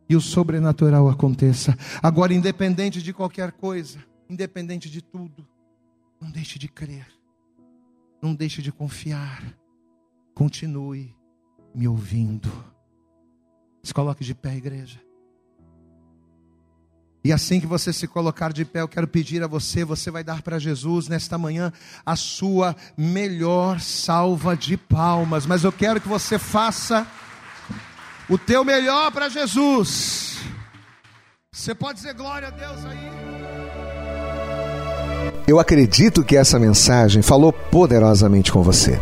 E 0.09 0.15
o 0.15 0.21
sobrenatural 0.21 1.09
aconteça. 1.09 1.77
Agora, 2.01 2.33
independente 2.33 3.01
de 3.01 3.13
qualquer 3.13 3.51
coisa, 3.51 4.03
independente 4.29 4.89
de 4.89 5.01
tudo, 5.01 5.47
não 6.19 6.31
deixe 6.31 6.57
de 6.57 6.67
crer. 6.67 7.07
Não 8.21 8.33
deixe 8.33 8.61
de 8.61 8.71
confiar. 8.71 9.43
Continue 10.37 11.15
me 11.73 11.87
ouvindo. 11.87 12.47
Se 13.81 13.91
coloque 13.91 14.23
de 14.23 14.35
pé, 14.35 14.55
igreja. 14.55 15.01
E 17.23 17.33
assim 17.33 17.59
que 17.59 17.65
você 17.65 17.91
se 17.91 18.07
colocar 18.07 18.53
de 18.53 18.63
pé, 18.63 18.81
eu 18.81 18.87
quero 18.87 19.07
pedir 19.07 19.41
a 19.41 19.47
você, 19.47 19.83
você 19.83 20.11
vai 20.11 20.23
dar 20.23 20.43
para 20.43 20.59
Jesus 20.59 21.07
nesta 21.07 21.39
manhã 21.39 21.73
a 22.05 22.15
sua 22.15 22.75
melhor 22.95 23.79
salva 23.79 24.55
de 24.55 24.77
palmas, 24.77 25.47
mas 25.47 25.63
eu 25.63 25.71
quero 25.71 25.99
que 25.99 26.07
você 26.07 26.37
faça 26.37 27.07
o 28.29 28.37
teu 28.37 28.63
melhor 28.63 29.11
para 29.11 29.29
Jesus. 29.29 30.37
Você 31.51 31.73
pode 31.73 31.97
dizer 31.97 32.13
glória 32.13 32.49
a 32.49 32.51
Deus 32.51 32.85
aí? 32.85 33.09
Eu 35.47 35.59
acredito 35.59 36.23
que 36.23 36.37
essa 36.37 36.59
mensagem 36.59 37.23
falou 37.23 37.51
poderosamente 37.51 38.51
com 38.51 38.61
você. 38.61 39.01